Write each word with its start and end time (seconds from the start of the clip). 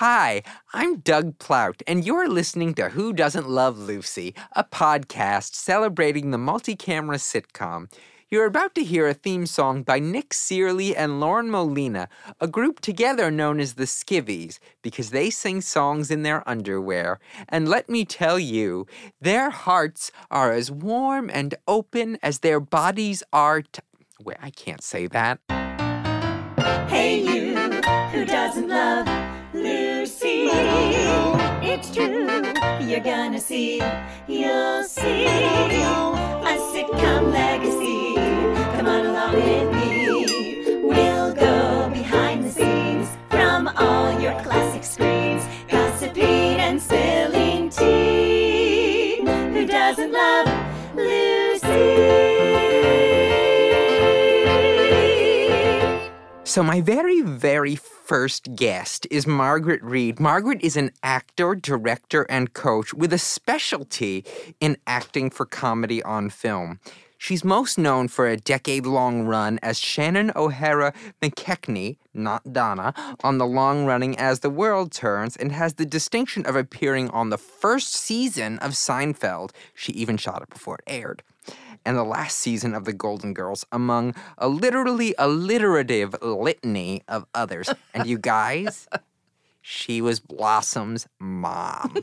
Hi, 0.00 0.42
I'm 0.74 0.98
Doug 0.98 1.38
Plout, 1.38 1.80
and 1.86 2.04
you're 2.04 2.28
listening 2.28 2.74
to 2.74 2.90
Who 2.90 3.14
Doesn't 3.14 3.48
Love 3.48 3.78
Lucy, 3.78 4.34
a 4.52 4.62
podcast 4.62 5.54
celebrating 5.54 6.32
the 6.32 6.36
multi 6.36 6.76
camera 6.76 7.16
sitcom. 7.16 7.90
You're 8.28 8.44
about 8.44 8.74
to 8.74 8.84
hear 8.84 9.08
a 9.08 9.14
theme 9.14 9.46
song 9.46 9.82
by 9.82 9.98
Nick 9.98 10.34
Cearley 10.34 10.94
and 10.94 11.18
Lauren 11.18 11.50
Molina, 11.50 12.10
a 12.42 12.46
group 12.46 12.80
together 12.80 13.30
known 13.30 13.58
as 13.58 13.72
the 13.72 13.84
Skivvies, 13.84 14.58
because 14.82 15.12
they 15.12 15.30
sing 15.30 15.62
songs 15.62 16.10
in 16.10 16.24
their 16.24 16.46
underwear. 16.46 17.18
And 17.48 17.66
let 17.66 17.88
me 17.88 18.04
tell 18.04 18.38
you, 18.38 18.86
their 19.22 19.48
hearts 19.48 20.12
are 20.30 20.52
as 20.52 20.70
warm 20.70 21.30
and 21.32 21.54
open 21.66 22.18
as 22.22 22.40
their 22.40 22.60
bodies 22.60 23.22
are. 23.32 23.62
T- 23.62 23.80
Wait, 24.22 24.36
I 24.42 24.50
can't 24.50 24.82
say 24.82 25.06
that. 25.06 25.40
Hey, 26.86 27.18
you 27.22 27.56
who 28.10 28.26
doesn't 28.26 28.68
love 28.68 29.25
It's 30.48 31.90
true, 31.94 32.26
you're 32.86 33.00
gonna 33.00 33.40
see, 33.40 33.82
you'll 34.28 34.84
see 34.84 35.26
a 35.26 36.56
sitcom 36.72 37.32
legacy. 37.32 38.14
Come 38.76 38.86
on 38.86 39.06
along 39.06 39.34
with 39.34 39.74
me. 39.74 40.25
So, 56.56 56.62
my 56.62 56.80
very, 56.80 57.20
very 57.20 57.76
first 57.76 58.56
guest 58.56 59.06
is 59.10 59.26
Margaret 59.26 59.82
Reed. 59.82 60.18
Margaret 60.18 60.62
is 60.62 60.74
an 60.74 60.90
actor, 61.02 61.54
director, 61.54 62.22
and 62.30 62.54
coach 62.54 62.94
with 62.94 63.12
a 63.12 63.18
specialty 63.18 64.24
in 64.58 64.78
acting 64.86 65.28
for 65.28 65.44
comedy 65.44 66.02
on 66.02 66.30
film. 66.30 66.80
She's 67.18 67.44
most 67.44 67.76
known 67.76 68.08
for 68.08 68.26
a 68.26 68.38
decade 68.38 68.86
long 68.86 69.26
run 69.26 69.58
as 69.62 69.78
Shannon 69.78 70.32
O'Hara 70.34 70.94
McKechnie, 71.20 71.98
not 72.14 72.50
Donna, 72.54 72.94
on 73.22 73.36
the 73.36 73.46
long 73.46 73.84
running 73.84 74.18
As 74.18 74.40
the 74.40 74.48
World 74.48 74.92
Turns, 74.92 75.36
and 75.36 75.52
has 75.52 75.74
the 75.74 75.84
distinction 75.84 76.46
of 76.46 76.56
appearing 76.56 77.10
on 77.10 77.28
the 77.28 77.36
first 77.36 77.92
season 77.92 78.58
of 78.60 78.70
Seinfeld. 78.70 79.50
She 79.74 79.92
even 79.92 80.16
shot 80.16 80.40
it 80.40 80.48
before 80.48 80.76
it 80.76 80.84
aired 80.86 81.22
and 81.86 81.96
the 81.96 82.04
last 82.04 82.38
season 82.38 82.74
of 82.74 82.84
The 82.84 82.92
Golden 82.92 83.32
Girls, 83.32 83.64
among 83.70 84.14
a 84.36 84.48
literally 84.48 85.14
alliterative 85.18 86.16
litany 86.20 87.02
of 87.06 87.24
others. 87.32 87.72
And 87.94 88.06
you 88.06 88.18
guys, 88.18 88.88
she 89.62 90.02
was 90.02 90.18
Blossom's 90.18 91.06
mom. 91.20 91.96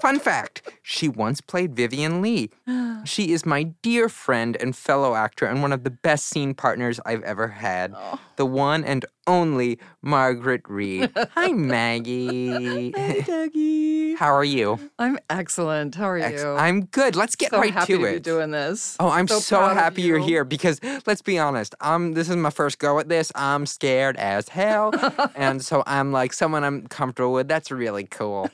Fun 0.00 0.18
fact 0.18 0.62
she 0.82 1.08
once 1.08 1.40
played 1.40 1.74
Vivien 1.76 2.22
Leigh. 2.22 2.50
She 3.04 3.32
is 3.32 3.46
my 3.46 3.62
dear 3.80 4.10
friend 4.10 4.58
and 4.60 4.76
fellow 4.76 5.14
actor, 5.14 5.46
and 5.46 5.62
one 5.62 5.72
of 5.72 5.84
the 5.84 5.90
best 5.90 6.26
scene 6.26 6.52
partners 6.52 7.00
I've 7.06 7.22
ever 7.22 7.48
had. 7.48 7.94
The 8.36 8.44
one 8.44 8.84
and 8.84 9.06
only 9.26 9.78
Margaret 10.02 10.62
Reed. 10.68 11.10
Hi, 11.34 11.52
Maggie. 11.52 12.92
Hey, 12.94 13.20
Dougie. 13.26 14.16
How 14.18 14.34
are 14.34 14.44
you? 14.44 14.78
I'm 14.98 15.18
excellent. 15.30 15.94
How 15.94 16.10
are 16.10 16.18
you? 16.18 16.24
Ex- 16.24 16.44
I'm 16.44 16.84
good. 16.86 17.16
Let's 17.16 17.36
get 17.36 17.52
so 17.52 17.58
right 17.58 17.72
happy 17.72 17.94
to 17.94 17.98
to 18.00 18.04
it. 18.04 18.12
be 18.14 18.20
doing 18.20 18.50
this. 18.50 18.96
Oh, 19.00 19.08
I'm 19.08 19.26
so, 19.28 19.62
of 19.64 19.72
happy 19.76 20.02
you're 20.02 20.18
here 20.18 20.44
because 20.44 20.78
let's 21.06 21.22
be 21.22 21.38
honest, 21.38 21.74
um, 21.80 22.12
this 22.12 22.28
is 22.28 22.36
my 22.36 22.50
first 22.50 22.78
go 22.78 22.98
at 22.98 23.08
this. 23.08 23.32
I'm 23.34 23.64
scared 23.64 24.16
as 24.18 24.50
hell, 24.50 24.92
and 25.34 25.64
so 25.64 25.82
I'm 25.86 26.12
like 26.12 26.34
someone 26.34 26.64
I'm 26.64 26.86
comfortable 26.88 27.32
with. 27.32 27.48
That's 27.48 27.70
really 27.70 28.04
cool. 28.04 28.50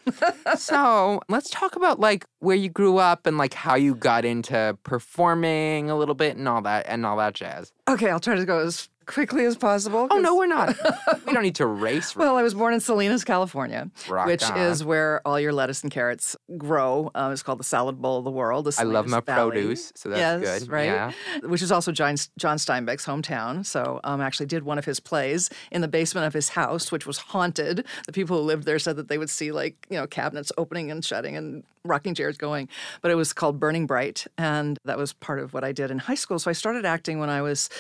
so 0.57 1.21
let's 1.37 1.51
talk 1.51 1.77
about 1.77 2.01
like 2.01 2.25
where 2.39 2.57
you 2.57 2.71
grew 2.71 2.97
up 2.97 3.27
and 3.27 3.37
like 3.37 3.53
how 3.53 3.75
you 3.75 3.95
got 3.95 4.25
into 4.25 4.77
performing 4.85 5.91
a 5.91 5.97
little 5.97 6.15
bit 6.15 6.35
and 6.35 6.49
all 6.49 6.63
that 6.63 6.87
and 6.89 7.05
all 7.05 7.19
that 7.19 7.35
jazz. 7.35 7.75
Okay, 7.87 8.09
I'll 8.09 8.19
try 8.19 8.37
to 8.37 8.45
go 8.47 8.61
as 8.61 8.89
quickly 9.07 9.45
as 9.45 9.57
possible. 9.57 10.09
Oh 10.11 10.19
no, 10.19 10.37
we're 10.37 10.47
not. 10.47 10.77
we 11.27 11.33
don't 11.33 11.43
need 11.43 11.55
to 11.57 11.67
race. 11.67 12.15
Well, 12.17 12.37
I 12.37 12.43
was 12.43 12.55
born 12.55 12.75
in 12.75 12.81
Salinas, 12.81 13.25
California, 13.25 13.91
Rock 14.09 14.27
which 14.27 14.43
on. 14.45 14.59
is 14.59 14.85
where 14.85 15.21
all 15.27 15.39
your 15.41 15.53
lettuce 15.53 15.83
and 15.83 15.91
carrots 15.93 16.37
grow. 16.59 17.11
Um, 17.15 17.33
it's 17.33 17.43
called 17.43 17.59
the 17.61 17.65
salad 17.65 18.01
bowl 18.03 18.19
of 18.19 18.25
the 18.25 18.31
world. 18.31 18.65
The 18.67 18.77
I 18.79 18.83
love 18.83 19.07
my 19.07 19.21
Valley. 19.21 19.53
produce, 19.53 19.93
so 19.95 20.09
that's 20.11 20.43
yes, 20.45 20.61
good. 20.61 20.71
Right, 20.71 20.85
Yeah. 20.87 21.13
which 21.45 21.63
is 21.63 21.71
also 21.73 21.93
John, 21.93 22.17
John 22.39 22.57
Steinbeck's 22.57 23.07
hometown. 23.07 23.65
So 23.65 24.01
um, 24.05 24.21
I 24.21 24.25
actually 24.27 24.47
did 24.47 24.65
one 24.65 24.79
of 24.79 24.85
his 24.85 24.99
plays 25.01 25.51
in 25.71 25.81
the 25.81 25.89
basement 25.89 26.27
of 26.27 26.33
his 26.35 26.51
house, 26.51 26.91
which 26.91 27.07
was 27.07 27.19
haunted. 27.19 27.87
The 28.07 28.13
people 28.13 28.37
who 28.37 28.43
lived 28.43 28.65
there 28.65 28.79
said 28.79 28.97
that 28.97 29.09
they 29.09 29.19
would 29.19 29.31
see 29.31 29.53
like 29.53 29.87
you 29.89 29.97
know 29.99 30.07
cabinets 30.07 30.51
opening 30.59 30.91
and 30.91 31.05
shutting 31.05 31.37
and 31.37 31.63
rocking 31.85 32.15
chairs 32.17 32.37
going. 32.37 32.69
But 33.01 33.13
it 33.13 33.15
was 33.15 33.33
called 33.33 33.61
Burning 33.61 33.87
Bright, 33.87 34.27
and 34.37 34.77
that 34.85 34.99
was 34.99 35.13
part 35.13 35.39
of 35.39 35.55
what 35.55 35.63
I 35.63 35.71
did 35.71 35.93
in 35.93 35.99
high 35.99 36.17
school. 36.17 36.41
So 36.41 36.51
I 36.51 36.53
started 36.53 36.85
acting 36.85 37.21
when 37.21 37.31
I 37.31 37.43
was 37.43 37.71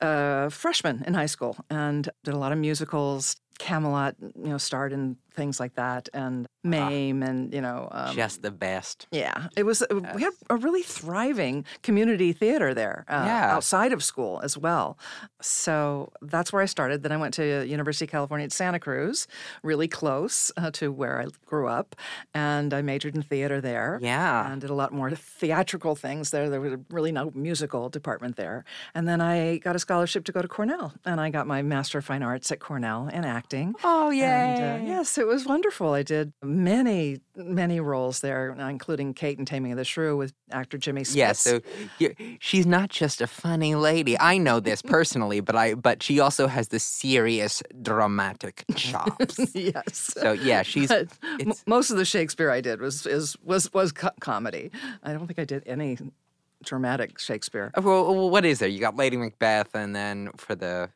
a 0.00 0.48
freshman 0.50 0.75
in 0.84 1.14
high 1.14 1.26
school 1.26 1.56
and 1.70 2.08
did 2.24 2.34
a 2.34 2.38
lot 2.38 2.52
of 2.52 2.58
musicals. 2.58 3.36
Camelot, 3.58 4.14
you 4.20 4.48
know, 4.50 4.58
starred 4.58 4.92
in 4.92 5.16
things 5.34 5.60
like 5.60 5.74
that, 5.74 6.08
and 6.14 6.46
Mame, 6.64 7.22
and 7.22 7.52
you 7.52 7.60
know, 7.60 7.88
um, 7.92 8.16
Just 8.16 8.40
the 8.40 8.50
best. 8.50 9.06
yeah, 9.10 9.48
it 9.56 9.64
was. 9.64 9.82
uh, 9.82 10.00
We 10.14 10.22
had 10.22 10.32
a 10.48 10.56
really 10.56 10.82
thriving 10.82 11.64
community 11.82 12.32
theater 12.32 12.72
there, 12.72 13.04
uh, 13.08 13.24
Yeah. 13.26 13.54
outside 13.54 13.92
of 13.92 14.02
school 14.02 14.40
as 14.42 14.56
well. 14.56 14.96
So 15.42 16.10
that's 16.22 16.52
where 16.54 16.62
I 16.62 16.66
started. 16.66 17.02
Then 17.02 17.12
I 17.12 17.18
went 17.18 17.34
to 17.34 17.66
University 17.66 18.06
of 18.06 18.10
California 18.10 18.44
at 18.46 18.52
Santa 18.52 18.78
Cruz, 18.80 19.26
really 19.62 19.88
close 19.88 20.50
uh, 20.56 20.70
to 20.72 20.90
where 20.90 21.20
I 21.20 21.26
grew 21.44 21.68
up, 21.68 21.94
and 22.32 22.72
I 22.72 22.80
majored 22.82 23.14
in 23.14 23.22
theater 23.22 23.60
there. 23.60 23.98
Yeah. 24.02 24.50
and 24.50 24.60
did 24.60 24.70
a 24.70 24.74
lot 24.74 24.92
more 24.92 25.10
theatrical 25.40 25.96
things 25.96 26.30
there. 26.30 26.48
There 26.48 26.60
was 26.60 26.74
really 26.90 27.12
no 27.12 27.30
musical 27.34 27.88
department 27.90 28.36
there. 28.36 28.64
And 28.94 29.06
then 29.06 29.20
I 29.20 29.58
got 29.58 29.76
a 29.76 29.78
scholarship 29.78 30.24
to 30.26 30.32
go 30.32 30.40
to 30.40 30.48
Cornell, 30.48 30.94
and 31.04 31.20
I 31.20 31.28
got 31.30 31.46
my 31.46 31.60
Master 31.62 31.98
of 31.98 32.04
Fine 32.06 32.22
Arts 32.22 32.50
at 32.50 32.58
Cornell 32.60 33.08
in 33.08 33.24
acting. 33.24 33.45
Oh 33.84 34.10
yeah. 34.10 34.78
uh, 34.80 34.84
yes, 34.84 35.18
it 35.18 35.26
was 35.26 35.44
wonderful. 35.46 35.92
I 35.92 36.02
did 36.02 36.32
many, 36.42 37.20
many 37.34 37.80
roles 37.80 38.20
there, 38.20 38.56
uh, 38.58 38.68
including 38.68 39.14
Kate 39.14 39.38
and 39.38 39.46
Taming 39.46 39.72
of 39.72 39.78
the 39.78 39.84
Shrew 39.84 40.16
with 40.16 40.32
actor 40.50 40.78
Jimmy 40.78 41.02
Smits. 41.02 41.16
Yeah, 41.16 41.32
so 41.32 41.60
she's 42.40 42.66
not 42.66 42.90
just 42.90 43.20
a 43.20 43.26
funny 43.26 43.74
lady. 43.74 44.18
I 44.18 44.38
know 44.38 44.60
this 44.60 44.82
personally, 44.96 45.40
but 45.40 45.56
I 45.56 45.74
but 45.74 46.02
she 46.02 46.20
also 46.20 46.46
has 46.46 46.68
the 46.68 46.78
serious 46.78 47.62
dramatic 47.82 48.64
chops. 48.74 49.38
yes. 49.54 50.14
so 50.18 50.32
yeah, 50.32 50.62
she's 50.62 50.90
m- 50.90 51.52
most 51.66 51.90
of 51.90 51.96
the 51.96 52.04
Shakespeare 52.04 52.50
I 52.50 52.60
did 52.60 52.80
was 52.80 53.06
is 53.06 53.36
was 53.42 53.72
was 53.72 53.92
co- 53.92 54.10
comedy. 54.20 54.70
I 55.02 55.12
don't 55.12 55.26
think 55.26 55.38
I 55.38 55.44
did 55.44 55.62
any 55.66 55.98
dramatic 56.64 57.18
Shakespeare. 57.18 57.70
Uh, 57.76 57.82
well, 57.82 58.30
what 58.30 58.44
is 58.44 58.58
there? 58.58 58.68
You 58.68 58.80
got 58.80 58.96
Lady 58.96 59.16
Macbeth, 59.16 59.74
and 59.74 59.94
then 59.94 60.30
for 60.36 60.54
the 60.54 60.90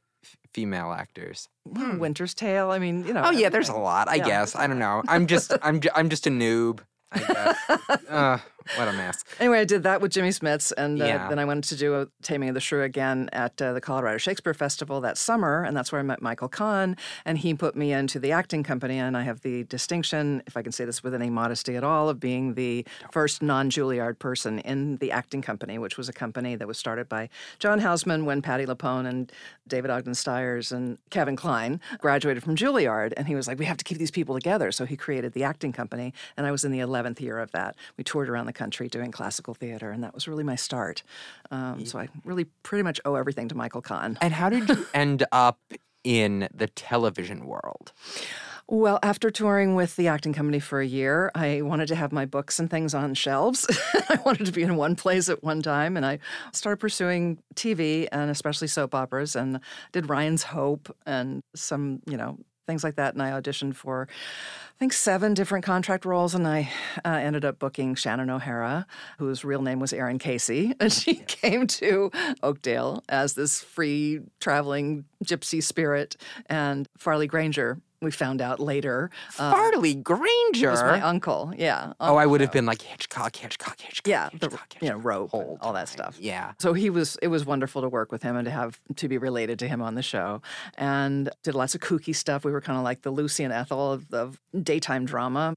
female 0.55 0.93
actors. 0.93 1.49
Well, 1.65 1.99
Winter's 1.99 2.35
Tale. 2.35 2.71
I 2.71 2.79
mean, 2.79 3.07
you 3.07 3.13
know. 3.13 3.23
Oh 3.25 3.31
yeah, 3.31 3.49
there's 3.49 3.69
a 3.69 3.75
lot. 3.77 4.09
I 4.09 4.17
Yeah, 4.17 4.27
guess 4.27 4.57
I 4.57 4.67
don't 4.67 4.79
know. 4.79 5.03
I'm 5.09 5.27
just 5.27 5.53
I'm 5.63 5.81
ju- 5.81 5.91
I'm 5.95 6.09
just 6.09 6.27
a 6.27 6.31
noob. 6.31 6.81
I 7.13 7.19
guess. 7.21 7.57
uh, 8.09 8.39
what 8.77 8.89
a 8.89 8.93
mess. 8.93 9.25
Anyway, 9.39 9.59
I 9.61 9.65
did 9.65 9.83
that 9.85 10.01
with 10.01 10.13
Jimmy 10.13 10.31
Smits, 10.31 10.73
and 10.77 11.01
uh, 11.01 11.05
Yeah. 11.05 11.29
then 11.29 11.39
I 11.39 11.45
went 11.45 11.65
to 11.65 11.77
do 11.77 12.01
a 12.01 12.07
Taming 12.23 12.49
of 12.51 12.55
the 12.55 12.61
Shrew 12.61 12.83
again 12.83 13.29
at 13.33 13.61
uh, 13.61 13.73
the 13.73 13.81
Colorado 13.81 14.19
Shakespeare 14.19 14.55
Festival 14.55 15.01
that 15.01 15.19
summer, 15.19 15.65
and 15.65 15.77
that's 15.77 15.93
where 15.93 15.99
I 16.01 16.03
met 16.03 16.23
Michael 16.23 16.49
Kahn, 16.49 16.97
and 17.25 17.39
he 17.39 17.55
put 17.55 17.75
me 17.77 17.93
into 17.93 18.19
the 18.19 18.33
acting 18.33 18.63
company, 18.63 18.99
and 18.99 19.17
I 19.17 19.23
have 19.23 19.41
the 19.43 19.65
distinction, 19.65 20.43
if 20.47 20.57
I 20.57 20.63
can 20.63 20.73
say 20.73 20.85
this 20.85 21.03
with 21.03 21.15
any 21.15 21.31
modesty 21.31 21.77
at 21.77 21.85
all, 21.85 22.09
of 22.09 22.21
being 22.21 22.55
the 22.55 22.87
first 23.13 23.43
non-Juilliard 23.43 24.19
person 24.19 24.59
in 24.61 24.97
the 24.99 25.11
acting 25.13 25.43
company, 25.43 25.79
which 25.79 25.97
was 25.97 26.09
a 26.09 26.13
company 26.13 26.55
that 26.57 26.69
was 26.69 26.79
started 26.79 27.09
by 27.09 27.29
John 27.59 27.81
Houseman 27.81 28.25
when 28.25 28.43
Patti 28.43 28.67
LuPone 28.67 29.07
and 29.09 29.33
David 29.67 29.91
Ogden 29.91 30.15
Stiers 30.15 30.73
and 30.73 30.99
Kevin 31.11 31.37
Kline 31.37 31.81
graduated 31.99 32.43
from 32.43 32.57
Juilliard, 32.57 33.13
and 33.17 33.27
he 33.27 33.35
was 33.35 33.47
like, 33.47 33.59
"We 33.59 33.65
have 33.67 33.77
to 33.77 33.85
keep 33.85 33.99
these 33.99 34.11
people 34.11 34.35
together," 34.35 34.73
so 34.73 34.85
he 34.85 34.97
created 34.97 35.33
the 35.33 35.45
acting 35.45 35.73
company, 35.73 36.13
and 36.37 36.47
I 36.47 36.51
was 36.51 36.65
in 36.65 36.73
the 36.73 36.81
eleventh 36.81 37.21
year 37.21 37.39
of 37.39 37.53
that. 37.53 37.77
We 37.97 38.05
toured 38.05 38.29
around 38.29 38.47
the 38.47 38.53
country 38.61 38.89
doing 38.89 39.11
classical 39.11 39.55
theater, 39.55 39.91
and 39.91 40.05
that 40.05 40.13
was 40.15 40.29
really 40.29 40.45
my 40.45 40.57
start. 40.57 41.03
Um, 41.51 41.87
so 41.87 41.99
I 41.99 42.09
really 42.25 42.45
pretty 42.63 42.83
much 42.83 43.01
owe 43.07 43.15
everything 43.15 43.49
to 43.49 43.55
Michael 43.57 43.81
Kahn. 43.81 44.19
And 44.21 44.35
how 44.35 44.51
did 44.51 44.69
you 44.69 44.87
end 44.95 45.25
up 45.33 45.59
in 46.05 46.49
the 46.55 46.67
television 46.67 47.47
world? 47.47 47.93
Well, 48.73 49.01
after 49.03 49.31
touring 49.31 49.75
with 49.75 49.97
the 49.97 50.07
acting 50.07 50.33
company 50.33 50.61
for 50.61 50.81
a 50.81 50.87
year, 50.87 51.33
I 51.35 51.63
wanted 51.63 51.89
to 51.89 51.97
have 51.97 52.13
my 52.13 52.25
books 52.25 52.61
and 52.61 52.71
things 52.71 52.95
on 52.95 53.15
shelves. 53.15 53.67
I 54.09 54.21
wanted 54.25 54.47
to 54.47 54.53
be 54.53 54.63
in 54.63 54.77
one 54.77 54.95
place 54.95 55.29
at 55.29 55.43
one 55.43 55.61
time, 55.61 55.97
and 55.97 56.07
I 56.07 56.21
started 56.53 56.77
pursuing 56.77 57.43
TV 57.57 58.07
and 58.13 58.31
especially 58.31 58.69
soap 58.69 58.95
operas, 58.95 59.35
and 59.35 59.59
did 59.91 60.09
Ryan's 60.09 60.45
Hope 60.45 60.95
and 61.05 61.43
some, 61.57 62.01
you 62.07 62.17
know, 62.17 62.39
things 62.67 62.85
like 62.85 62.97
that. 62.97 63.15
And 63.15 63.23
I 63.23 63.31
auditioned 63.31 63.75
for, 63.75 64.09
I 64.11 64.79
think, 64.79 64.93
seven 64.93 65.35
different 65.35 65.65
contract 65.65 66.05
roles, 66.05 66.35
and 66.35 66.47
I 66.47 66.71
uh, 67.05 67.09
ended 67.09 67.45
up 67.45 67.59
booking 67.59 67.95
Shannon 67.95 68.31
O'Hara, 68.31 68.87
whose 69.19 69.45
real 69.45 69.63
name 69.63 69.81
was 69.81 69.93
Erin 69.93 70.19
Casey, 70.19 70.75
and 70.81 70.93
she 70.93 71.15
came 71.15 71.67
to 71.67 72.11
Oakdale 72.43 73.03
as 73.09 73.35
this 73.35 73.61
free 73.61 74.21
traveling 74.41 75.05
gypsy 75.25 75.63
spirit, 75.63 76.17
and 76.47 76.89
Farley 76.97 77.27
Granger 77.27 77.81
we 78.03 78.11
found 78.11 78.41
out 78.41 78.61
later, 78.61 79.11
uh, 79.39 79.51
Farley 79.51 79.95
Granger. 79.95 80.71
was 80.71 80.83
my 80.83 81.01
uncle. 81.01 81.53
Yeah. 81.57 81.93
oh, 82.01 82.17
I 82.17 82.27
would 82.27 82.41
have 82.41 82.51
been 82.53 82.67
like 82.67 82.81
Hitchcock, 82.83 83.37
Hitchcock, 83.37 83.81
Hitchcock. 83.81 84.09
Yeah, 84.09 84.29
the 84.33 84.49
Hitchcock, 84.49 84.75
you 84.81 84.89
know 84.89 84.95
Hitchcock, 84.97 85.33
rope 85.33 85.59
all 85.61 85.73
that 85.75 85.89
stuff. 85.89 86.17
Yeah. 86.21 86.53
So 86.59 86.73
he 86.73 86.89
was. 86.91 87.17
It 87.23 87.29
was 87.29 87.45
wonderful 87.45 87.83
to 87.83 87.89
work 87.89 88.11
with 88.13 88.23
him 88.23 88.37
and 88.37 88.45
to 88.47 88.51
have 88.51 88.81
to 88.97 89.09
be 89.09 89.19
related 89.19 89.59
to 89.61 89.69
him 89.69 89.83
on 89.83 89.95
the 89.95 90.03
show, 90.03 90.41
and 90.79 91.29
did 91.43 91.55
lots 91.55 91.75
of 91.75 91.81
kooky 91.83 92.15
stuff. 92.15 92.45
We 92.45 92.53
were 92.53 92.61
kind 92.61 92.79
of 92.79 92.85
like 92.85 93.03
the 93.03 93.11
Lucy 93.11 93.45
and 93.45 93.53
Ethel 93.53 93.93
of, 93.93 94.13
of 94.13 94.41
daytime 94.63 95.05
drama, 95.05 95.55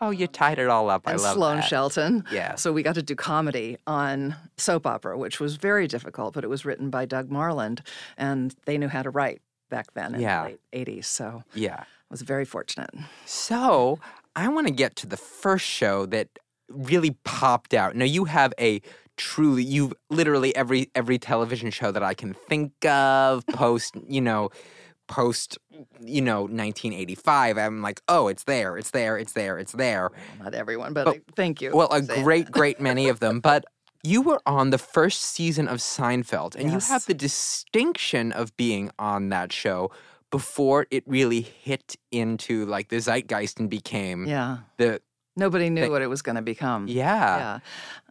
Oh, 0.00 0.10
you 0.10 0.28
tied 0.28 0.60
it 0.60 0.68
all 0.68 0.90
up. 0.90 1.06
and 1.08 1.18
I 1.18 1.22
love 1.22 1.34
Sloan 1.34 1.56
that. 1.56 1.64
Shelton. 1.64 2.24
Yeah. 2.30 2.54
So 2.54 2.72
we 2.72 2.84
got 2.84 2.94
to 2.94 3.02
do 3.02 3.16
comedy 3.16 3.78
on 3.86 4.36
soap 4.56 4.86
opera, 4.86 5.18
which 5.18 5.40
was 5.40 5.56
very 5.56 5.88
difficult, 5.88 6.34
but 6.34 6.44
it 6.44 6.46
was 6.46 6.64
written 6.64 6.88
by 6.88 7.04
Doug 7.04 7.30
Marland, 7.30 7.80
and 8.16 8.54
they 8.64 8.78
knew 8.78 8.86
how 8.88 9.02
to 9.02 9.10
write 9.10 9.40
back 9.68 9.92
then 9.94 10.14
in 10.14 10.20
Yeah. 10.20 10.42
the 10.44 10.48
late 10.48 10.60
'80s. 10.72 11.04
So 11.06 11.42
Yeah. 11.54 11.80
I 11.80 12.10
was 12.10 12.22
very 12.22 12.44
fortunate. 12.44 12.90
So 13.26 13.98
I 14.36 14.48
want 14.48 14.66
to 14.66 14.72
get 14.72 14.96
to 14.96 15.06
the 15.06 15.16
first 15.16 15.64
show 15.66 16.06
that 16.06 16.28
really 16.68 17.12
popped 17.24 17.74
out. 17.74 17.94
Now 17.96 18.04
you 18.04 18.24
have 18.26 18.52
a 18.60 18.80
truly 19.16 19.62
you've 19.64 19.92
literally 20.10 20.54
every 20.54 20.90
every 20.94 21.18
television 21.18 21.70
show 21.70 21.90
that 21.90 22.02
I 22.02 22.14
can 22.14 22.34
think 22.34 22.72
of 22.86 23.44
post, 23.48 23.96
you 24.06 24.20
know, 24.20 24.50
post 25.08 25.56
you 26.00 26.20
know 26.20 26.42
1985 26.42 27.56
i'm 27.56 27.80
like 27.80 28.02
oh 28.08 28.28
it's 28.28 28.44
there 28.44 28.76
it's 28.76 28.90
there 28.90 29.16
it's 29.16 29.32
there 29.32 29.56
it's 29.58 29.72
there 29.72 30.10
Not 30.38 30.52
everyone, 30.54 30.92
but 30.92 31.04
But- 31.06 31.20
thank 31.34 31.62
you. 31.62 31.70
well 31.74 31.88
a 31.90 32.02
great 32.02 32.50
great 32.50 32.78
many 32.78 33.08
of 33.08 33.18
them 33.18 33.40
but 33.40 33.64
you 34.04 34.22
were 34.22 34.40
on 34.46 34.70
the 34.70 34.78
first 34.78 35.22
season 35.22 35.68
of 35.68 35.78
Seinfeld 35.78 36.54
and 36.54 36.70
you 36.72 36.78
have 36.78 37.06
the 37.06 37.14
distinction 37.14 38.32
of 38.32 38.56
being 38.56 38.90
on 38.98 39.28
that 39.30 39.52
show 39.52 39.90
before 40.30 40.86
it 40.90 41.02
really 41.06 41.40
hit 41.40 41.96
into 42.12 42.64
like 42.66 42.88
the 42.88 42.96
zeitgeist 43.00 43.58
and 43.58 43.68
became 43.70 44.26
Yeah. 44.26 44.58
the 44.76 45.00
Nobody 45.36 45.70
knew 45.70 45.82
They- 45.82 45.88
what 45.90 46.02
it 46.02 46.08
was 46.08 46.20
going 46.22 46.36
to 46.36 46.42
become. 46.42 46.86
yeah 46.88 47.36
Yeah. 47.38 47.58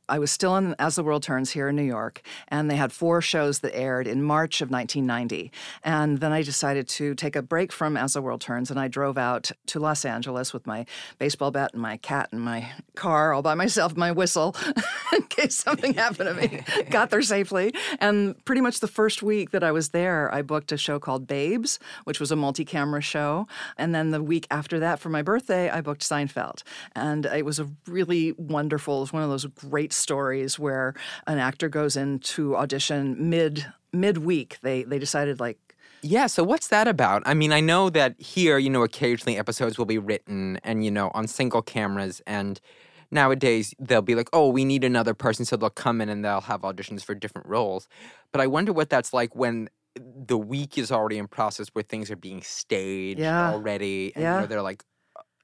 I 0.10 0.20
was 0.20 0.32
still 0.32 0.56
in 0.56 0.76
As 0.80 0.96
the 0.96 1.04
World 1.04 1.24
Turns 1.24 1.52
here 1.52 1.68
in 1.68 1.76
New 1.76 1.84
York, 1.84 2.22
and 2.48 2.72
they 2.72 2.76
had 2.76 2.92
four 2.92 3.22
shows 3.22 3.60
that 3.60 3.76
aired 3.76 4.08
in 4.08 4.24
March 4.24 4.62
of 4.62 4.70
1990. 4.70 5.52
And 5.84 6.20
then 6.20 6.32
I 6.32 6.44
decided 6.44 6.88
to 6.90 7.14
take 7.16 7.36
a 7.36 7.42
break 7.42 7.72
from 7.72 7.98
As 7.98 8.14
the 8.14 8.22
World 8.22 8.42
Turns, 8.42 8.72
and 8.72 8.80
I 8.80 8.88
drove 8.88 9.18
out 9.18 9.52
to 9.68 9.80
Los 9.80 10.06
Angeles 10.06 10.54
with 10.54 10.66
my 10.66 10.86
baseball 11.20 11.52
bat 11.52 11.72
and 11.74 11.82
my 11.82 11.98
cat 11.98 12.30
and 12.32 12.42
my 12.42 12.72
car 12.96 13.34
all 13.34 13.42
by 13.42 13.54
myself, 13.56 13.98
my 13.98 14.12
whistle, 14.12 14.56
in 15.14 15.24
case 15.24 15.56
something 15.56 15.94
happened 15.94 16.30
to 16.30 16.48
me. 16.48 16.84
Got 16.90 17.10
there 17.10 17.22
safely. 17.22 17.74
And 18.00 18.44
pretty 18.46 18.62
much 18.62 18.80
the 18.80 18.88
first 18.88 19.22
week 19.22 19.52
that 19.52 19.64
I 19.64 19.72
was 19.72 19.90
there, 19.90 20.34
I 20.34 20.42
booked 20.42 20.72
a 20.72 20.78
show 20.78 21.00
called 21.00 21.28
Babes, 21.28 21.80
which 22.06 22.20
was 22.20 22.32
a 22.32 22.36
multi 22.36 22.64
camera 22.64 23.02
show. 23.02 23.48
And 23.78 23.94
then 23.94 24.12
the 24.12 24.24
week 24.24 24.48
after 24.50 24.80
that, 24.80 25.00
for 25.00 25.10
my 25.10 25.22
birthday, 25.22 25.70
I 25.70 25.82
booked 25.82 26.02
Seinfeld. 26.02 26.64
And 26.96 27.26
it 27.26 27.46
was 27.46 27.60
a 27.60 27.70
really 27.88 28.32
wonderful, 28.34 28.98
it 28.98 29.02
was 29.02 29.14
one 29.14 29.24
of 29.24 29.30
those 29.30 29.46
great 29.46 29.94
stories 29.98 30.60
where 30.60 30.94
an 31.28 31.38
actor 31.40 31.70
goes 31.70 31.96
into 31.98 32.56
audition 32.56 33.30
mid 33.30 33.66
midweek. 33.94 34.60
They 34.62 34.84
they 34.84 35.00
decided 35.00 35.40
like 35.40 35.76
Yeah, 36.04 36.28
so 36.28 36.44
what's 36.44 36.68
that 36.68 36.88
about? 36.88 37.24
I 37.26 37.34
mean, 37.34 37.52
I 37.52 37.60
know 37.60 37.90
that 37.90 38.20
here, 38.22 38.58
you 38.60 38.70
know, 38.70 38.84
occasionally 38.84 39.38
episodes 39.38 39.78
will 39.78 39.86
be 39.86 39.98
written 39.98 40.58
and, 40.64 40.86
you 40.86 40.92
know, 40.92 41.10
on 41.16 41.28
single 41.28 41.62
cameras 41.62 42.22
and 42.28 42.62
nowadays 43.10 43.74
they'll 43.80 44.02
be 44.04 44.14
like, 44.16 44.30
"Oh, 44.34 44.50
we 44.50 44.64
need 44.64 44.84
another 44.84 45.14
person," 45.16 45.44
so 45.46 45.58
they'll 45.58 45.70
come 45.72 46.00
in 46.02 46.10
and 46.10 46.24
they'll 46.24 46.42
have 46.42 46.62
auditions 46.62 47.04
for 47.04 47.16
different 47.16 47.48
roles. 47.48 47.88
But 48.32 48.42
I 48.42 48.48
wonder 48.48 48.74
what 48.74 48.90
that's 48.90 49.12
like 49.14 49.36
when 49.36 49.70
the 49.96 50.38
week 50.38 50.78
is 50.78 50.92
already 50.92 51.18
in 51.18 51.28
process 51.28 51.70
where 51.70 51.84
things 51.84 52.12
are 52.12 52.16
being 52.16 52.44
staged 52.44 53.34
Yeah. 53.34 53.42
already 53.42 54.14
and 54.16 54.30
you 54.32 54.36
Yeah. 54.36 54.42
know, 54.42 54.48
they're 54.48 54.62
like 54.62 54.84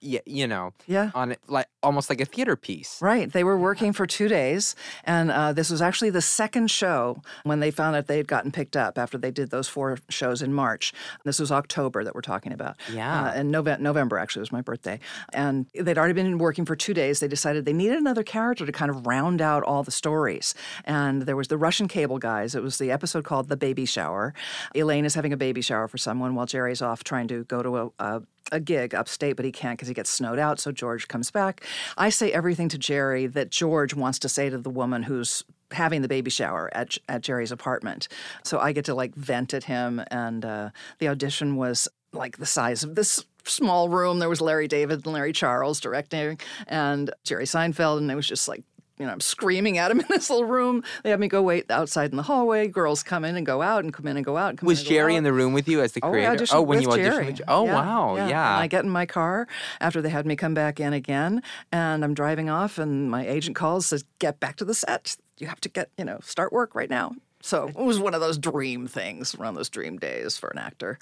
yeah, 0.04 0.20
you 0.26 0.48
know, 0.48 0.74
yeah. 0.86 1.12
on 1.16 1.32
it 1.32 1.40
like 1.48 1.68
almost 1.82 2.10
like 2.10 2.22
a 2.22 2.26
theater 2.26 2.56
piece. 2.56 3.02
Right. 3.02 3.32
They 3.32 3.44
were 3.44 3.58
working 3.58 3.94
for 3.94 4.06
two 4.06 4.28
days. 4.28 4.76
And 5.04 5.32
uh, 5.32 5.54
this 5.54 5.70
was 5.70 5.82
actually 5.82 6.10
the 6.10 6.22
second 6.22 6.70
show 6.70 7.22
when 7.44 7.60
they 7.60 7.72
found 7.72 7.96
out 7.96 8.08
they 8.08 8.18
had 8.18 8.28
gotten 8.28 8.52
picked 8.52 8.76
up 8.76 8.98
after 8.98 9.18
they 9.18 9.32
did 9.32 9.50
those 9.50 9.68
four 9.68 9.98
shows 10.10 10.42
in 10.42 10.54
March. 10.54 10.94
This 11.24 11.40
was 11.40 11.52
October 11.52 12.04
that 12.04 12.16
we're 12.16 12.22
talking 12.22 12.52
about. 12.54 12.78
Yeah. 12.92 13.24
Uh, 13.24 13.32
and 13.34 13.54
Nove- 13.54 13.80
November, 13.80 14.18
actually, 14.18 14.42
was 14.42 14.52
my 14.52 14.62
birthday. 14.62 15.00
And 15.34 15.68
they'd 15.74 15.98
already 15.98 16.14
been 16.14 16.38
working 16.38 16.66
for 16.66 16.76
two 16.76 16.94
days. 16.94 17.20
They 17.20 17.28
decided 17.28 17.66
they 17.66 17.74
needed 17.74 17.98
another 17.98 18.24
character 18.24 18.66
to 18.66 18.72
kind 18.72 18.92
of 18.92 19.06
round 19.08 19.42
out 19.42 19.64
all 19.64 19.84
the 19.84 19.92
stories. 19.92 20.54
And 20.86 21.24
there 21.24 21.36
was 21.36 21.48
the 21.48 21.58
Russian 21.58 21.88
cable 21.88 22.18
guys. 22.18 22.56
It 22.56 22.64
was 22.64 22.78
the 22.78 22.92
episode 22.92 23.24
called 23.24 23.50
The 23.50 23.58
Baby 23.58 23.86
Shower. 23.86 24.34
Elaine 24.76 25.06
is 25.06 25.16
having 25.16 25.34
a 25.34 25.38
baby 25.38 25.62
shower 25.62 25.88
for 25.88 25.98
someone 25.98 26.36
while 26.36 26.46
Jerry's 26.46 26.82
off 26.82 27.04
trying 27.04 27.28
to 27.30 27.44
go 27.46 27.64
to 27.64 27.78
a, 27.78 27.90
a 28.00 28.22
a 28.52 28.60
gig 28.60 28.94
upstate, 28.94 29.36
but 29.36 29.46
he 29.46 29.52
can't 29.52 29.78
because 29.78 29.88
he 29.88 29.94
gets 29.94 30.10
snowed 30.10 30.40
out. 30.40 30.60
So 30.60 30.72
George 30.72 31.08
comes 31.08 31.32
back. 31.32 31.66
I 31.98 32.10
say 32.10 32.32
everything 32.32 32.70
to 32.70 32.78
Jerry 32.78 33.28
that 33.28 33.50
George 33.50 33.94
wants 33.94 34.20
to 34.20 34.30
say 34.30 34.50
to 34.50 34.58
the 34.58 34.70
woman 34.70 35.04
who's 35.04 35.44
having 35.72 36.02
the 36.02 36.08
baby 36.08 36.30
shower 36.30 36.70
at 36.74 36.98
at 37.10 37.22
Jerry's 37.22 37.52
apartment. 37.52 38.08
So 38.44 38.60
I 38.60 38.72
get 38.72 38.86
to 38.86 38.96
like 38.96 39.16
vent 39.16 39.54
at 39.54 39.66
him, 39.66 40.02
and 40.12 40.46
uh, 40.46 40.70
the 41.00 41.08
audition 41.08 41.56
was 41.56 41.88
like 42.12 42.38
the 42.38 42.46
size 42.46 42.84
of 42.84 42.96
this 42.96 43.26
small 43.46 43.90
room. 43.90 44.20
There 44.20 44.30
was 44.30 44.42
Larry 44.42 44.68
David 44.68 45.06
and 45.06 45.14
Larry 45.14 45.34
Charles 45.34 45.80
directing, 45.80 46.40
and 46.68 47.12
Jerry 47.24 47.46
Seinfeld, 47.46 47.98
and 47.98 48.12
it 48.12 48.16
was 48.16 48.28
just 48.28 48.48
like 48.48 48.64
you 49.04 49.08
know, 49.08 49.14
I'm 49.14 49.20
screaming 49.20 49.78
at 49.78 49.92
him 49.92 50.00
in 50.00 50.06
this 50.10 50.30
little 50.30 50.46
room. 50.46 50.82
They 51.04 51.10
have 51.10 51.20
me 51.20 51.28
go 51.28 51.42
wait 51.42 51.70
outside 51.70 52.12
in 52.12 52.16
the 52.18 52.24
hallway. 52.24 52.70
Girls 52.70 53.04
come 53.04 53.26
in 53.26 53.36
and 53.36 53.46
go 53.46 53.62
out 53.62 53.84
and 53.84 53.94
come 53.94 54.08
in 54.08 54.16
and 54.16 54.26
go 54.26 54.38
out. 54.38 54.52
And 54.52 54.58
come 54.58 54.68
Was 54.68 54.80
in 54.80 54.84
and 54.86 54.90
go 54.90 54.96
Jerry 54.96 55.14
out. 55.16 55.18
in 55.18 55.24
the 55.26 55.34
room 55.34 55.52
with 55.52 55.68
you 55.68 55.82
as 55.82 55.92
the 55.92 56.00
Oh, 56.02 56.10
creator? 56.10 56.32
Auditioned 56.38 56.54
oh, 56.56 56.62
when 56.62 56.78
with 56.78 56.84
you 56.98 57.04
auditioned 57.04 57.42
Oh, 57.50 57.66
Yeah, 57.66 57.74
wow. 57.74 58.16
And 58.16 58.30
Yeah. 58.30 58.58
I 58.58 58.68
get 58.68 58.86
in 58.86 58.90
my 58.90 59.06
car 59.06 59.46
after 59.82 60.02
they 60.02 60.10
had 60.10 60.26
me 60.26 60.38
come 60.38 60.54
back 60.54 60.80
in 60.80 60.94
again, 60.94 61.44
and 61.74 62.06
I'm 62.06 62.14
driving 62.14 62.50
off, 62.50 62.78
and 62.78 63.12
my 63.12 63.28
agent 63.28 63.58
calls 63.58 63.86
says, 63.88 64.06
"Get 64.20 64.40
back 64.40 64.56
to 64.58 64.66
the 64.66 64.74
set. 64.74 65.18
You 65.38 65.48
have 65.48 65.60
to 65.62 65.70
get, 65.70 65.90
you 65.98 66.06
know, 66.06 66.20
start 66.24 66.54
work 66.54 66.76
right 66.76 66.90
now." 66.90 67.16
So 67.42 67.68
it 67.68 67.76
was 67.76 68.00
one 68.00 68.14
of 68.14 68.22
those 68.22 68.38
dream 68.38 68.88
things, 68.88 69.38
one 69.38 69.50
of 69.50 69.56
those 69.56 69.70
dream 69.70 69.98
days 69.98 70.38
for 70.38 70.48
an 70.52 70.60
actor. 70.60 70.98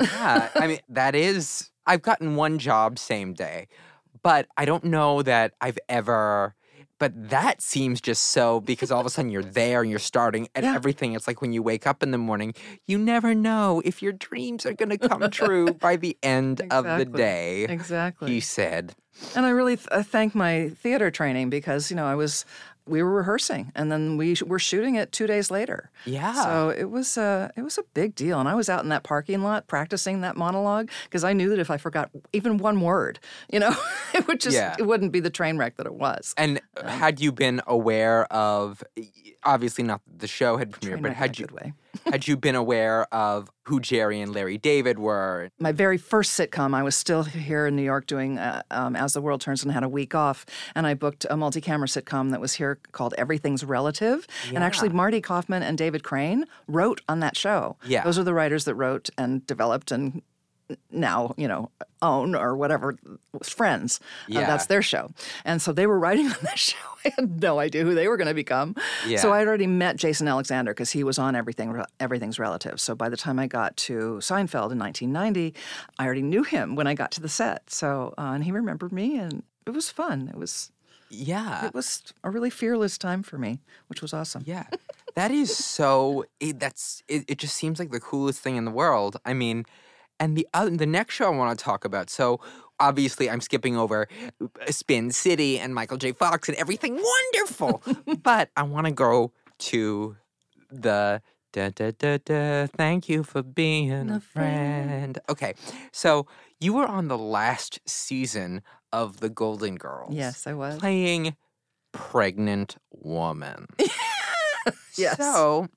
yeah, 0.00 0.48
I 0.54 0.66
mean, 0.66 0.80
that 0.88 1.14
is, 1.14 1.70
I've 1.86 2.00
gotten 2.00 2.34
one 2.36 2.58
job 2.58 2.98
same 2.98 3.34
day, 3.34 3.68
but 4.22 4.46
I 4.56 4.64
don't 4.64 4.84
know 4.84 5.20
that 5.22 5.52
I've 5.60 5.78
ever, 5.90 6.54
but 7.02 7.12
that 7.30 7.60
seems 7.60 8.00
just 8.00 8.22
so 8.36 8.60
because 8.60 8.92
all 8.92 9.00
of 9.00 9.06
a 9.06 9.10
sudden 9.10 9.30
you're 9.32 9.42
there 9.42 9.80
and 9.82 9.90
you're 9.90 9.98
starting 10.14 10.48
and 10.54 10.64
Yeah. 10.64 10.74
everything. 10.76 11.14
It's 11.14 11.26
like 11.26 11.40
when 11.42 11.52
you 11.52 11.60
wake 11.60 11.84
up 11.84 12.00
in 12.00 12.12
the 12.12 12.18
morning, 12.18 12.54
you 12.86 12.96
never 12.96 13.34
know 13.34 13.82
if 13.84 14.02
your 14.04 14.12
dreams 14.12 14.64
are 14.64 14.72
going 14.72 14.90
to 14.90 14.98
come 14.98 15.28
true 15.30 15.74
by 15.88 15.96
the 15.96 16.16
end 16.22 16.62
of 16.70 16.84
the 16.84 17.04
day. 17.04 17.64
Exactly. 17.64 18.30
He 18.30 18.38
said, 18.38 18.94
And 19.34 19.44
I 19.44 19.50
really 19.50 19.74
th- 19.76 19.88
I 19.90 20.02
thank 20.04 20.34
my 20.36 20.68
theater 20.82 21.10
training 21.10 21.50
because 21.50 21.90
you 21.90 21.96
know 21.96 22.06
I 22.06 22.14
was 22.14 22.44
we 22.86 23.02
were 23.02 23.10
rehearsing 23.12 23.70
and 23.74 23.90
then 23.92 24.16
we 24.16 24.34
sh- 24.34 24.42
were 24.42 24.58
shooting 24.58 24.96
it 24.96 25.12
two 25.12 25.26
days 25.26 25.50
later. 25.50 25.90
Yeah. 26.04 26.32
So 26.34 26.70
it 26.70 26.90
was 26.90 27.16
uh, 27.16 27.50
it 27.56 27.62
was 27.62 27.78
a 27.78 27.82
big 27.94 28.14
deal, 28.14 28.40
and 28.40 28.48
I 28.48 28.54
was 28.54 28.68
out 28.68 28.82
in 28.82 28.88
that 28.90 29.02
parking 29.04 29.42
lot 29.42 29.66
practicing 29.68 30.20
that 30.22 30.36
monologue 30.36 30.90
because 31.04 31.24
I 31.24 31.32
knew 31.32 31.48
that 31.50 31.58
if 31.58 31.70
I 31.70 31.76
forgot 31.76 32.10
even 32.32 32.58
one 32.58 32.80
word, 32.80 33.18
you 33.52 33.60
know, 33.60 33.74
it 34.14 34.26
would 34.26 34.40
just 34.40 34.56
Yeah. 34.56 34.74
it 34.78 34.86
wouldn't 34.86 35.12
be 35.12 35.20
the 35.20 35.30
train 35.30 35.58
wreck 35.58 35.76
that 35.76 35.86
it 35.86 35.94
was. 35.94 36.34
and 36.36 36.60
had 36.84 37.20
you 37.20 37.30
been 37.32 37.60
aware 37.66 38.24
of, 38.32 38.82
obviously 39.44 39.84
not 39.84 40.00
the 40.16 40.26
show 40.28 40.56
had 40.56 40.72
premiered, 40.72 41.02
but 41.02 41.10
a 41.12 41.14
had 41.14 41.38
you 41.38 41.46
way. 41.52 41.72
Had 42.06 42.26
you 42.26 42.36
been 42.36 42.54
aware 42.54 43.12
of 43.12 43.50
who 43.64 43.80
Jerry 43.80 44.20
and 44.20 44.32
Larry 44.34 44.58
David 44.58 44.98
were? 44.98 45.50
my 45.58 45.72
very 45.72 45.98
first 45.98 46.38
sitcom, 46.38 46.74
I 46.74 46.82
was 46.82 46.96
still 46.96 47.22
here 47.22 47.66
in 47.66 47.76
New 47.76 47.82
York 47.82 48.06
doing 48.06 48.38
uh, 48.38 48.62
um, 48.70 48.96
As 48.96 49.12
the 49.12 49.20
World 49.20 49.40
Turns 49.40 49.62
and 49.62 49.72
had 49.72 49.84
a 49.84 49.88
week 49.88 50.14
off. 50.14 50.44
And 50.74 50.86
I 50.86 50.94
booked 50.94 51.26
a 51.30 51.36
multi 51.36 51.60
camera 51.60 51.88
sitcom 51.88 52.30
that 52.30 52.40
was 52.40 52.54
here 52.54 52.78
called 52.92 53.14
Everything's 53.18 53.64
Relative. 53.64 54.26
And 54.48 54.64
actually, 54.64 54.88
Marta 54.88 55.20
Kauffman 55.20 55.62
and 55.62 55.78
David 55.78 56.02
Crane 56.02 56.46
wrote 56.66 57.00
on 57.08 57.20
that 57.20 57.36
show. 57.36 57.76
Yeah. 57.86 58.04
Those 58.04 58.18
are 58.18 58.24
the 58.24 58.34
writers 58.34 58.64
that 58.64 58.74
wrote 58.74 59.10
and 59.16 59.46
developed 59.46 59.92
and 59.92 60.22
now, 60.90 61.34
you 61.36 61.46
know, 61.48 61.70
own 62.00 62.34
or 62.34 62.56
whatever, 62.56 62.96
friends. 63.42 64.00
Uh, 64.02 64.34
Yeah. 64.40 64.46
that's 64.46 64.66
their 64.66 64.82
show. 64.82 65.10
And 65.44 65.60
so 65.62 65.72
they 65.72 65.86
were 65.86 65.98
writing 65.98 66.26
on 66.34 66.36
that 66.42 66.58
show. 66.58 66.76
I 67.04 67.12
had 67.16 67.40
no 67.42 67.58
idea 67.58 67.82
who 67.84 67.94
they 67.94 68.06
were 68.08 68.16
going 68.16 68.28
to 68.28 68.34
become. 68.34 68.76
Yeah. 69.06 69.18
So 69.18 69.32
I 69.32 69.38
had 69.40 69.48
already 69.48 69.66
met 69.66 69.96
Jason 69.96 70.28
Alexander 70.28 70.72
because 70.72 70.90
he 70.92 71.02
was 71.04 71.18
on 71.18 71.34
Everything 71.34 71.82
Everything's 72.00 72.38
Relative. 72.38 72.80
So 72.80 72.94
by 72.94 73.08
the 73.08 73.16
time 73.16 73.38
I 73.38 73.46
got 73.46 73.76
to 73.88 74.18
Seinfeld 74.20 74.70
in 74.72 74.78
1990, 74.78 75.54
I 75.98 76.04
already 76.04 76.22
knew 76.22 76.42
him 76.44 76.76
when 76.76 76.86
I 76.86 76.94
got 76.94 77.10
to 77.12 77.20
the 77.20 77.28
set. 77.28 77.70
So 77.70 78.14
uh, 78.18 78.32
and 78.34 78.44
he 78.44 78.52
remembered 78.52 78.92
me, 78.92 79.18
and 79.18 79.42
it 79.66 79.70
was 79.70 79.90
fun. 79.90 80.28
It 80.32 80.38
was 80.38 80.70
Yeah. 81.10 81.66
it 81.66 81.74
was 81.74 82.02
a 82.22 82.30
really 82.30 82.50
fearless 82.50 82.98
time 82.98 83.22
for 83.22 83.36
me, 83.38 83.60
which 83.88 84.00
was 84.02 84.12
awesome. 84.14 84.42
Yeah, 84.46 84.66
that 85.14 85.30
is 85.32 85.56
so. 85.56 86.24
It, 86.40 86.60
that's 86.60 87.02
it, 87.08 87.24
it. 87.28 87.38
Just 87.38 87.56
seems 87.56 87.78
like 87.80 87.90
the 87.90 88.00
coolest 88.00 88.40
thing 88.40 88.56
in 88.56 88.64
the 88.64 88.70
world. 88.70 89.16
I 89.26 89.34
mean, 89.34 89.64
and 90.22 90.36
the 90.36 90.46
other, 90.54 90.70
the 90.70 90.86
next 90.86 91.14
show 91.14 91.26
I 91.26 91.36
want 91.36 91.58
to 91.58 91.64
talk 91.64 91.84
about. 91.84 92.08
So 92.08 92.40
obviously, 92.78 93.28
I'm 93.28 93.40
skipping 93.40 93.76
over 93.76 94.06
uh, 94.40 94.70
Spin 94.70 95.10
City 95.10 95.58
and 95.58 95.74
Michael 95.74 95.96
J. 95.96 96.12
Fox 96.12 96.48
and 96.48 96.56
everything 96.58 96.94
wonderful, 96.94 97.82
but 98.22 98.48
I 98.56 98.62
want 98.62 98.86
to 98.86 98.92
go 98.92 99.32
to 99.58 100.16
the 100.70 101.20
Da, 101.52 101.68
da, 101.68 101.90
da, 101.90 102.16
da. 102.24 102.66
Thank 102.66 103.10
you 103.10 103.22
for 103.22 103.42
being 103.42 104.08
a, 104.08 104.20
friend. 104.20 105.18
Okay, 105.28 105.52
so 105.92 106.26
you 106.58 106.72
were 106.72 106.86
on 106.86 107.08
the 107.08 107.18
last 107.18 107.78
season 107.84 108.62
of 108.90 109.20
The 109.20 109.28
Golden 109.28 109.76
Girls. 109.76 110.14
Yes, 110.14 110.46
I 110.46 110.54
was. 110.54 110.78
Playing 110.78 111.36
pregnant 111.92 112.76
woman. 112.90 113.66
Yes. 114.96 115.16
So 115.16 115.68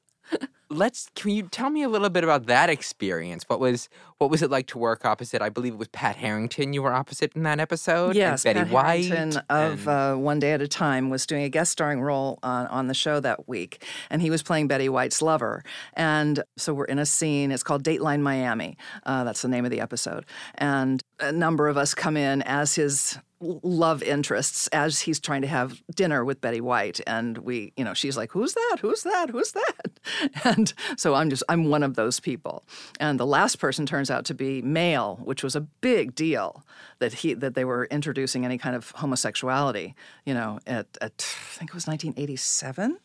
let's 0.69 1.09
can 1.15 1.31
you 1.31 1.43
tell 1.43 1.69
me 1.69 1.83
a 1.83 1.89
little 1.89 2.09
bit 2.09 2.23
about 2.23 2.47
that 2.47 2.69
experience? 2.69 3.43
What 3.47 3.59
was 3.59 3.87
what 4.17 4.29
was 4.29 4.41
it 4.41 4.49
like 4.49 4.67
to 4.67 4.77
work 4.77 5.05
opposite? 5.05 5.41
I 5.41 5.49
believe 5.49 5.73
it 5.73 5.77
was 5.77 5.89
Pat 5.89 6.15
Harrington 6.15 6.73
you 6.73 6.81
were 6.81 6.93
opposite 6.93 7.33
in 7.35 7.43
that 7.43 7.59
episode. 7.59 8.07
and 8.07 8.15
Yes, 8.15 8.43
Betty 8.43 8.59
Pat 8.61 8.69
White. 8.69 9.05
Harrington 9.05 9.41
of 9.49 9.87
and- 9.87 10.15
uh, 10.15 10.15
One 10.15 10.39
Day 10.39 10.53
at 10.53 10.61
a 10.61 10.67
Time 10.67 11.09
was 11.09 11.25
doing 11.25 11.43
a 11.43 11.49
guest 11.49 11.71
starring 11.71 12.01
role 12.01 12.39
on, 12.41 12.65
on 12.67 12.87
the 12.87 12.93
show 12.93 13.19
that 13.19 13.47
week, 13.47 13.83
and 14.09 14.21
he 14.21 14.29
was 14.29 14.41
playing 14.41 14.67
Betty 14.67 14.89
White's 14.89 15.21
lover. 15.21 15.63
And 15.93 16.41
so 16.57 16.73
we're 16.73 16.85
in 16.85 16.97
a 16.99 17.05
scene. 17.05 17.51
It's 17.51 17.63
called 17.63 17.83
Dateline 17.83 18.21
Miami. 18.21 18.77
Uh, 19.05 19.23
that's 19.25 19.41
the 19.41 19.49
name 19.49 19.65
of 19.65 19.71
the 19.71 19.81
episode. 19.81 20.25
And 20.55 21.03
a 21.19 21.31
number 21.31 21.67
of 21.67 21.77
us 21.77 21.93
come 21.93 22.17
in 22.17 22.41
as 22.43 22.75
his 22.75 23.19
love 23.39 24.01
interests 24.01 24.67
as 24.67 25.01
he's 25.01 25.19
trying 25.19 25.41
to 25.41 25.47
have 25.47 25.81
dinner 25.93 26.23
with 26.23 26.41
Betty 26.41 26.61
White. 26.61 26.99
And 27.05 27.37
we 27.39 27.73
you 27.75 27.83
know 27.83 27.93
she's 27.93 28.17
like 28.17 28.31
who's 28.31 28.53
that? 28.53 28.77
Who's 28.81 29.03
that? 29.03 29.29
Who's 29.29 29.51
that? 29.51 29.99
And 30.43 30.73
so 30.97 31.15
I'm 31.15 31.29
just 31.29 31.43
I'm 31.49 31.69
one 31.69 31.83
of 31.83 31.95
those 31.95 32.19
people. 32.19 32.63
And 32.99 33.19
the 33.19 33.25
last 33.25 33.57
person 33.57 33.85
turns 33.85 34.11
out 34.11 34.25
to 34.25 34.33
be 34.33 34.61
male 34.61 35.19
which 35.23 35.43
was 35.43 35.55
a 35.55 35.61
big 35.61 36.15
deal 36.15 36.63
that 36.99 37.13
he 37.13 37.33
that 37.33 37.55
they 37.55 37.65
were 37.65 37.85
introducing 37.85 38.45
any 38.45 38.57
kind 38.57 38.75
of 38.75 38.91
homosexuality 38.91 39.95
you 40.25 40.33
know 40.33 40.59
at, 40.67 40.87
at 41.01 41.13
I 41.17 41.57
think 41.57 41.71
it 41.71 41.73
was 41.73 41.87
1987 41.87 42.99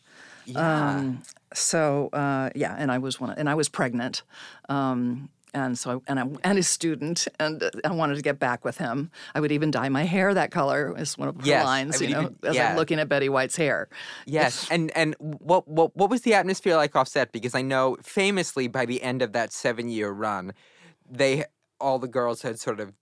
yeah. 0.45 1.13
so 1.53 2.09
uh, 2.13 2.49
yeah, 2.55 2.75
and 2.77 2.91
I 2.91 2.97
was 2.97 3.19
one, 3.19 3.31
and 3.31 3.49
I 3.49 3.55
was 3.55 3.69
pregnant, 3.69 4.23
um, 4.69 5.29
and 5.53 5.77
so 5.77 6.01
and 6.07 6.19
I 6.19 6.23
and 6.43 6.57
a 6.57 6.63
student, 6.63 7.27
and 7.39 7.63
I 7.83 7.91
wanted 7.91 8.15
to 8.15 8.21
get 8.21 8.39
back 8.39 8.63
with 8.63 8.77
him. 8.77 9.11
I 9.35 9.39
would 9.39 9.51
even 9.51 9.71
dye 9.71 9.89
my 9.89 10.03
hair 10.03 10.33
that 10.33 10.51
color. 10.51 10.93
Is 10.97 11.17
one 11.17 11.27
of 11.27 11.35
her 11.35 11.41
Yes, 11.45 11.65
lines, 11.65 12.01
you 12.01 12.09
know, 12.09 12.21
even- 12.21 12.37
as 12.43 12.55
yeah. 12.55 12.69
I'm 12.71 12.75
looking 12.77 12.99
at 12.99 13.09
Betty 13.09 13.29
White's 13.29 13.55
hair. 13.55 13.89
Yes, 14.25 14.67
and 14.71 14.91
and 14.95 15.15
what 15.19 15.67
what 15.67 15.95
what 15.95 16.09
was 16.09 16.21
the 16.21 16.33
atmosphere 16.33 16.75
like 16.75 16.95
offset? 16.95 17.31
Because 17.31 17.55
I 17.55 17.61
know 17.61 17.97
famously 18.01 18.67
by 18.67 18.85
the 18.85 19.01
end 19.01 19.21
of 19.21 19.33
that 19.33 19.51
seven 19.51 19.89
year 19.89 20.11
run, 20.11 20.53
they 21.09 21.45
all 21.79 21.99
the 21.99 22.07
girls 22.07 22.41
had 22.43 22.59
sort 22.59 22.79
of 22.79 22.93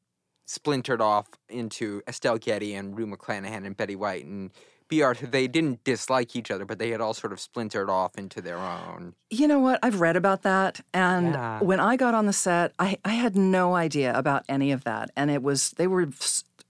splintered 0.46 1.02
off 1.02 1.28
into 1.50 2.02
Estelle 2.08 2.38
Getty 2.40 2.74
and 2.74 2.98
Rue 2.98 3.06
McClanahan 3.06 3.66
and 3.66 3.78
Betty 3.78 3.96
White 3.96 4.26
and 4.26 4.50
Bea 4.90 5.04
Arthur. 5.04 5.28
They 5.28 5.48
didn't 5.48 5.84
dislike 5.84 6.36
each 6.36 6.52
other, 6.52 6.66
but 6.66 6.80
they 6.80 6.90
had 6.90 7.00
all 7.00 7.14
sort 7.14 7.32
of 7.32 7.40
splintered 7.40 7.90
off 7.90 8.18
into 8.18 8.42
their 8.42 8.58
own. 8.58 9.14
You 9.30 9.48
know 9.48 9.60
what? 9.60 9.80
I've 9.84 10.02
read 10.02 10.16
about 10.18 10.42
that, 10.42 10.82
and 10.94 11.34
Yeah. 11.34 11.62
when 11.62 11.80
I 11.80 11.96
got 11.96 12.14
on 12.14 12.26
the 12.26 12.34
set, 12.34 12.74
I, 12.80 12.98
I 13.06 13.12
had 13.12 13.36
no 13.36 13.76
idea 13.76 14.14
about 14.18 14.44
any 14.50 14.72
of 14.72 14.84
that, 14.84 15.12
and 15.16 15.30
it 15.32 15.42
was 15.44 15.72
they 15.78 15.88
were 15.88 16.08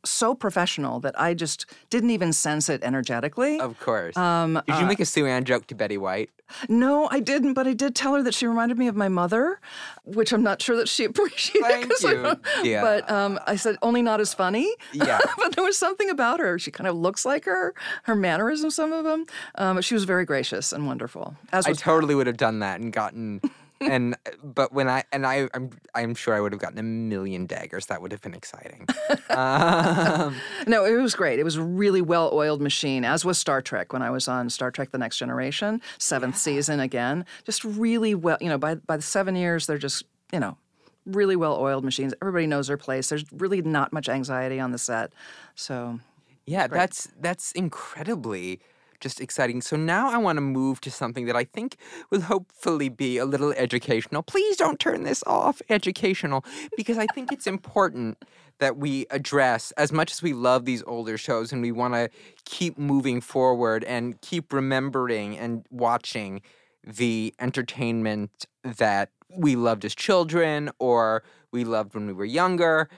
so 0.05 0.33
professional 0.33 0.99
that 1.01 1.19
I 1.19 1.33
just 1.33 1.65
didn't 1.89 2.11
even 2.11 2.31
sense 2.33 2.69
it 2.69 2.83
energetically. 2.83 3.59
Of 3.59 3.79
course. 3.79 4.15
Um, 4.17 4.61
Did 4.67 4.79
you 4.79 4.85
make 4.85 4.99
a 4.99 5.05
Sue 5.05 5.25
Ann 5.25 5.43
joke 5.45 5.67
to 5.67 5.75
Betty 5.75 5.97
White? 5.97 6.29
No, 6.67 7.07
I 7.11 7.19
didn't, 7.19 7.53
but 7.53 7.67
I 7.67 7.73
did 7.73 7.93
tell 7.95 8.15
her 8.15 8.23
that 8.23 8.33
she 8.33 8.47
reminded 8.47 8.77
me 8.77 8.87
of 8.87 8.95
my 8.95 9.07
mother, 9.07 9.59
which 10.03 10.31
I'm 10.31 10.41
not 10.41 10.61
sure 10.61 10.75
that 10.77 10.87
she 10.89 11.03
appreciated. 11.05 11.67
Thank 11.67 12.01
you, 12.01 12.23
don't- 12.23 12.81
But 12.81 13.11
um, 13.11 13.39
I 13.45 13.55
said, 13.55 13.75
only 13.83 14.01
not 14.01 14.19
as 14.19 14.33
funny. 14.33 14.73
Yeah. 14.93 15.19
but 15.37 15.55
there 15.55 15.63
was 15.63 15.77
something 15.77 16.09
about 16.09 16.39
her. 16.39 16.57
She 16.57 16.71
kind 16.71 16.87
of 16.87 16.95
looks 16.95 17.23
like 17.25 17.45
her, 17.45 17.75
her 18.03 18.15
mannerisms, 18.15 18.75
some 18.75 18.91
of 18.93 19.03
them. 19.03 19.25
Um, 19.55 19.75
but 19.75 19.85
she 19.85 19.93
was 19.93 20.05
very 20.05 20.25
gracious 20.25 20.73
and 20.73 20.87
wonderful. 20.87 21.35
As 21.51 21.67
I 21.67 21.73
totally 21.73 22.15
would 22.15 22.25
have 22.27 22.37
done 22.37 22.59
that 22.59 22.79
and 22.79 22.91
gotten. 22.91 23.41
And 23.81 24.15
but 24.43 24.73
when 24.73 24.87
I 24.87 25.03
and 25.11 25.25
I 25.25 25.49
I'm 25.53 25.69
I'm 25.95 26.15
sure 26.15 26.33
I 26.33 26.41
would 26.41 26.51
have 26.51 26.61
gotten 26.61 26.77
a 26.77 26.83
million 26.83 27.45
daggers. 27.45 27.87
That 27.87 28.01
would 28.01 28.11
have 28.11 28.21
been 28.21 28.33
exciting. 28.33 28.87
um, 29.29 30.35
No, 30.67 30.85
it 30.85 31.01
was 31.01 31.15
great. 31.15 31.39
It 31.39 31.43
was 31.43 31.55
a 31.55 31.63
really 31.63 32.01
well 32.01 32.29
oiled 32.33 32.61
machine, 32.61 33.05
as 33.05 33.25
was 33.25 33.37
Star 33.37 33.61
Trek 33.61 33.93
when 33.93 34.01
I 34.01 34.09
was 34.09 34.27
on 34.27 34.49
Star 34.49 34.71
Trek 34.71 34.91
The 34.91 34.97
Next 34.97 35.17
Generation, 35.17 35.81
seventh 35.97 36.37
season 36.37 36.79
again. 36.79 37.25
Just 37.45 37.63
really 37.63 38.15
well, 38.15 38.37
you 38.41 38.49
know, 38.49 38.57
by, 38.57 38.75
by 38.75 38.97
the 38.97 39.03
seven 39.03 39.35
years, 39.35 39.65
they're 39.65 39.77
just, 39.77 40.03
you 40.31 40.39
know, 40.39 40.57
really 41.05 41.35
well 41.35 41.57
oiled 41.59 41.83
machines. 41.83 42.13
Everybody 42.21 42.47
knows 42.47 42.67
their 42.67 42.77
place. 42.77 43.09
There's 43.09 43.25
really 43.31 43.61
not 43.61 43.91
much 43.93 44.09
anxiety 44.09 44.59
on 44.59 44.71
the 44.71 44.77
set. 44.77 45.11
So, 45.55 45.99
Yeah, 46.45 46.67
that's 46.67 47.07
that's 47.19 47.51
incredibly 47.53 48.59
just 48.99 49.21
exciting. 49.21 49.61
So 49.61 49.75
now 49.75 50.09
I 50.09 50.17
want 50.17 50.37
to 50.37 50.41
move 50.41 50.81
to 50.81 50.91
something 50.91 51.25
that 51.25 51.35
I 51.35 51.43
think 51.43 51.77
will 52.09 52.21
hopefully 52.21 52.89
be 52.89 53.17
a 53.17 53.25
little 53.25 53.51
educational. 53.53 54.23
Please 54.23 54.57
don't 54.57 54.79
turn 54.79 55.03
this 55.03 55.23
off 55.25 55.61
educational 55.69 56.43
because 56.75 56.97
I 56.97 57.07
think 57.07 57.31
it's 57.31 57.47
important 57.47 58.23
that 58.59 58.77
we 58.77 59.05
address 59.09 59.71
as 59.71 59.91
much 59.91 60.11
as 60.11 60.21
we 60.21 60.33
love 60.33 60.65
these 60.65 60.83
older 60.85 61.17
shows 61.17 61.51
and 61.51 61.61
we 61.61 61.71
want 61.71 61.93
to 61.93 62.09
keep 62.45 62.77
moving 62.77 63.21
forward 63.21 63.83
and 63.85 64.19
keep 64.21 64.51
remembering 64.51 65.37
and 65.37 65.65
watching 65.71 66.41
the 66.85 67.33
entertainment 67.39 68.45
that 68.63 69.11
we 69.29 69.55
loved 69.55 69.85
as 69.85 69.95
children 69.95 70.69
or 70.79 71.23
we 71.51 71.63
loved 71.63 71.93
when 71.93 72.05
we 72.07 72.13
were 72.13 72.25
younger 72.25 72.89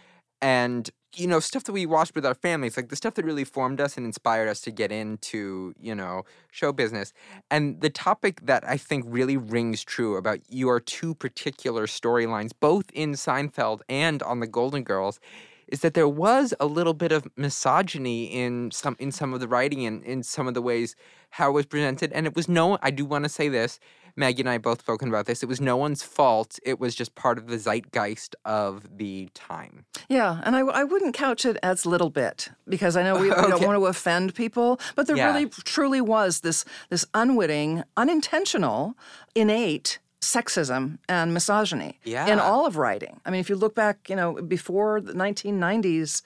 and 0.41 0.89
you 1.15 1.27
know 1.27 1.39
stuff 1.39 1.63
that 1.65 1.73
we 1.73 1.85
watched 1.85 2.15
with 2.15 2.25
our 2.25 2.35
families 2.35 2.77
like 2.77 2.89
the 2.89 2.95
stuff 2.95 3.15
that 3.15 3.25
really 3.25 3.43
formed 3.43 3.81
us 3.81 3.97
and 3.97 4.05
inspired 4.05 4.47
us 4.47 4.61
to 4.61 4.71
get 4.71 4.91
into 4.91 5.73
you 5.79 5.95
know 5.95 6.23
show 6.51 6.71
business. 6.71 7.13
And 7.49 7.81
the 7.81 7.89
topic 7.89 8.41
that 8.45 8.67
i 8.67 8.77
think 8.77 9.05
really 9.07 9.37
rings 9.37 9.83
true 9.83 10.15
about 10.17 10.39
your 10.49 10.79
two 10.79 11.13
particular 11.15 11.87
storylines 11.87 12.51
both 12.59 12.85
in 12.93 13.13
seinfeld 13.13 13.81
and 13.89 14.21
on 14.23 14.39
the 14.39 14.47
golden 14.47 14.83
girls 14.83 15.19
is 15.67 15.79
that 15.79 15.93
there 15.93 16.07
was 16.07 16.53
a 16.59 16.65
little 16.65 16.93
bit 16.93 17.11
of 17.11 17.27
misogyny 17.37 18.25
in 18.25 18.69
some 18.71 18.95
in 18.99 19.11
some 19.11 19.33
of 19.33 19.39
the 19.39 19.47
writing 19.47 19.85
and 19.85 20.03
in 20.03 20.21
some 20.21 20.47
of 20.47 20.53
the 20.53 20.61
ways 20.61 20.95
how 21.35 21.49
it 21.49 21.53
was 21.53 21.65
presented. 21.65 22.11
And 22.11 22.27
it 22.27 22.35
was 22.35 22.47
no 22.47 22.77
i 22.81 22.91
do 22.91 23.05
want 23.05 23.25
to 23.25 23.29
say 23.29 23.49
this 23.49 23.79
maggie 24.15 24.41
and 24.41 24.49
i 24.49 24.57
both 24.57 24.79
spoken 24.81 25.07
about 25.09 25.25
this 25.25 25.43
it 25.43 25.45
was 25.47 25.59
no 25.61 25.75
one's 25.77 26.03
fault 26.03 26.59
it 26.63 26.79
was 26.79 26.95
just 26.95 27.15
part 27.15 27.37
of 27.37 27.47
the 27.47 27.57
zeitgeist 27.57 28.35
of 28.45 28.97
the 28.97 29.29
time 29.33 29.85
yeah. 30.09 30.41
And 30.43 30.55
I, 30.55 30.59
I 30.61 30.83
wouldn't 30.83 31.13
couch 31.13 31.45
it 31.45 31.57
as 31.63 31.85
little 31.85 32.09
bit 32.09 32.49
because 32.67 32.97
I 32.97 33.03
know 33.03 33.15
we, 33.15 33.29
we 33.29 33.29
don't 33.35 33.63
want 33.65 33.77
to 33.79 33.85
offend 33.85 34.35
people, 34.35 34.79
but 34.95 35.07
there 35.07 35.15
Yeah. 35.15 35.27
really 35.27 35.45
truly 35.47 36.01
was 36.01 36.41
this, 36.41 36.65
this 36.89 37.05
unwitting, 37.13 37.83
unintentional, 37.95 38.95
innate 39.35 39.99
sexism 40.21 40.97
and 41.09 41.33
misogyny 41.33 41.99
in 42.27 42.39
all 42.39 42.65
of 42.67 42.75
writing. 42.77 43.19
I 43.25 43.31
mean, 43.31 43.39
if 43.39 43.49
you 43.49 43.55
look 43.55 43.73
back, 43.73 44.09
you 44.09 44.15
know, 44.15 44.33
before 44.41 45.01
the 45.01 45.13
1990s, 45.13 46.21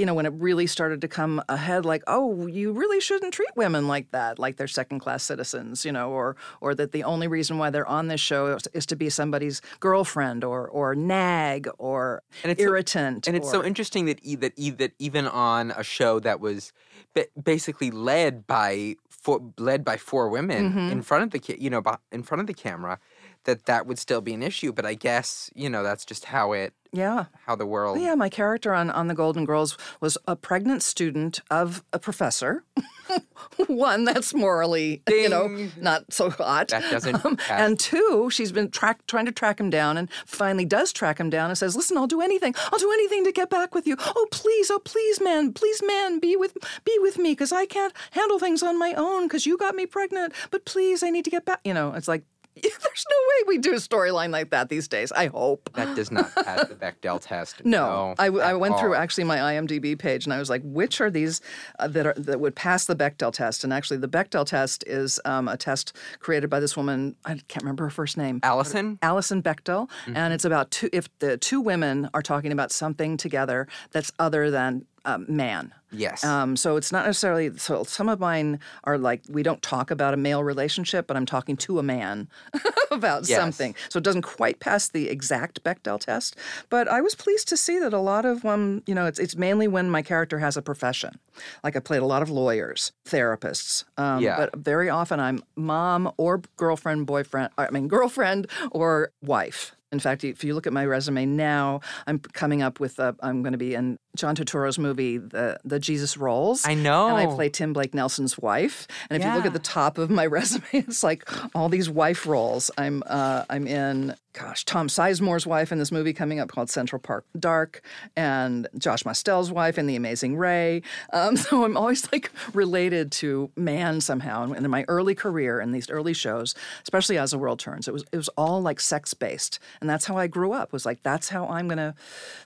you 0.00 0.06
know, 0.06 0.14
when 0.14 0.26
it 0.26 0.32
really 0.48 0.66
started 0.66 1.00
to 1.02 1.08
come 1.08 1.42
ahead, 1.48 1.84
like, 1.84 2.02
oh, 2.06 2.46
you 2.46 2.72
really 2.72 3.00
shouldn't 3.00 3.34
treat 3.34 3.50
women 3.54 3.86
like 3.86 4.10
that, 4.12 4.38
like 4.38 4.56
they're 4.56 4.66
second-class 4.80 5.22
citizens, 5.22 5.84
you 5.84 5.92
know, 5.92 6.10
or 6.10 6.36
or 6.60 6.74
that 6.74 6.90
the 6.92 7.04
only 7.04 7.28
reason 7.28 7.58
why 7.58 7.68
they're 7.70 7.86
on 7.98 8.08
this 8.08 8.20
show 8.20 8.46
is, 8.56 8.62
is 8.72 8.86
to 8.86 8.96
be 8.96 9.08
somebody's 9.10 9.60
girlfriend 9.78 10.42
or 10.44 10.66
or 10.68 10.94
nag 10.94 11.68
or 11.78 12.22
And 12.42 12.50
it's 12.52 12.62
so- 12.62 12.68
irritant. 12.68 13.28
And 13.28 13.36
it's 13.36 13.50
so 13.50 13.62
interesting 13.70 14.06
that 14.06 14.18
e- 14.22 14.36
that 14.36 14.54
e- 14.56 14.70
that 14.82 14.92
even 14.98 15.26
on 15.26 15.70
a 15.72 15.84
show 15.84 16.18
that 16.20 16.40
was 16.40 16.72
ba- 17.14 17.26
basically 17.52 17.90
led 17.90 18.46
by 18.46 18.96
four, 19.08 19.40
led 19.58 19.84
by 19.84 19.96
four 19.98 20.28
women 20.30 20.70
Mm-hmm. 20.70 20.92
in 20.94 21.02
front 21.02 21.22
of 21.24 21.30
the 21.34 21.40
you 21.58 21.70
know 21.70 21.82
in 22.10 22.22
front 22.22 22.40
of 22.40 22.46
the 22.46 22.54
camera, 22.54 22.98
that 23.44 23.66
that 23.66 23.86
would 23.86 23.98
still 23.98 24.20
be 24.20 24.34
an 24.34 24.42
issue. 24.42 24.72
But 24.72 24.86
I 24.86 24.94
guess 24.94 25.50
you 25.54 25.70
know 25.70 25.82
that's 25.82 26.04
just 26.04 26.26
how 26.26 26.52
it 26.52 26.74
yeah. 26.92 27.26
how 27.46 27.54
the 27.54 27.66
world. 27.66 28.00
Yeah, 28.00 28.14
my 28.14 28.28
character 28.28 28.74
on, 28.74 28.90
on 28.90 29.06
The 29.06 29.14
Golden 29.14 29.44
Girls 29.44 29.76
was 30.00 30.18
a 30.26 30.34
pregnant 30.34 30.82
student 30.82 31.40
of 31.50 31.84
a 31.92 31.98
professor. 31.98 32.64
One, 33.66 34.04
that's 34.04 34.34
morally, 34.34 35.02
you 35.08 35.28
know, 35.28 35.68
not 35.76 36.12
so 36.12 36.30
hot. 36.30 36.68
That 36.68 36.90
doesn't 36.90 37.24
Um, 37.24 37.38
and 37.50 37.78
two, 37.78 38.28
she's 38.30 38.52
been 38.52 38.70
track, 38.70 39.06
trying 39.06 39.26
to 39.26 39.32
track 39.32 39.60
him 39.60 39.70
down 39.70 39.96
and 39.96 40.08
finally 40.26 40.64
does 40.64 40.92
track 40.92 41.18
him 41.18 41.30
down 41.30 41.50
and 41.50 41.58
says, 41.58 41.76
Listen, 41.76 41.96
I'll 41.96 42.06
do 42.06 42.20
anything. 42.20 42.54
I'll 42.72 42.78
do 42.78 42.92
anything 42.92 43.24
to 43.24 43.32
get 43.32 43.50
back 43.50 43.74
with 43.74 43.86
you. 43.86 43.96
Oh, 43.98 44.26
please, 44.30 44.70
oh, 44.70 44.80
please, 44.80 45.20
man, 45.20 45.52
please, 45.52 45.82
man, 45.84 46.18
be 46.18 46.36
with, 46.36 46.56
be 46.84 46.96
with 47.00 47.18
me 47.18 47.32
because 47.32 47.52
I 47.52 47.66
can't 47.66 47.92
handle 48.12 48.38
things 48.38 48.62
on 48.62 48.78
my 48.78 48.94
own 48.94 49.26
because 49.26 49.46
you 49.46 49.56
got 49.56 49.74
me 49.74 49.86
pregnant. 49.86 50.32
But 50.50 50.64
please, 50.64 51.02
I 51.02 51.10
need 51.10 51.24
to 51.24 51.30
get 51.30 51.44
back. 51.44 51.60
You 51.64 51.74
know, 51.74 51.92
it's 51.92 52.08
like, 52.08 52.24
there's 52.82 53.06
no 53.10 53.16
way 53.28 53.44
we 53.48 53.58
do 53.58 53.72
a 53.72 53.76
storyline 53.76 54.30
like 54.30 54.50
that 54.50 54.68
these 54.68 54.88
days. 54.88 55.12
I 55.12 55.26
hope. 55.26 55.70
that 55.74 55.94
does 55.96 56.10
not 56.10 56.34
pass 56.34 56.68
the 56.68 56.74
Bechdel 56.74 57.20
test. 57.22 57.64
No, 57.64 58.14
I, 58.18 58.26
I 58.26 58.50
at 58.50 58.60
went 58.60 58.78
through 58.78 58.94
actually 58.94 59.24
my 59.24 59.38
IMDb 59.38 59.98
page 59.98 60.24
and 60.26 60.32
I 60.32 60.38
was 60.38 60.50
like, 60.50 60.62
which 60.64 61.00
are 61.00 61.10
these 61.10 61.40
uh, 61.78 61.88
that 61.88 62.06
are 62.06 62.14
that 62.16 62.40
would 62.40 62.54
pass 62.54 62.84
the 62.86 62.96
Bechdel 62.96 63.32
test? 63.32 63.64
And 63.64 63.72
actually, 63.72 63.98
the 63.98 64.08
Bechdel 64.08 64.46
test 64.46 64.84
is 64.86 65.20
um, 65.24 65.48
a 65.48 65.56
test 65.56 65.96
created 66.18 66.48
by 66.50 66.60
this 66.60 66.76
woman. 66.76 67.16
I 67.24 67.40
can't 67.48 67.62
remember 67.62 67.84
her 67.84 67.90
first 67.90 68.16
name. 68.16 68.40
Alison. 68.42 68.98
Alison 69.02 69.42
Bechdel, 69.42 69.88
Mm-hmm. 69.90 70.16
and 70.16 70.32
it's 70.34 70.44
about 70.44 70.70
two. 70.70 70.88
If 70.92 71.08
the 71.18 71.36
two 71.36 71.60
women 71.60 72.08
are 72.14 72.22
talking 72.22 72.52
about 72.52 72.70
something 72.72 73.16
together 73.16 73.66
that's 73.92 74.12
other 74.18 74.50
than 74.50 74.86
um, 75.04 75.26
man. 75.28 75.72
Yes. 75.92 76.22
Um, 76.24 76.56
so 76.56 76.76
it's 76.76 76.92
not 76.92 77.06
necessarily. 77.06 77.56
So 77.58 77.84
some 77.84 78.08
of 78.08 78.20
mine 78.20 78.60
are 78.84 78.96
like 78.98 79.22
we 79.28 79.42
don't 79.42 79.60
talk 79.62 79.90
about 79.90 80.14
a 80.14 80.16
male 80.16 80.44
relationship, 80.44 81.06
but 81.06 81.16
I'm 81.16 81.26
talking 81.26 81.56
to 81.58 81.78
a 81.78 81.82
man 81.82 82.28
about 82.90 83.28
Yes. 83.28 83.38
something. 83.38 83.74
So 83.88 83.98
it 83.98 84.04
doesn't 84.04 84.22
quite 84.22 84.60
pass 84.60 84.88
the 84.88 85.08
exact 85.08 85.62
Bechdel 85.64 85.98
test. 86.00 86.36
But 86.68 86.88
I 86.88 87.00
was 87.00 87.14
pleased 87.14 87.48
to 87.48 87.56
see 87.56 87.78
that 87.80 87.92
a 87.92 87.98
lot 87.98 88.24
of 88.24 88.44
um, 88.44 88.82
you 88.86 88.94
know, 88.94 89.06
it's 89.06 89.18
it's 89.18 89.36
mainly 89.36 89.68
when 89.68 89.90
my 89.90 90.02
character 90.02 90.38
has 90.38 90.56
a 90.56 90.62
profession. 90.62 91.18
Like 91.64 91.76
I 91.76 91.80
played 91.80 92.02
a 92.02 92.06
lot 92.06 92.22
of 92.22 92.30
lawyers, 92.30 92.92
therapists. 93.04 93.84
Um, 93.96 94.22
Yeah. 94.22 94.36
But 94.36 94.56
very 94.56 94.88
often 94.90 95.18
I'm 95.20 95.42
mom 95.56 96.12
or 96.16 96.40
girlfriend, 96.56 97.06
boyfriend. 97.06 97.50
I 97.58 97.70
mean 97.70 97.88
girlfriend 97.88 98.46
or 98.70 99.12
wife. 99.22 99.74
In 99.92 99.98
fact, 99.98 100.22
if 100.22 100.44
you 100.44 100.54
look 100.54 100.66
at 100.66 100.72
my 100.72 100.84
resume 100.84 101.26
now, 101.26 101.80
I'm 102.06 102.20
coming 102.20 102.62
up 102.62 102.78
with 102.78 102.98
a, 102.98 103.16
I'm 103.20 103.42
going 103.42 103.52
to 103.52 103.58
be 103.58 103.74
in 103.74 103.98
John 104.16 104.36
Turturro's 104.36 104.78
movie, 104.78 105.18
the 105.18 105.58
the 105.64 105.78
Jesus 105.78 106.16
Rolls. 106.16 106.64
I 106.66 106.74
know. 106.74 107.08
And 107.08 107.16
I 107.16 107.26
play 107.34 107.48
Tim 107.48 107.72
Blake 107.72 107.94
Nelson's 107.94 108.38
wife. 108.38 108.86
And 109.08 109.20
if 109.20 109.26
you 109.28 109.34
look 109.34 109.46
at 109.46 109.52
the 109.52 109.58
top 109.58 109.98
of 109.98 110.10
my 110.10 110.26
resume, 110.38 110.64
it's 110.72 111.02
like 111.02 111.28
all 111.54 111.68
these 111.68 111.90
wife 111.90 112.26
roles. 112.26 112.70
I'm 112.78 113.02
uh, 113.06 113.44
I'm 113.50 113.66
in. 113.66 114.14
Gosh, 114.32 114.64
Tom 114.64 114.86
Sizemore's 114.86 115.44
wife 115.44 115.72
in 115.72 115.78
this 115.78 115.90
movie 115.90 116.12
coming 116.12 116.38
up 116.38 116.50
called 116.50 116.70
Central 116.70 117.00
Park 117.00 117.24
Dark, 117.38 117.82
and 118.16 118.68
Josh 118.78 119.04
Mostel's 119.04 119.50
wife 119.50 119.76
in 119.76 119.86
The 119.86 119.96
Amazing 119.96 120.36
Ray. 120.36 120.82
Um, 121.12 121.36
so 121.36 121.64
I'm 121.64 121.76
always 121.76 122.10
like 122.12 122.30
related 122.54 123.10
to 123.12 123.50
man 123.56 124.00
somehow. 124.00 124.44
And 124.44 124.64
in 124.64 124.70
my 124.70 124.84
early 124.86 125.16
career 125.16 125.60
in 125.60 125.72
these 125.72 125.90
early 125.90 126.14
shows, 126.14 126.54
especially 126.82 127.18
as 127.18 127.32
the 127.32 127.38
world 127.38 127.58
turns, 127.58 127.88
it 127.88 127.92
was 127.92 128.04
it 128.12 128.16
was 128.16 128.28
all 128.30 128.62
like 128.62 128.78
sex 128.78 129.14
based, 129.14 129.58
and 129.80 129.90
that's 129.90 130.04
how 130.04 130.16
I 130.16 130.28
grew 130.28 130.52
up. 130.52 130.72
Was 130.72 130.86
like 130.86 131.02
that's 131.02 131.30
how 131.30 131.48
I'm 131.48 131.66
gonna, 131.66 131.96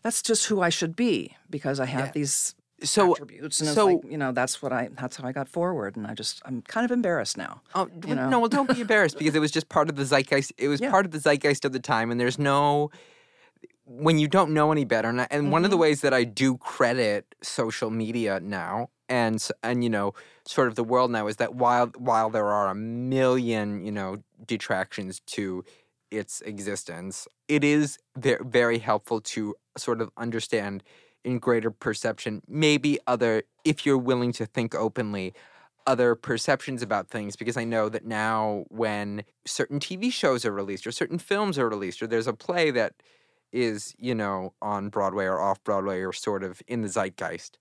that's 0.03 0.23
just 0.23 0.47
who 0.47 0.63
I 0.63 0.71
should 0.71 0.97
be 0.97 1.37
because 1.51 1.81
I 1.81 1.87
have 1.87 2.13
these 2.15 2.55
so 2.83 3.13
attributes, 3.13 3.61
and 3.61 3.69
so 3.71 3.87
like 3.87 4.05
you 4.11 4.19
know 4.19 4.33
that's 4.33 4.61
what 4.63 4.73
I 4.73 4.89
that's 4.99 5.17
how 5.17 5.27
I 5.29 5.33
got 5.33 5.49
forward, 5.49 5.97
and 5.97 6.07
I 6.07 6.15
just 6.15 6.43
I'm 6.45 6.63
kind 6.63 6.85
of 6.85 6.91
embarrassed 6.91 7.37
now. 7.37 7.63
Oh, 7.75 7.89
you 8.07 8.15
know? 8.15 8.29
no, 8.29 8.41
well, 8.41 8.49
don't 8.49 8.69
be 8.69 8.81
embarrassed 8.81 9.17
because 9.19 9.35
it 9.35 9.41
was 9.41 9.51
just 9.53 9.69
part 9.69 9.89
of 9.89 9.97
the 9.97 10.05
zeitgeist. 10.05 10.53
It 10.59 10.69
was 10.69 10.81
Yeah. 10.85 10.91
part 10.91 11.07
of 11.07 11.13
the 11.13 11.19
zeitgeist 11.19 11.65
of 11.65 11.73
the 11.73 11.81
time, 11.81 12.11
and 12.11 12.21
there's 12.21 12.39
no 12.39 12.91
when 13.87 14.19
you 14.19 14.27
don't 14.29 14.53
know 14.55 14.73
any 14.73 14.85
better. 14.85 15.09
And, 15.09 15.21
I- 15.21 15.29
and 15.31 15.53
one 15.53 15.65
of 15.65 15.71
the 15.71 15.77
Mm-hmm. 15.77 15.83
ways 15.83 16.01
that 16.01 16.15
I 16.15 16.25
do 16.25 16.57
credit 16.57 17.35
social 17.43 17.91
media 17.91 18.41
now, 18.41 18.89
and 19.09 19.47
and 19.63 19.85
you 19.85 19.91
know, 19.91 20.15
sort 20.47 20.69
of 20.69 20.75
the 20.75 20.85
world 20.85 21.11
now, 21.11 21.27
is 21.27 21.37
that 21.37 21.55
while 21.55 21.87
while 21.97 22.31
there 22.31 22.47
are 22.51 22.69
a 22.69 22.75
million 22.75 23.85
you 23.85 23.93
know 23.93 24.23
detractions 24.47 25.21
to 25.27 25.65
its 26.11 26.41
existence, 26.43 27.27
it 27.49 27.63
is 27.65 27.99
ve- 28.17 28.37
very 28.41 28.79
helpful 28.79 29.21
to 29.21 29.55
sort 29.77 30.01
of 30.01 30.11
understand 30.17 30.83
in 31.25 31.39
greater 31.39 31.71
perception 31.71 32.43
maybe 32.49 32.99
other 33.07 33.43
if 33.65 33.87
you're 33.87 33.99
willing 33.99 34.33
to 34.33 34.47
think 34.47 34.75
openly 34.75 35.35
other 35.87 36.15
perceptions 36.15 36.83
about 36.83 37.09
things 37.09 37.37
because 37.37 37.57
I 37.59 37.65
know 37.65 37.89
that 37.91 38.05
now 38.07 38.65
when 38.71 39.25
certain 39.47 39.81
TV 39.81 40.11
shows 40.11 40.45
are 40.45 40.53
released 40.53 40.87
or 40.87 40.93
certain 40.93 41.19
films 41.19 41.59
are 41.59 41.69
released 41.69 42.03
or 42.03 42.07
there's 42.07 42.27
a 42.27 42.33
play 42.33 42.71
that 42.71 42.95
is, 43.53 43.95
you 43.99 44.15
know, 44.15 44.55
on 44.63 44.89
Broadway 44.89 45.27
or 45.27 45.41
off 45.41 45.63
Broadway 45.63 46.01
or 46.01 46.13
sort 46.13 46.43
of 46.43 46.63
in 46.67 46.83
the 46.83 46.89
zeitgeist 46.89 47.59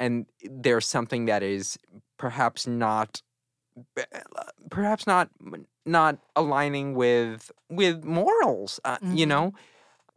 and 0.00 0.26
there's 0.44 0.86
something 0.86 1.26
that 1.26 1.42
is 1.42 1.78
perhaps 2.18 2.66
not 2.66 3.22
perhaps 4.70 5.06
not 5.06 5.30
not 5.84 6.18
aligning 6.36 6.94
with 6.94 7.50
with 7.68 8.04
morals, 8.04 8.78
uh, 8.84 8.98
you 9.10 9.26
Mhm. 9.26 9.26
know, 9.26 9.52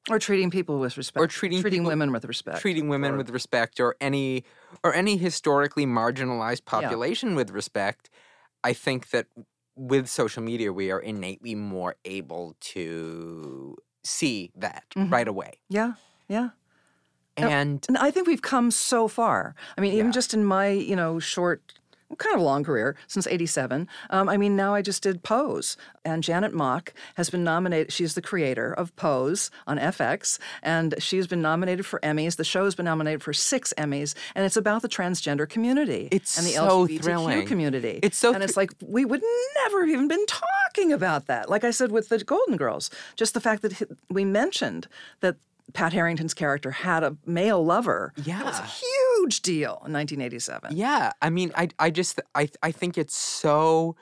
Or 0.10 0.20
treating 0.20 0.52
people 0.52 0.80
with 0.80 0.98
respect, 0.98 1.32
treating 1.32 1.62
treating 1.62 1.80
people- 1.82 1.90
women 1.90 2.12
with 2.12 2.26
respect, 2.26 2.60
treating 2.62 2.88
women 2.90 3.14
or- 3.14 3.18
with 3.18 3.30
respect 3.32 3.80
or 3.80 3.96
any 4.00 4.44
or 4.84 4.94
any 4.94 5.18
historically 5.18 5.86
marginalized 5.86 6.66
population 6.66 7.34
with 7.36 7.50
respect 7.52 8.10
i 8.64 8.72
think 8.74 9.10
that 9.10 9.26
with 9.76 10.08
social 10.08 10.44
media 10.44 10.72
we 10.72 10.92
are 10.92 11.00
innately 11.00 11.56
more 11.56 11.96
able 12.06 12.56
to 12.60 13.76
see 14.04 14.52
that 14.56 14.86
Mhm. 14.96 15.12
right 15.12 15.28
away. 15.28 15.54
Yeah, 15.70 15.94
yeah. 16.30 16.50
And 17.38 17.84
And 17.90 17.98
I 17.98 18.12
think 18.12 18.28
we've 18.28 18.42
come 18.42 18.72
so 18.72 19.08
far. 19.10 19.56
I 19.78 19.82
mean, 19.82 19.94
even 19.94 20.12
just 20.14 20.34
in 20.34 20.46
my, 20.46 20.68
you 20.70 20.96
know, 20.96 21.20
short, 21.20 21.74
kind 22.18 22.36
of 22.36 22.42
long 22.42 22.64
career 22.64 22.96
since 23.08 23.26
87. 23.28 23.88
Um, 24.10 24.30
I 24.30 24.38
mean, 24.38 24.56
now 24.56 24.74
I 24.74 24.82
just 24.82 25.02
did 25.04 25.24
Pose. 25.24 25.76
And 26.04 26.24
Janet 26.24 26.54
Mock 26.54 26.94
has 27.16 27.30
been 27.30 27.44
nominated. 27.44 27.92
She's 27.92 28.14
the 28.14 28.22
creator 28.22 28.72
of 28.74 28.96
Pose 28.96 29.50
on 29.66 29.78
FX. 29.78 30.38
And 30.62 30.96
she's 31.00 31.28
been 31.28 31.42
nominated 31.42 31.86
for 31.86 32.00
Emmys. 32.02 32.36
The 32.38 32.44
show 32.44 32.66
has 32.66 32.76
been 32.76 32.86
nominated 32.86 33.24
for 33.24 33.34
six 33.34 33.74
Emmys. 33.78 34.14
And 34.36 34.46
it's 34.46 34.56
about 34.58 34.82
the 34.84 34.90
transgender 34.90 35.50
community 35.50 36.08
It's 36.12 36.38
and 36.38 36.46
the 36.46 36.52
so 36.52 36.88
LGBTQ 36.88 37.02
thrilling. 37.04 37.46
community. 37.48 38.00
It's 38.04 38.18
so 38.18 38.34
And 38.34 38.44
it's 38.44 38.56
like, 38.56 38.72
we 38.86 39.04
would 39.04 39.24
never 39.64 39.82
have 39.82 39.90
even 39.90 40.08
been 40.08 40.26
talking 40.28 40.94
about 40.94 41.26
that. 41.26 41.50
Like 41.50 41.64
I 41.64 41.72
said 41.72 41.92
with 41.92 42.10
the 42.10 42.24
Golden 42.24 42.56
Girls, 42.56 42.90
just 43.16 43.34
the 43.34 43.42
fact 43.42 43.62
that 43.64 43.98
we 44.10 44.24
mentioned 44.26 44.88
that 45.22 45.38
Pat 45.76 45.94
Harrington's 45.94 46.34
character 46.34 46.72
had 46.72 47.04
a 47.04 47.16
male 47.26 47.64
lover. 47.64 48.14
Yeah. 48.24 48.38
That 48.40 48.46
was 48.46 48.60
a 48.60 48.64
Yeah. 48.64 48.88
huge 49.20 49.42
deal 49.42 49.74
in 49.86 49.92
1987. 49.94 50.76
yeah 50.76 51.12
i 51.22 51.30
mean 51.30 51.52
i 51.56 51.68
i 51.80 51.90
just 51.90 52.20
i 52.36 52.48
i 52.62 52.72
think 52.72 52.98
it's 52.98 53.16
so 53.16 53.96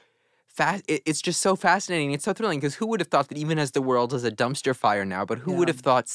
fast 0.48 0.84
it's 0.88 1.22
just 1.22 1.40
so 1.42 1.56
fascinating 1.56 2.12
it's 2.12 2.26
so 2.26 2.34
thrilling 2.34 2.60
because 2.60 2.76
who 2.76 2.86
would 2.88 3.00
have 3.00 3.08
thought 3.08 3.28
that 3.30 3.38
even 3.38 3.58
as 3.58 3.72
the 3.72 3.82
world 3.82 4.14
is 4.14 4.24
a 4.24 4.32
dumpster 4.32 4.76
fire 4.76 5.06
now 5.06 5.24
but 5.26 5.38
who 5.40 5.54
would 5.54 5.68
have 5.68 5.80
thought 5.80 6.08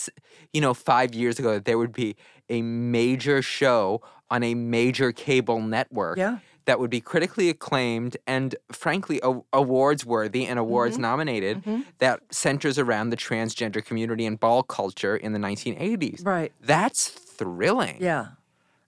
you 0.52 0.60
know 0.60 0.74
5 0.74 1.14
years 1.14 1.38
ago 1.38 1.54
that 1.54 1.64
there 1.64 1.78
would 1.78 1.92
be 1.92 2.16
a 2.48 2.60
major 2.62 3.40
show 3.42 4.00
on 4.30 4.42
a 4.42 4.54
major 4.54 5.10
cable 5.12 5.60
network 5.60 6.18
Yeah. 6.18 6.38
That 6.68 6.78
would 6.78 6.90
be 6.90 7.00
critically 7.00 7.48
acclaimed 7.48 8.16
and 8.26 8.54
frankly 8.70 9.18
a- 9.22 9.40
awards 9.54 10.04
worthy 10.04 10.44
and 10.46 10.58
awards 10.58 10.94
Mm-hmm. 10.96 11.02
nominated 11.10 11.62
that 11.98 12.20
centers 12.30 12.78
around 12.78 13.08
the 13.08 13.16
transgender 13.16 13.82
community 13.84 14.26
and 14.26 14.38
ball 14.38 14.62
culture 14.62 15.16
in 15.16 15.32
the 15.32 15.38
1980s 15.38 16.24
Right. 16.24 16.52
that's 16.60 17.08
thrilling 17.08 17.96
Yeah. 18.00 18.26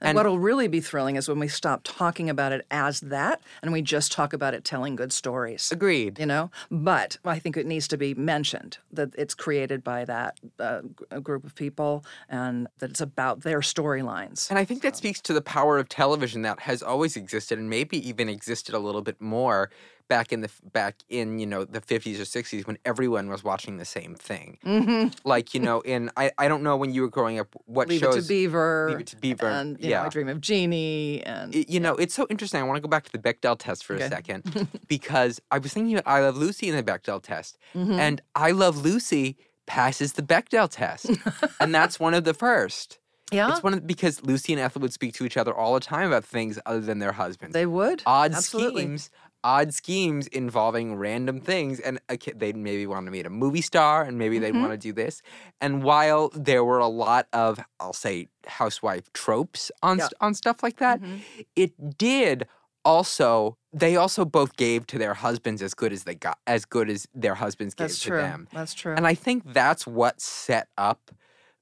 And, 0.00 0.10
And- 0.10 0.16
what'll 0.16 0.38
really 0.38 0.68
be 0.68 0.80
thrilling 0.80 1.16
is 1.16 1.28
when 1.28 1.38
we 1.38 1.48
stop 1.48 1.80
talking 1.84 2.30
about 2.30 2.52
it 2.52 2.66
as 2.70 3.00
that 3.00 3.40
and 3.62 3.72
we 3.72 3.82
just 3.82 4.12
talk 4.12 4.32
about 4.32 4.54
it 4.54 4.64
telling 4.64 4.96
good 4.96 5.12
stories. 5.12 5.70
agreed 5.70 6.18
You 6.18 6.26
know, 6.26 6.50
but 6.70 7.18
I 7.24 7.38
think 7.38 7.56
it 7.56 7.66
needs 7.66 7.86
to 7.88 7.96
be 7.96 8.14
mentioned 8.14 8.78
that 8.92 9.14
it's 9.16 9.34
created 9.34 9.84
by 9.84 10.04
that 10.06 10.38
uh, 10.58 10.80
group 11.22 11.44
of 11.44 11.54
people 11.54 12.04
and 12.28 12.66
that 12.78 12.90
it's 12.90 13.00
about 13.00 13.42
their 13.42 13.60
storylines. 13.60 14.48
And 14.50 14.58
I 14.58 14.64
think 14.64 14.82
that 14.82 14.96
speaks 14.96 15.20
to 15.22 15.32
the 15.32 15.42
power 15.42 15.78
of 15.78 15.88
television 15.88 16.42
that 16.42 16.60
has 16.60 16.82
always 16.82 17.16
existed 17.16 17.58
and 17.58 17.68
maybe 17.68 17.96
even 18.08 18.28
existed 18.28 18.74
a 18.74 18.78
little 18.78 19.02
bit 19.02 19.20
more 19.20 19.70
back 20.10 20.32
in 20.34 20.40
the 20.42 20.50
back 20.74 20.96
in 21.08 21.38
you 21.38 21.46
know 21.46 21.64
the 21.64 21.80
50s 21.80 22.16
or 22.18 22.24
60s 22.24 22.66
when 22.66 22.76
everyone 22.84 23.28
was 23.30 23.42
watching 23.42 23.78
the 23.78 23.84
same 23.86 24.14
thing. 24.14 24.58
Mm-hmm. 24.66 25.08
Like 25.24 25.54
you 25.54 25.60
know 25.60 25.80
in 25.80 26.10
I, 26.18 26.32
I 26.36 26.48
don't 26.48 26.62
know 26.62 26.76
when 26.76 26.92
you 26.92 27.00
were 27.02 27.08
growing 27.08 27.38
up 27.38 27.48
what 27.64 27.88
Leave 27.88 28.00
shows 28.00 28.16
it 28.16 28.22
to 28.22 28.28
Beaver. 28.28 28.88
Leave 28.90 29.00
It 29.00 29.06
to 29.06 29.16
Beaver, 29.16 29.46
And 29.48 29.78
you 29.80 29.90
yeah. 29.90 30.00
know, 30.00 30.06
I 30.06 30.08
Dream 30.10 30.28
of 30.28 30.40
Jeannie. 30.42 31.22
And 31.24 31.54
I- 31.56 31.64
you 31.68 31.80
know 31.80 31.94
it's 31.94 32.12
so 32.14 32.26
interesting. 32.28 32.60
I 32.60 32.64
want 32.64 32.76
to 32.76 32.82
go 32.82 32.88
back 32.88 33.04
to 33.04 33.12
the 33.12 33.18
Bechdel 33.18 33.56
test 33.58 33.84
for 33.86 33.94
Okay. 33.94 34.04
a 34.04 34.08
second 34.10 34.68
because 34.88 35.40
I 35.50 35.58
was 35.58 35.72
thinking 35.72 35.94
about 35.96 36.10
I 36.10 36.20
Love 36.20 36.36
Lucy 36.36 36.68
in 36.68 36.76
the 36.76 36.82
Bechdel 36.82 37.22
test 37.22 37.56
Mhm. 37.74 37.98
and 37.98 38.20
I 38.34 38.50
Love 38.50 38.76
Lucy 38.84 39.36
passes 39.66 40.14
the 40.14 40.22
Bechdel 40.22 40.68
test 40.70 41.08
and 41.60 41.72
that's 41.74 42.00
one 42.00 42.12
of 42.14 42.24
the 42.24 42.34
first. 42.34 42.98
yeah, 43.32 43.48
It's 43.52 43.62
one 43.62 43.72
of 43.74 43.86
because 43.86 44.24
Lucy 44.24 44.52
and 44.52 44.60
Ethel 44.60 44.82
would 44.82 44.92
speak 44.92 45.14
to 45.14 45.24
each 45.24 45.36
other 45.36 45.54
all 45.54 45.74
the 45.74 45.80
time 45.94 46.08
about 46.08 46.24
things 46.24 46.58
other 46.66 46.80
than 46.80 46.98
their 46.98 47.12
husbands. 47.12 47.52
they 47.54 47.66
would. 47.66 48.02
odd 48.04 48.32
Absolutely. 48.34 48.82
schemes, 48.82 49.10
odd 49.42 49.72
schemes 49.74 50.26
involving 50.28 50.94
random 50.96 51.40
things, 51.40 51.80
and 51.80 51.98
a 52.08 52.16
kid, 52.16 52.38
they'd 52.40 52.56
maybe 52.56 52.86
want 52.86 53.06
to 53.06 53.10
meet 53.10 53.26
a 53.26 53.30
movie 53.30 53.62
star, 53.62 54.02
and 54.04 54.18
maybe 54.18 54.38
they'd 54.38 54.54
Mhm. 54.54 54.60
want 54.60 54.72
to 54.72 54.78
do 54.78 54.92
this. 54.92 55.22
And 55.60 55.82
while 55.82 56.30
there 56.34 56.64
were 56.64 56.78
a 56.78 56.88
lot 56.88 57.26
of, 57.32 57.58
I'll 57.80 57.92
say, 57.92 58.28
housewife 58.46 59.12
tropes 59.12 59.70
on 59.82 59.98
Yeah. 59.98 60.04
st- 60.04 60.14
on 60.20 60.34
stuff 60.34 60.62
like 60.62 60.76
that, 60.78 61.00
Mhm. 61.00 61.20
it 61.56 61.98
did 61.98 62.46
also. 62.84 63.56
They 63.72 63.96
also 63.96 64.24
both 64.24 64.56
gave 64.56 64.86
to 64.88 64.98
their 64.98 65.14
husbands 65.14 65.62
as 65.62 65.74
good 65.74 65.92
as 65.92 66.04
they 66.04 66.14
got, 66.14 66.38
as 66.46 66.64
good 66.64 66.90
as 66.90 67.06
their 67.14 67.36
husbands 67.36 67.74
gave 67.74 67.88
That's 67.88 68.00
to 68.00 68.08
true. 68.08 68.18
them. 68.18 68.48
That's 68.52 68.74
true. 68.74 68.94
And 68.96 69.06
I 69.06 69.14
think 69.14 69.44
that's 69.52 69.86
what 69.86 70.20
set 70.20 70.68
up 70.76 71.10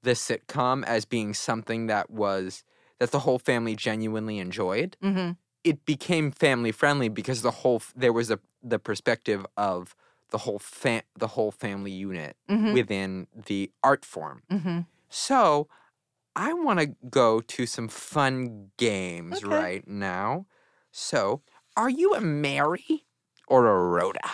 the 0.02 0.12
sitcom 0.12 0.84
as 0.84 1.04
being 1.04 1.34
something 1.34 1.86
that 1.88 2.08
was 2.10 2.64
that 3.00 3.10
the 3.10 3.20
whole 3.20 3.38
family 3.38 3.76
genuinely 3.76 4.38
enjoyed 4.38 4.96
mm-hmm. 5.02 5.32
It 5.68 5.84
became 5.84 6.30
family 6.30 6.72
friendly 6.72 7.08
because 7.08 7.42
the 7.42 7.50
whole 7.50 7.82
there 7.94 8.12
was 8.12 8.30
a 8.30 8.38
the 8.62 8.78
perspective 8.78 9.44
of 9.56 9.94
the 10.30 10.38
whole 10.38 10.58
fa- 10.58 11.02
the 11.18 11.28
whole 11.28 11.50
family 11.50 11.92
unit 11.92 12.36
Mhm. 12.50 12.74
within 12.74 13.26
the 13.46 13.70
art 13.82 14.04
form. 14.04 14.42
Mm-hmm. 14.50 14.80
So, 15.08 15.68
I 16.36 16.52
want 16.52 16.80
to 16.80 16.86
go 17.08 17.40
to 17.40 17.66
some 17.66 17.88
fun 17.88 18.70
games 18.76 19.42
Okay. 19.42 19.54
right 19.54 19.88
now. 19.88 20.46
So, 20.92 21.40
are 21.76 21.88
you 21.90 22.14
a 22.14 22.20
Mary 22.20 23.06
or 23.46 23.66
a 23.66 23.88
Rhoda? 23.88 24.28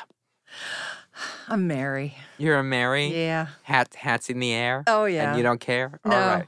I'm 1.48 1.66
Mary. 1.68 2.16
You're 2.38 2.58
a 2.58 2.64
Mary. 2.64 3.06
Yeah. 3.14 3.48
Hat 3.62 3.94
hats 3.94 4.28
in 4.30 4.40
the 4.40 4.52
air. 4.52 4.82
Oh 4.86 5.04
yeah. 5.04 5.28
And 5.28 5.36
you 5.36 5.42
don't 5.44 5.60
care. 5.60 6.00
No. 6.04 6.12
All 6.12 6.18
right. 6.26 6.46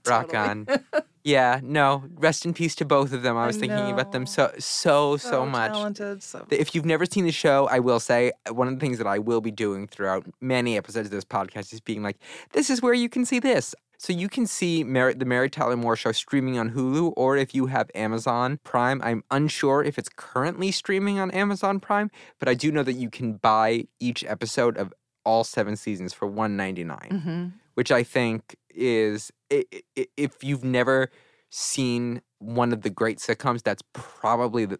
Rock 0.06 0.34
on. 0.34 0.66
Yeah, 1.24 1.60
no. 1.62 2.04
Rest 2.16 2.44
in 2.44 2.52
peace 2.52 2.74
to 2.76 2.84
both 2.84 3.14
of 3.14 3.22
them. 3.22 3.36
I 3.38 3.46
was 3.46 3.56
thinking 3.56 3.90
about 3.90 4.12
them 4.12 4.26
so 4.26 4.52
so 4.58 5.16
so, 5.16 5.46
much. 5.46 5.72
talented. 5.72 6.22
So 6.22 6.46
If 6.50 6.74
you've 6.74 6.84
never 6.84 7.06
seen 7.06 7.24
the 7.24 7.32
show, 7.32 7.66
I 7.70 7.78
will 7.78 7.98
say 7.98 8.32
uh, 8.46 8.52
one 8.52 8.68
of 8.68 8.74
the 8.74 8.80
things 8.80 8.98
that 8.98 9.06
I 9.06 9.18
will 9.18 9.40
be 9.40 9.50
doing 9.50 9.88
throughout 9.88 10.26
many 10.42 10.76
episodes 10.76 11.06
of 11.06 11.12
this 11.12 11.24
podcast 11.24 11.72
is 11.72 11.80
being 11.80 12.02
like, 12.02 12.18
this 12.52 12.68
is 12.68 12.82
where 12.82 12.92
you 12.92 13.08
can 13.08 13.24
see 13.24 13.38
this. 13.38 13.74
So 13.96 14.12
you 14.12 14.28
can 14.28 14.46
see 14.46 14.82
the 14.82 15.24
Mary 15.24 15.48
Tyler 15.48 15.78
Moore 15.78 15.96
Show 15.96 16.12
streaming 16.12 16.58
on 16.58 16.72
Hulu, 16.72 17.14
or 17.16 17.38
if 17.38 17.54
you 17.54 17.66
have 17.66 17.90
Amazon 17.94 18.58
Prime, 18.62 19.00
I'm 19.02 19.24
unsure 19.30 19.82
if 19.82 19.98
it's 19.98 20.10
currently 20.14 20.70
streaming 20.72 21.18
on 21.18 21.30
Amazon 21.30 21.80
Prime, 21.80 22.10
but 22.38 22.46
I 22.46 22.52
do 22.52 22.70
know 22.70 22.82
that 22.82 22.94
you 22.94 23.08
can 23.08 23.34
buy 23.34 23.86
each 24.00 24.22
episode 24.24 24.76
of 24.76 24.92
all 25.24 25.44
seven 25.44 25.76
seasons 25.76 26.12
for 26.12 26.26
one 26.26 26.56
ninety 26.56 26.84
nine, 26.84 27.20
hmm 27.22 27.48
which 27.74 27.90
I 27.90 28.02
think 28.02 28.56
is 28.70 29.30
if 29.50 30.42
you've 30.42 30.64
never 30.64 31.10
seen 31.50 32.20
one 32.38 32.72
of 32.72 32.82
the 32.82 32.90
great 32.90 33.18
sitcoms, 33.18 33.62
that's 33.62 33.82
probably 33.92 34.64
the 34.66 34.78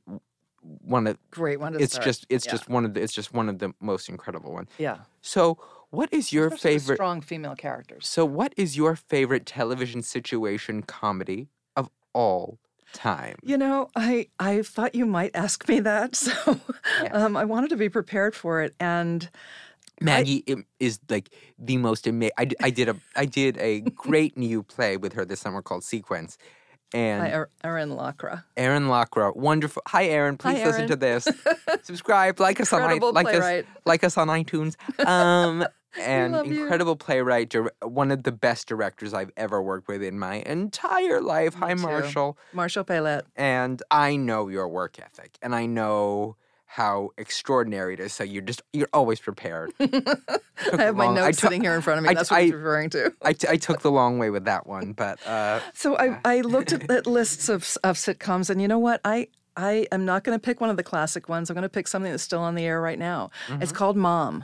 one 0.63 1.07
of 1.07 1.19
great 1.31 1.61
one 1.61 1.79
it's 1.79 1.93
start. 1.93 2.05
just 2.05 2.27
it's 2.29 2.45
Yeah. 2.47 2.53
just 2.53 2.69
one 2.69 2.85
of 2.85 2.95
the 2.95 3.03
it's 3.03 3.13
just 3.13 3.33
one 3.33 3.49
of 3.49 3.59
the 3.59 3.73
most 3.81 4.09
incredible 4.09 4.53
ones. 4.53 4.69
yeah. 4.79 4.99
So, 5.23 5.59
what 5.91 6.13
is 6.13 6.33
your 6.33 6.51
Especially 6.51 6.79
favorite? 6.79 6.97
strong 6.97 7.21
female 7.21 7.55
characters. 7.55 8.07
So, 8.07 8.25
what 8.25 8.53
is 8.57 8.77
your 8.77 8.97
favorite 8.97 9.47
television 9.47 10.03
situation 10.03 10.83
comedy 10.83 11.49
of 11.77 11.89
all 12.13 12.59
time? 12.93 13.37
You 13.43 13.59
know, 13.59 13.89
I 13.97 14.29
I 14.39 14.63
thought 14.63 14.95
you 14.95 15.07
might 15.07 15.35
ask 15.35 15.69
me 15.69 15.81
that, 15.81 16.15
so 16.27 16.33
um, 17.13 17.37
I 17.37 17.45
wanted 17.45 17.71
to 17.71 17.77
be 17.77 17.89
prepared 17.89 18.35
for 18.35 18.63
it. 18.63 18.75
And 18.81 19.29
Maggie 20.01 20.43
im- 20.47 20.67
is 20.81 20.99
like 21.09 21.31
the 21.59 21.77
most 21.77 22.07
amazing. 22.07 22.33
I, 22.39 22.49
I 22.63 22.71
did 22.71 22.89
a 22.89 22.97
I 23.17 23.27
did 23.27 23.57
a 23.59 23.81
great 23.95 24.37
new 24.37 24.63
play 24.63 24.97
with 24.97 25.13
her 25.15 25.25
this 25.25 25.41
summer 25.41 25.63
called 25.63 25.85
Sequence, 25.85 26.37
and 26.93 27.23
hi, 27.23 27.33
Er- 27.33 27.51
Erin 27.63 27.91
Lacra. 27.91 28.45
Aaron 28.57 28.89
Lockrow, 28.89 29.33
wonderful. 29.35 29.83
Hi, 29.89 30.05
Aaron. 30.07 30.37
Please 30.37 30.63
listen 30.65 30.89
to 30.89 30.97
this. 30.97 31.27
Subscribe, 31.83 32.41
like 32.41 32.61
us 32.61 32.73
on 32.73 32.81
i- 32.81 32.85
Incredible 32.85 33.13
like 33.13 33.27
us 33.35 33.65
like 33.85 34.05
us 34.05 34.17
on 34.19 34.29
iTunes. 34.29 34.77
Um, 35.07 35.65
and 36.01 36.33
love 36.33 36.47
you. 36.47 36.63
incredible 36.63 36.97
playwright, 36.97 37.51
dir- 37.51 37.71
one 37.83 38.11
of 38.11 38.25
the 38.25 38.33
best 38.33 38.67
directors 38.67 39.15
I've 39.15 39.31
ever 39.37 39.63
worked 39.63 39.87
with 39.87 40.03
in 40.03 40.19
my 40.19 40.37
entire 40.45 41.21
life. 41.21 41.55
Hi, 41.55 41.75
too. 41.75 41.83
Marshall. 41.83 42.37
Marshall 42.53 42.83
Pailet. 42.85 43.25
And 43.37 43.81
I 43.93 44.17
know 44.17 44.49
your 44.49 44.67
work 44.69 44.99
ethic, 44.99 45.39
and 45.41 45.55
I 45.55 45.67
know 45.67 46.37
how 46.75 47.11
extraordinary 47.19 47.95
it 47.95 48.01
is. 48.01 48.13
So 48.13 48.25
you're 48.25 48.43
just 48.43 48.61
you're 48.73 48.89
always 48.93 49.21
prepared. 49.21 49.73
I 49.81 49.87
have 50.77 50.97
my 50.97 51.05
long- 51.07 51.15
notes 51.15 51.39
took- 51.41 51.51
sitting 51.51 51.63
here 51.63 51.75
in 51.77 51.83
front 51.83 51.99
of 51.99 52.05
me. 52.05 52.11
I- 52.11 52.15
That's 52.15 52.33
what 52.33 52.39
I- 52.39 52.41
you're 52.41 52.59
referring 52.59 52.91
to. 52.91 53.13
I, 53.23 53.33
t- 53.33 53.47
I 53.49 53.57
took 53.57 53.83
the 53.83 53.93
long 53.93 54.19
way 54.19 54.31
with 54.31 54.45
that 54.47 54.67
one, 54.67 54.93
but 54.93 55.25
uh, 55.25 55.61
So 55.73 55.97
I, 55.97 56.19
I 56.25 56.41
looked 56.41 56.73
at, 56.73 56.91
at 56.91 57.07
lists 57.19 57.49
of, 57.49 57.77
of 57.85 57.95
sitcoms, 57.97 58.51
and 58.51 58.61
you 58.61 58.67
know 58.67 58.81
what? 58.81 59.01
I 59.05 59.29
I 59.57 59.87
am 59.93 60.05
not 60.05 60.25
going 60.25 60.37
to 60.37 60.43
pick 60.43 60.61
one 60.61 60.69
of 60.69 60.77
the 60.77 60.83
classic 60.83 61.29
ones. 61.29 61.49
I'm 61.49 61.55
going 61.55 61.63
to 61.63 61.69
pick 61.69 61.87
something 61.87 62.11
that's 62.11 62.25
still 62.25 62.41
on 62.41 62.57
the 62.57 62.65
air 62.65 62.81
right 62.81 62.99
now. 62.99 63.31
It's 63.61 63.71
called 63.71 63.97
Mom. 63.97 64.43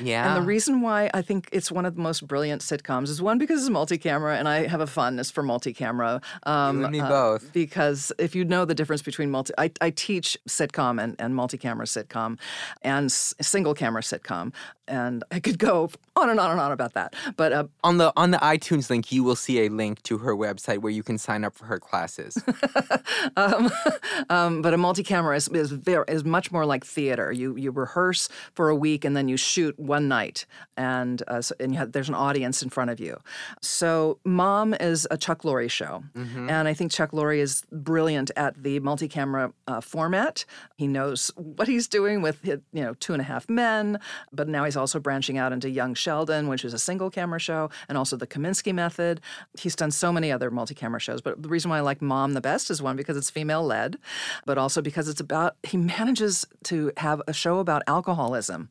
Yeah. 0.00 0.26
And 0.26 0.42
the 0.42 0.46
reason 0.46 0.80
why 0.80 1.10
I 1.14 1.22
think 1.22 1.48
it's 1.52 1.70
one 1.70 1.84
of 1.84 1.94
the 1.96 2.00
most 2.02 2.26
brilliant 2.26 2.62
sitcoms 2.62 3.08
is 3.08 3.20
one 3.22 3.38
because 3.38 3.60
it's 3.62 3.70
multi-camera, 3.70 4.36
and 4.36 4.48
I 4.48 4.66
have 4.66 4.80
a 4.80 4.86
fondness 4.86 5.30
for 5.30 5.42
multi-camera. 5.42 6.20
Um, 6.44 6.78
You 6.78 6.84
and 6.84 6.92
me 6.92 7.00
both. 7.00 7.52
Because 7.52 8.12
if 8.18 8.34
you 8.34 8.44
know 8.44 8.64
the 8.64 8.74
difference 8.74 9.02
between 9.02 9.30
multi, 9.30 9.52
I, 9.58 9.70
I 9.80 9.90
teach 9.90 10.36
sitcom 10.48 11.02
and, 11.02 11.16
and 11.18 11.34
multi-camera 11.34 11.86
sitcom, 11.86 12.38
and 12.82 13.06
s- 13.06 13.34
single-camera 13.40 14.02
sitcom, 14.02 14.52
and 14.90 15.24
I 15.30 15.40
could 15.40 15.58
go 15.58 15.90
on 16.16 16.28
and 16.28 16.38
on 16.38 16.50
and 16.50 16.60
on 16.60 16.72
about 16.72 16.94
that. 16.94 17.14
But 17.36 17.52
uh, 17.52 17.64
on 17.82 17.98
the 17.98 18.12
on 18.16 18.32
the 18.32 18.38
iTunes 18.38 18.90
link, 18.90 19.12
you 19.12 19.22
will 19.22 19.36
see 19.36 19.64
a 19.64 19.68
link 19.68 20.02
to 20.02 20.18
her 20.18 20.34
website 20.34 20.78
where 20.78 20.92
you 20.92 21.02
can 21.02 21.16
sign 21.16 21.44
up 21.44 21.54
for 21.54 21.66
her 21.66 21.78
classes. 21.78 22.36
um, 23.36 23.70
um, 24.30 24.62
but 24.62 24.74
a 24.74 24.76
multi-camera 24.76 25.36
is 25.36 25.48
is, 25.48 25.70
very, 25.70 26.04
is 26.08 26.24
much 26.24 26.50
more 26.52 26.66
like 26.66 26.84
theater. 26.84 27.32
You 27.32 27.56
you 27.56 27.70
rehearse 27.70 28.28
for 28.52 28.68
a 28.68 28.76
week 28.76 29.04
and 29.04 29.16
then 29.16 29.28
you 29.28 29.36
shoot 29.36 29.78
one 29.78 30.08
night, 30.08 30.44
and 30.76 31.22
uh, 31.28 31.40
so, 31.40 31.54
and 31.60 31.72
you 31.72 31.78
have, 31.78 31.92
there's 31.92 32.08
an 32.08 32.14
audience 32.14 32.62
in 32.62 32.68
front 32.68 32.90
of 32.90 33.00
you. 33.00 33.16
So 33.62 34.18
Mom 34.24 34.74
is 34.74 35.06
a 35.10 35.16
Chuck 35.16 35.42
Lorre 35.42 35.70
show, 35.70 36.02
and 36.50 36.68
I 36.68 36.74
think 36.74 36.90
Chuck 36.90 37.12
Lorre 37.12 37.38
is 37.38 37.62
brilliant 37.70 38.30
at 38.36 38.60
the 38.62 38.80
multi-camera 38.80 39.52
uh, 39.68 39.80
format. 39.80 40.44
He 40.76 40.88
knows 40.88 41.30
what 41.36 41.68
he's 41.68 41.86
doing 41.86 42.20
with 42.20 42.44
you 42.44 42.60
know 42.72 42.94
Two 42.94 43.12
and 43.12 43.20
a 43.20 43.24
Half 43.24 43.48
Men, 43.48 44.00
but 44.32 44.48
now 44.48 44.64
he's 44.64 44.76
also 44.80 44.98
branching 44.98 45.38
out 45.38 45.52
into 45.52 45.70
Young 45.70 45.94
Sheldon, 45.94 46.48
which 46.48 46.64
is 46.64 46.74
a 46.74 46.78
single-camera 46.78 47.38
show, 47.38 47.70
and 47.88 47.96
also 47.96 48.16
the 48.16 48.26
Kominsky 48.26 48.74
Method. 48.74 49.20
He's 49.58 49.76
done 49.76 49.92
so 49.92 50.12
many 50.12 50.32
other 50.32 50.50
multi-camera 50.50 51.00
shows, 51.00 51.20
but 51.20 51.40
the 51.42 51.48
reason 51.48 51.70
why 51.70 51.78
I 51.78 51.80
like 51.82 52.02
Mom 52.02 52.32
the 52.32 52.40
best 52.40 52.70
is 52.70 52.82
one 52.82 52.96
because 52.96 53.16
it's 53.16 53.30
female-led, 53.30 53.98
but 54.46 54.58
also 54.58 54.82
because 54.82 55.08
it's 55.08 55.20
about 55.20 55.56
he 55.62 55.76
manages 55.76 56.44
to 56.64 56.90
have 56.96 57.22
a 57.28 57.32
show 57.32 57.58
about 57.58 57.82
alcoholism 57.86 58.70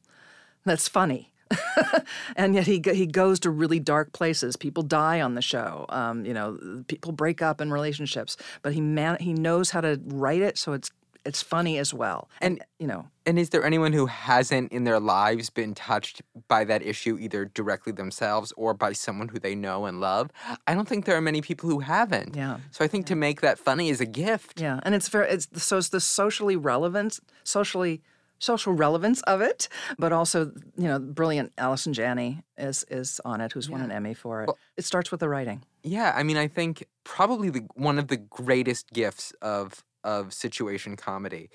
that's 0.65 0.87
funny. 0.87 1.31
and 2.35 2.53
yet 2.53 2.67
he 2.67 2.81
he 2.93 3.07
goes 3.07 3.39
to 3.39 3.49
really 3.49 3.79
dark 3.79 4.13
places. 4.13 4.55
People 4.55 4.83
die 4.83 5.19
on 5.19 5.33
the 5.33 5.41
show. 5.41 5.85
Um, 5.89 6.23
you 6.25 6.33
know, 6.33 6.83
people 6.87 7.11
break 7.11 7.41
up 7.41 7.59
in 7.59 7.71
relationships. 7.71 8.37
But 8.61 8.73
he 8.73 8.81
man 8.81 9.17
he 9.19 9.33
knows 9.33 9.71
how 9.71 9.81
to 9.81 9.99
write 10.05 10.41
it 10.41 10.57
so 10.59 10.73
it's 10.73 10.91
it's 11.25 11.41
funny 11.41 11.77
as 11.77 11.93
well. 11.93 12.29
And 12.41 12.63
you 12.79 12.87
know, 12.87 13.07
and 13.25 13.37
is 13.37 13.49
there 13.49 13.63
anyone 13.63 13.93
who 13.93 14.05
hasn't 14.05 14.71
in 14.71 14.83
their 14.83 14.99
lives 14.99 15.49
been 15.49 15.73
touched 15.75 16.21
by 16.47 16.63
that 16.65 16.81
issue, 16.81 17.17
either 17.19 17.45
directly 17.45 17.91
themselves 17.91 18.53
or 18.57 18.73
by 18.73 18.93
someone 18.93 19.27
who 19.29 19.39
they 19.39 19.55
know 19.55 19.85
and 19.85 19.99
love? 19.99 20.31
I 20.67 20.73
don't 20.73 20.87
think 20.87 21.05
there 21.05 21.15
are 21.15 21.21
many 21.21 21.41
people 21.41 21.69
who 21.69 21.79
haven't. 21.79 22.35
Yeah. 22.35 22.57
So 22.71 22.83
I 22.83 22.87
think 22.87 23.05
to 23.07 23.15
make 23.15 23.41
that 23.41 23.59
funny 23.59 23.89
is 23.89 24.01
a 24.01 24.05
gift. 24.05 24.59
yeah, 24.59 24.79
and 24.83 24.95
it's 24.95 25.09
very 25.09 25.29
it's 25.29 25.47
so 25.61 25.77
it's 25.77 25.89
the 25.89 25.99
socially 25.99 26.55
relevant, 26.55 27.19
socially 27.43 28.01
social 28.39 28.73
relevance 28.73 29.21
of 29.23 29.41
it, 29.41 29.67
but 29.97 30.11
also 30.11 30.51
you 30.77 30.87
know, 30.87 30.97
brilliant 30.97 31.53
Allison 31.57 31.93
Janney 31.93 32.43
is 32.57 32.85
is 32.89 33.21
on 33.25 33.41
it, 33.41 33.51
who's 33.51 33.69
won 33.69 33.81
an 33.81 33.91
Emmy 33.91 34.13
for 34.13 34.43
it. 34.43 34.49
it 34.77 34.85
starts 34.85 35.11
with 35.11 35.19
the 35.19 35.29
writing. 35.29 35.63
Yeah, 35.83 36.13
I 36.15 36.23
mean, 36.23 36.37
I 36.37 36.47
think 36.47 36.85
probably 37.03 37.49
the, 37.49 37.65
one 37.75 37.99
of 37.99 38.07
the 38.07 38.17
greatest 38.17 38.91
gifts 38.91 39.31
of 39.41 39.83
of 40.03 40.33
situation 40.33 40.95
comedy 40.95 41.49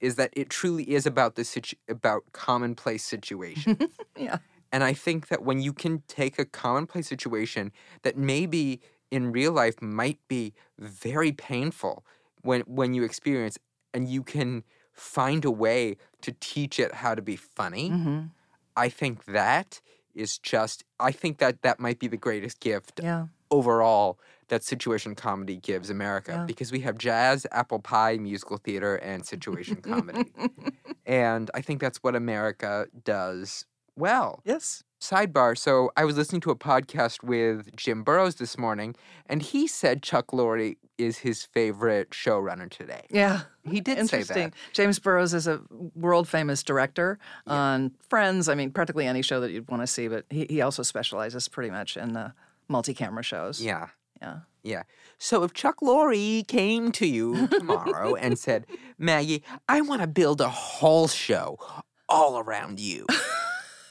is 0.00 0.16
that 0.16 0.30
it 0.34 0.50
truly 0.50 0.84
is 0.90 1.06
about 1.06 1.34
the 1.36 1.44
situ- 1.44 1.76
about 1.88 2.24
commonplace 2.32 3.04
situation. 3.04 3.78
Yeah. 4.16 4.38
And 4.72 4.84
I 4.84 4.92
think 4.92 5.28
that 5.28 5.44
when 5.44 5.60
you 5.60 5.72
can 5.72 6.02
take 6.08 6.38
a 6.38 6.44
commonplace 6.44 7.08
situation 7.08 7.72
that 8.02 8.16
maybe 8.16 8.80
in 9.10 9.32
real 9.32 9.52
life 9.52 9.80
might 9.82 10.18
be 10.28 10.54
very 10.78 11.32
painful 11.32 12.04
when 12.42 12.62
when 12.62 12.94
you 12.94 13.04
experience 13.04 13.58
and 13.92 14.08
you 14.08 14.22
can 14.22 14.64
find 14.92 15.44
a 15.44 15.50
way 15.50 15.96
to 16.22 16.32
teach 16.40 16.78
it 16.78 16.94
how 16.94 17.14
to 17.14 17.22
be 17.22 17.36
funny, 17.36 17.88
hmm 17.90 18.26
I 18.76 18.88
think 18.88 19.24
that 19.26 19.80
is 20.14 20.38
just 20.38 20.84
I 21.00 21.12
think 21.12 21.38
that 21.38 21.62
that 21.62 21.80
might 21.80 21.98
be 21.98 22.08
the 22.08 22.16
greatest 22.16 22.60
gift 22.60 23.00
Yeah. 23.02 23.26
overall 23.50 24.18
that 24.48 24.62
situation 24.62 25.14
comedy 25.14 25.56
gives 25.56 25.90
America 25.90 26.32
Yeah. 26.32 26.44
because 26.44 26.70
we 26.72 26.80
have 26.80 26.98
jazz, 26.98 27.46
apple 27.52 27.78
pie, 27.80 28.16
musical 28.18 28.56
theater, 28.58 28.96
and 28.96 29.24
situation 29.24 29.76
comedy. 29.76 30.32
and 31.06 31.50
I 31.54 31.60
think 31.60 31.80
that's 31.80 31.98
what 32.02 32.14
America 32.14 32.86
does 33.04 33.64
well. 33.96 34.42
Yes. 34.44 34.82
Sidebar 35.00 35.56
So 35.58 35.90
I 35.98 36.04
was 36.06 36.16
listening 36.16 36.40
to 36.42 36.50
a 36.50 36.56
podcast 36.56 37.22
with 37.22 37.76
Jim 37.76 38.02
Burrows 38.02 38.36
this 38.36 38.56
morning, 38.56 38.96
and 39.26 39.42
he 39.42 39.66
said 39.66 40.02
Chuck 40.02 40.28
Lorre 40.28 40.76
is 40.96 41.18
his 41.18 41.44
favorite 41.44 42.10
showrunner 42.10 42.70
today. 42.70 43.02
Yeah. 43.10 43.42
He 43.64 43.80
did 43.82 43.96
say 43.96 44.00
Interesting. 44.20 44.50
that. 44.50 44.54
James 44.72 44.98
Burrows 44.98 45.34
is 45.34 45.46
a 45.46 45.60
world 45.94 46.26
famous 46.26 46.62
director 46.62 47.18
on 47.46 47.92
Friends. 48.08 48.48
I 48.48 48.54
mean, 48.54 48.70
practically 48.70 49.06
any 49.06 49.20
show 49.20 49.40
that 49.40 49.50
you'd 49.50 49.68
want 49.68 49.82
to 49.82 49.86
see, 49.86 50.08
but 50.08 50.24
he, 50.30 50.46
he 50.48 50.60
also 50.62 50.82
specializes 50.82 51.48
pretty 51.48 51.70
much 51.70 51.96
in 51.98 52.12
the 52.14 52.32
multi 52.68 52.94
camera 52.94 53.22
shows. 53.22 53.60
Yeah. 53.62 53.88
Yeah. 54.24 54.38
Yeah. 54.62 54.82
So 55.18 55.42
if 55.42 55.52
Chuck 55.52 55.80
Lorre 55.82 56.46
came 56.46 56.90
to 56.92 57.06
you 57.06 57.48
tomorrow 57.48 58.14
and 58.20 58.38
said, 58.38 58.66
Maggie, 58.98 59.42
I 59.68 59.82
want 59.82 60.00
to 60.00 60.06
build 60.06 60.40
a 60.40 60.48
whole 60.48 61.06
show 61.08 61.58
all 62.08 62.38
around 62.38 62.80
you. 62.80 63.06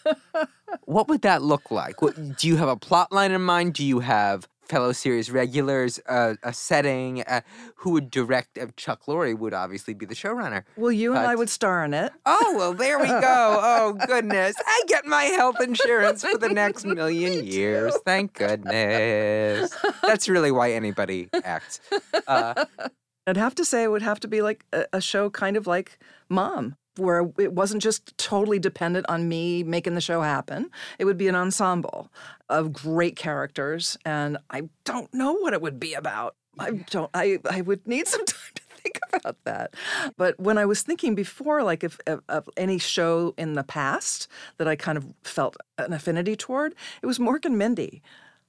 what 0.85 1.07
would 1.07 1.21
that 1.21 1.43
look 1.43 1.69
like? 1.69 2.01
What, 2.01 2.37
do 2.37 2.47
you 2.47 2.57
have 2.57 2.69
a 2.69 2.75
plot 2.75 3.11
line 3.11 3.31
in 3.31 3.41
mind? 3.41 3.75
Do 3.75 3.85
you 3.85 3.99
have 3.99 4.47
fellow 4.67 4.91
series 4.91 5.31
regulars, 5.31 5.99
uh, 6.07 6.35
a 6.43 6.53
setting? 6.53 7.21
Uh, 7.23 7.41
who 7.77 7.91
would 7.91 8.09
direct? 8.09 8.57
Uh, 8.57 8.67
Chuck 8.75 9.05
Lorre 9.07 9.37
would 9.37 9.53
obviously 9.53 9.93
be 9.93 10.05
the 10.05 10.15
showrunner. 10.15 10.63
Well, 10.77 10.91
you 10.91 11.13
and 11.15 11.25
I 11.25 11.35
would 11.35 11.49
star 11.49 11.83
in 11.85 11.93
it. 11.93 12.11
Oh, 12.25 12.53
well, 12.57 12.73
there 12.73 12.99
we 12.99 13.07
go. 13.07 13.59
Oh, 13.61 13.97
goodness. 14.07 14.55
I 14.65 14.81
get 14.87 15.05
my 15.05 15.23
health 15.25 15.61
insurance 15.61 16.23
for 16.23 16.37
the 16.37 16.49
next 16.49 16.85
million 16.99 17.45
years. 17.45 17.95
Thank 18.05 18.33
goodness. 18.33 19.75
That's 20.01 20.27
really 20.29 20.51
why 20.51 20.71
anybody 20.71 21.29
acts. 21.43 21.79
Uh, 22.27 22.65
I'd 23.27 23.37
have 23.37 23.55
to 23.55 23.65
say 23.65 23.83
it 23.83 23.91
would 23.91 24.01
have 24.01 24.19
to 24.21 24.27
be 24.27 24.41
like 24.41 24.65
a, 24.73 24.85
a 24.93 25.01
show 25.01 25.29
kind 25.29 25.55
of 25.55 25.65
like 25.65 25.97
Mom, 26.29 26.75
where 26.97 27.31
it 27.37 27.53
wasn't 27.53 27.81
just 27.81 28.17
totally 28.17 28.59
dependent 28.59 29.05
on 29.09 29.27
me 29.27 29.63
making 29.63 29.95
the 29.95 30.01
show 30.01 30.21
happen. 30.21 30.69
It 30.99 31.05
would 31.05 31.17
be 31.17 31.27
an 31.27 31.35
ensemble 31.35 32.11
of 32.49 32.73
great 32.73 33.15
characters, 33.15 33.97
and 34.05 34.37
I 34.49 34.69
don't 34.85 35.13
know 35.13 35.33
what 35.33 35.53
it 35.53 35.61
would 35.61 35.79
be 35.79 35.93
about. 35.93 36.35
I 36.59 36.71
don't. 36.71 37.09
I 37.13 37.39
I 37.49 37.61
would 37.61 37.87
need 37.87 38.07
some 38.07 38.25
time 38.25 38.51
to 38.55 38.63
think 38.83 38.99
about 39.11 39.37
that. 39.45 39.73
But 40.17 40.39
when 40.39 40.57
I 40.57 40.65
was 40.65 40.81
thinking 40.81 41.15
before, 41.15 41.63
like 41.63 41.83
if 41.83 41.99
of, 42.05 42.21
of 42.29 42.49
any 42.57 42.77
show 42.77 43.33
in 43.37 43.53
the 43.53 43.63
past 43.63 44.27
that 44.57 44.67
I 44.67 44.75
kind 44.75 44.97
of 44.97 45.05
felt 45.23 45.57
an 45.77 45.93
affinity 45.93 46.35
toward, 46.35 46.75
it 47.01 47.05
was 47.05 47.19
Mork 47.19 47.45
and 47.45 47.57
Mindy. 47.57 48.01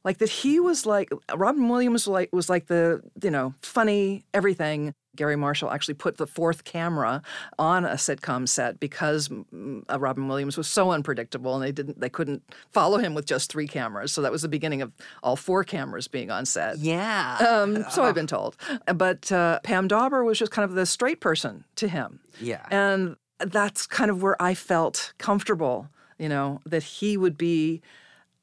Like 0.05 0.19
that, 0.19 0.29
he 0.29 0.61
was 0.61 0.85
like 0.87 1.11
Robin 1.35 1.69
Williams. 1.69 2.07
Was 2.07 2.09
like 2.09 2.33
was 2.33 2.51
like 2.51 2.67
the 2.67 3.03
you 3.23 3.31
know 3.31 3.55
funny 3.61 4.25
everything. 4.35 4.95
Garry 5.17 5.37
Marshall 5.37 5.71
actually 5.71 5.95
put 5.95 6.17
the 6.17 6.27
fourth 6.27 6.65
camera 6.65 7.23
on 7.57 7.85
a 7.85 7.93
sitcom 7.93 8.49
set 8.49 8.81
because 8.81 9.31
uh, 9.31 9.99
Robin 10.01 10.27
Williams 10.27 10.57
was 10.57 10.67
so 10.67 10.91
unpredictable, 10.91 11.55
and 11.55 11.63
they 11.63 11.71
didn't 11.71 12.01
they 12.01 12.09
couldn't 12.09 12.43
follow 12.73 12.99
him 12.99 13.15
with 13.15 13.25
just 13.25 13.51
three 13.51 13.69
cameras. 13.69 14.11
So 14.11 14.23
that 14.23 14.33
was 14.33 14.43
the 14.43 14.49
beginning 14.49 14.83
of 14.83 14.93
all 15.23 15.37
four 15.37 15.63
cameras 15.63 16.09
being 16.09 16.31
on 16.31 16.47
set. 16.47 16.79
Yeah. 16.79 17.37
Um, 17.39 17.85
so 17.91 18.03
I've 18.03 18.15
been 18.17 18.27
told. 18.27 18.57
But 18.93 19.31
uh, 19.31 19.61
Pam 19.63 19.87
Dawber 19.87 20.25
was 20.25 20.39
just 20.39 20.51
kind 20.51 20.69
of 20.69 20.75
the 20.75 20.85
straight 20.85 21.21
person 21.21 21.65
to 21.77 21.89
him. 21.89 22.21
yeah. 22.41 22.67
And 22.71 23.17
that's 23.39 23.87
kind 23.87 24.11
of 24.11 24.23
where 24.23 24.41
I 24.41 24.55
felt 24.55 25.13
comfortable, 25.19 25.89
you 26.19 26.29
know, 26.29 26.61
that 26.67 26.83
he 26.83 27.17
would 27.17 27.37
be 27.37 27.83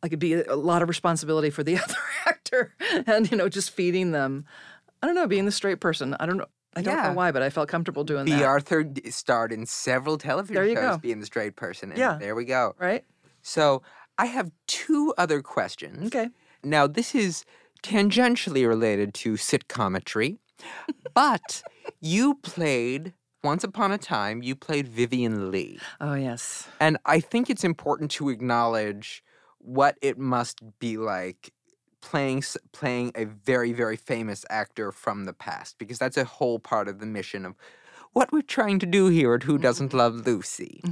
like 0.03 0.09
it'd 0.11 0.19
be 0.19 0.33
a 0.33 0.55
lot 0.55 0.81
of 0.81 0.87
responsibility 0.89 1.49
for 1.49 1.63
the 1.63 1.77
other 1.83 1.95
actor 2.25 2.73
and, 3.07 3.29
you 3.31 3.37
know, 3.37 3.49
just 3.49 3.71
feeding 3.71 4.11
them. 4.11 4.45
I 5.01 5.07
don't 5.07 5.15
know, 5.15 5.27
being 5.27 5.45
the 5.45 5.51
straight 5.51 5.79
person. 5.79 6.15
I 6.19 6.25
don't 6.25 6.37
know. 6.37 6.45
I 6.75 6.81
don't 6.81 6.95
Yeah. 6.95 7.07
know 7.09 7.13
why, 7.13 7.31
but 7.31 7.41
I 7.41 7.49
felt 7.49 7.67
comfortable 7.69 8.03
doing 8.03 8.25
Bea 8.25 8.31
that. 8.33 8.43
Arthur 8.43 8.85
starred 9.09 9.51
in 9.51 9.65
several 9.65 10.17
television 10.17 10.55
There 10.55 10.65
you 10.65 10.75
shows 10.75 10.95
go. 10.95 10.97
being 10.99 11.19
the 11.19 11.25
straight 11.25 11.55
person. 11.55 11.91
Yeah. 11.95 12.17
There 12.19 12.33
we 12.35 12.45
go. 12.45 12.75
Right? 12.79 13.03
So 13.41 13.81
I 14.17 14.27
have 14.27 14.51
two 14.67 15.13
other 15.17 15.41
questions. 15.41 16.07
Okay. 16.07 16.29
Now, 16.63 16.87
this 16.87 17.13
is 17.15 17.43
tangentially 17.83 18.67
related 18.67 19.13
to 19.15 19.33
sitcometry, 19.33 20.37
but 21.13 21.63
you 21.99 22.35
played, 22.35 23.13
once 23.43 23.63
upon 23.63 23.91
a 23.91 23.97
time, 23.97 24.41
you 24.43 24.55
played 24.55 24.87
Vivien 24.87 25.51
Leigh. 25.51 25.79
Oh, 25.99 26.13
yes. 26.13 26.67
And 26.79 26.97
I 27.05 27.19
think 27.19 27.49
it's 27.49 27.63
important 27.63 28.11
to 28.11 28.29
acknowledge 28.29 29.23
what 29.63 29.97
it 30.01 30.17
must 30.17 30.61
be 30.79 30.97
like 30.97 31.53
playing 32.01 32.43
playing 32.71 33.11
a 33.15 33.25
very 33.25 33.71
very 33.73 33.95
famous 33.95 34.43
actor 34.49 34.91
from 34.91 35.25
the 35.25 35.33
past 35.33 35.77
because 35.77 35.99
that's 35.99 36.17
a 36.17 36.23
whole 36.23 36.57
part 36.59 36.87
of 36.87 36.99
the 36.99 37.05
mission 37.05 37.45
of 37.45 37.55
what 38.13 38.31
we're 38.31 38.41
trying 38.41 38.79
to 38.79 38.85
do 38.85 39.07
here 39.07 39.33
at 39.35 39.43
Who 39.43 39.57
Doesn't 39.57 39.93
Love 39.93 40.15
Lucy. 40.27 40.83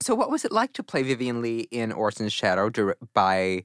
so 0.00 0.14
what 0.14 0.30
was 0.30 0.44
it 0.44 0.52
like 0.52 0.74
to 0.74 0.82
play 0.82 1.02
Vivien 1.02 1.40
Leigh 1.40 1.66
in 1.70 1.92
Orson's 1.92 2.32
Shadow 2.32 2.70
by 3.14 3.64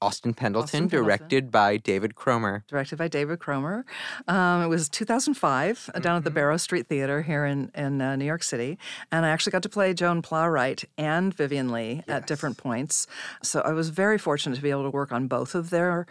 Austin 0.00 0.34
Pendleton, 0.34 0.88
Pendleton. 0.88 1.04
directed 1.04 1.50
by 1.50 1.76
David 1.76 2.14
Cromer? 2.14 2.64
directed 2.68 2.96
by 2.96 3.08
David 3.08 3.38
Cromer. 3.38 3.84
Um, 4.26 4.62
it 4.62 4.68
was 4.68 4.88
2005 4.88 5.90
uh, 5.94 5.98
down 5.98 6.16
at 6.16 6.24
the 6.24 6.30
Barrow 6.30 6.56
Street 6.56 6.86
Theater 6.86 7.22
here 7.22 7.44
in, 7.44 7.70
in 7.74 8.00
uh, 8.00 8.16
New 8.16 8.24
York 8.24 8.42
City. 8.42 8.78
And 9.10 9.26
I 9.26 9.30
actually 9.30 9.52
got 9.52 9.62
to 9.64 9.68
play 9.68 9.94
Joan 9.94 10.22
Plowright 10.22 10.84
and 10.96 11.34
Vivien 11.34 11.70
Leigh 11.70 12.04
at 12.06 12.26
different 12.26 12.56
points. 12.58 13.06
So 13.42 13.60
I 13.60 13.72
was 13.72 13.90
very 13.90 14.18
fortunate 14.18 14.56
to 14.56 14.62
be 14.62 14.70
able 14.70 14.84
to 14.84 14.90
work 14.90 15.12
on 15.12 15.26
both 15.26 15.54
of 15.54 15.70
their 15.70 16.06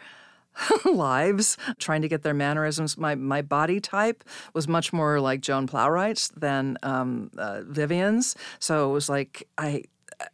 lives, 0.86 1.58
trying 1.78 2.02
to 2.02 2.08
get 2.08 2.24
their 2.24 2.34
mannerisms. 2.34 2.98
My 2.98 3.16
my 3.16 3.42
body 3.42 3.80
type 3.80 4.24
was 4.54 4.68
much 4.68 4.92
more 4.92 5.20
like 5.20 5.42
Joan 5.42 5.68
Plowright's 5.68 6.30
than 6.30 6.78
um, 6.84 7.32
uh, 7.38 7.62
Vivien's. 7.66 8.36
So 8.60 8.90
it 8.90 8.94
was 8.94 9.10
like 9.10 9.48
I 9.58 9.84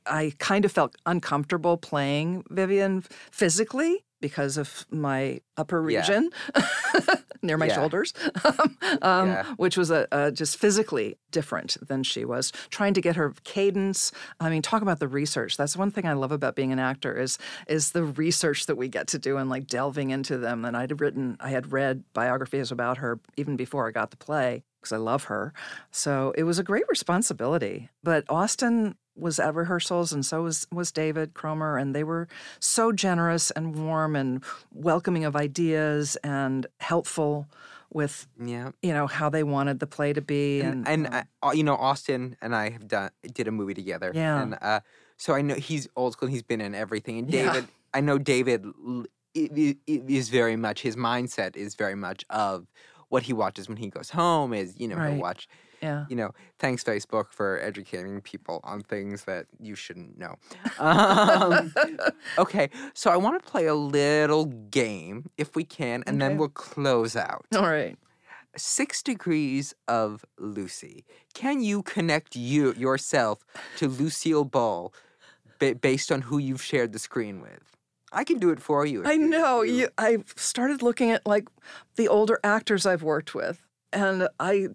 I 0.06 0.34
kind 0.40 0.66
of 0.66 0.72
felt 0.72 0.96
uncomfortable 1.06 1.78
playing 1.78 2.44
Vivien 2.50 3.04
physically 3.32 4.04
because 4.22 4.56
of 4.58 4.86
my 4.90 5.42
upper 5.58 5.80
Yeah. 5.90 6.00
region 6.00 6.30
near 7.42 7.58
my 7.58 7.66
Yeah. 7.66 7.76
shoulders, 7.76 8.14
um, 9.02 9.28
Yeah. 9.28 9.44
which 9.58 9.76
was 9.76 9.92
a, 9.92 10.08
a 10.14 10.32
just 10.32 10.56
physically 10.58 11.18
different 11.32 11.76
than 11.86 12.04
she 12.04 12.24
was. 12.24 12.54
Trying 12.70 12.94
to 12.94 13.02
get 13.02 13.18
her 13.18 13.34
cadence. 13.44 14.14
I 14.40 14.50
mean, 14.50 14.62
talk 14.62 14.82
about 14.82 15.00
the 15.00 15.10
research. 15.10 15.58
That's 15.58 15.76
one 15.76 15.92
thing 15.92 16.06
I 16.06 16.14
love 16.14 16.32
about 16.32 16.56
being 16.56 16.72
an 16.72 16.80
actor 16.80 17.18
is 17.20 17.38
is 17.68 17.92
the 17.92 18.06
research 18.06 18.66
that 18.68 18.76
we 18.78 18.88
get 18.88 19.08
to 19.08 19.20
do 19.20 19.36
and 19.36 19.50
like 19.50 19.68
delving 19.68 20.12
into 20.12 20.38
them. 20.38 20.64
And 20.64 20.78
I'd 20.78 21.02
written, 21.02 21.36
I 21.42 21.50
had 21.50 21.74
read 21.74 22.06
biographies 22.14 22.72
about 22.72 23.00
her 23.00 23.20
even 23.36 23.58
before 23.58 23.90
I 23.90 23.92
got 23.92 24.12
the 24.12 24.18
play 24.18 24.64
because 24.80 24.94
I 24.94 24.98
love 24.98 25.26
her. 25.26 25.52
So 25.92 26.34
it 26.38 26.44
was 26.44 26.60
a 26.60 26.64
great 26.64 26.88
responsibility. 26.88 27.90
But 28.04 28.24
Austin 28.30 28.96
was 29.16 29.40
at 29.40 29.54
rehearsals 29.56 30.12
and 30.12 30.26
so 30.26 30.44
was 30.44 30.66
was 30.72 30.92
David 30.92 31.34
Cromer 31.34 31.78
and 31.78 31.96
they 31.96 32.04
were 32.04 32.28
so 32.60 32.92
generous 32.92 33.52
and 33.52 33.76
warm 33.76 34.16
and 34.16 34.44
welcoming 34.74 35.24
of 35.26 35.36
ideas 35.36 36.16
and 36.24 36.66
helpful 36.80 37.48
with 37.92 38.26
Yeah. 38.44 38.72
you 38.82 38.92
know 38.92 39.06
how 39.06 39.30
they 39.30 39.44
wanted 39.44 39.80
the 39.80 39.86
play 39.88 40.14
to 40.14 40.22
be 40.22 40.62
and, 40.62 40.88
and 40.88 41.08
um, 41.08 41.14
I, 41.44 41.48
uh, 41.48 41.52
you 41.52 41.64
know 41.64 41.76
Austin 41.76 42.36
and 42.42 42.56
I 42.56 42.70
have 42.72 42.88
done 42.88 43.12
did 43.34 43.48
a 43.48 43.52
movie 43.52 43.76
together. 43.76 44.12
Yeah. 44.16 44.42
and 44.42 44.58
uh, 44.62 44.80
so 45.18 45.34
I 45.36 45.42
know 45.42 45.56
he's 45.56 45.88
old 45.96 46.14
school. 46.14 46.28
He's 46.28 46.42
been 46.42 46.60
in 46.60 46.74
everything. 46.74 47.20
And 47.20 47.30
Yeah. 47.32 47.54
David, 47.54 47.68
I 47.94 48.02
know 48.02 48.18
David 48.18 48.66
l- 48.66 49.06
i- 49.38 49.50
i- 49.56 49.78
i- 49.88 50.04
is 50.08 50.30
very 50.30 50.56
much 50.56 50.82
his 50.82 50.96
mindset 50.96 51.56
is 51.56 51.76
very 51.76 51.96
much 51.96 52.26
of 52.32 52.66
what 53.10 53.22
he 53.24 53.34
watches 53.34 53.68
when 53.70 53.78
he 53.78 53.90
goes 53.90 54.10
home. 54.10 54.54
Is 54.56 54.74
you 54.80 54.88
know 54.88 54.98
he'll 54.98 55.20
watch. 55.22 55.48
Yeah 55.84 56.06
You 56.10 56.16
know, 56.16 56.32
thanks 56.64 56.84
Facebook 56.84 57.28
for 57.32 57.60
educating 57.70 58.22
people 58.22 58.60
on 58.64 58.82
things 58.82 59.26
that 59.26 59.46
you 59.60 59.76
shouldn't 59.76 60.18
know. 60.18 60.34
Um, 60.80 61.74
okay, 62.38 62.70
so 62.94 63.12
I 63.12 63.18
want 63.18 63.42
to 63.42 63.50
play 63.54 63.66
a 63.68 63.76
little 63.76 64.46
game 64.82 65.30
if 65.38 65.56
we 65.56 65.64
can, 65.64 66.04
and 66.08 66.16
Okay. 66.22 66.30
then 66.30 66.38
we'll 66.38 66.50
close 66.50 67.16
out. 67.16 67.46
all 67.56 67.70
right 67.80 67.98
Six 68.56 69.02
Degrees 69.02 69.74
of 69.88 70.24
Lucy. 70.38 71.06
Can 71.34 71.62
you 71.70 71.82
connect 71.96 72.36
you 72.36 72.74
yourself 72.74 73.38
to 73.78 73.88
Lucille 73.88 74.46
Ball 74.46 74.94
ba- 75.60 75.74
based 75.74 76.12
on 76.12 76.22
who 76.22 76.38
you've 76.38 76.62
shared 76.62 76.92
the 76.94 77.00
screen 77.00 77.42
with? 77.42 77.64
I 78.12 78.24
can 78.24 78.38
do 78.38 78.52
it 78.52 78.60
for 78.62 78.86
you. 78.86 79.02
I 79.06 79.18
know 79.18 79.64
you- 79.64 79.74
you 79.74 79.88
I 79.98 80.12
started 80.36 80.84
looking 80.84 81.10
at 81.10 81.26
like 81.26 81.46
the 81.96 82.08
older 82.08 82.38
actors 82.44 82.86
I've 82.86 83.02
worked 83.02 83.34
with 83.34 83.58
and 83.92 84.28
I 84.40 84.70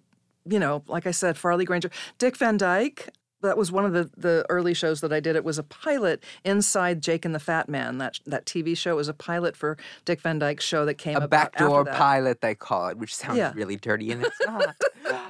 you 0.51 0.59
know 0.59 0.83
like 0.89 1.07
I 1.07 1.11
said 1.13 1.37
Farley 1.39 1.65
Granger 1.65 1.91
Dick 2.19 2.37
Van 2.37 2.57
Dyke 2.57 3.09
that 3.41 3.57
was 3.57 3.71
one 3.71 3.85
of 3.85 3.93
the, 3.93 4.11
the 4.17 4.45
early 4.49 4.75
shows 4.75 5.01
that 5.01 5.13
I 5.13 5.21
did. 5.21 5.37
It 5.37 5.45
was 5.45 5.59
a 5.59 5.63
pilot 5.63 6.25
inside 6.45 7.01
Jake 7.01 7.25
and 7.25 7.33
the 7.33 7.39
Fat 7.39 7.69
Man. 7.69 7.99
That 7.99 8.19
that 8.27 8.47
TV 8.47 8.77
show 8.77 8.97
was 8.97 9.07
a 9.07 9.15
pilot 9.15 9.57
for 9.57 9.77
Dick 10.05 10.21
Van 10.23 10.41
Dyke's 10.41 10.65
show 10.65 10.85
that 10.85 10.95
came 10.95 11.17
A 11.17 11.29
backdoor 11.29 11.85
pilot, 11.85 12.41
they 12.41 12.57
call 12.57 12.89
it, 12.89 12.99
which 12.99 13.15
sounds 13.15 13.39
Yeah. 13.39 13.53
really 13.55 13.77
dirty, 13.77 14.11
and 14.11 14.25
it's 14.25 14.41
not. 14.47 14.75
Uh, 15.09 15.25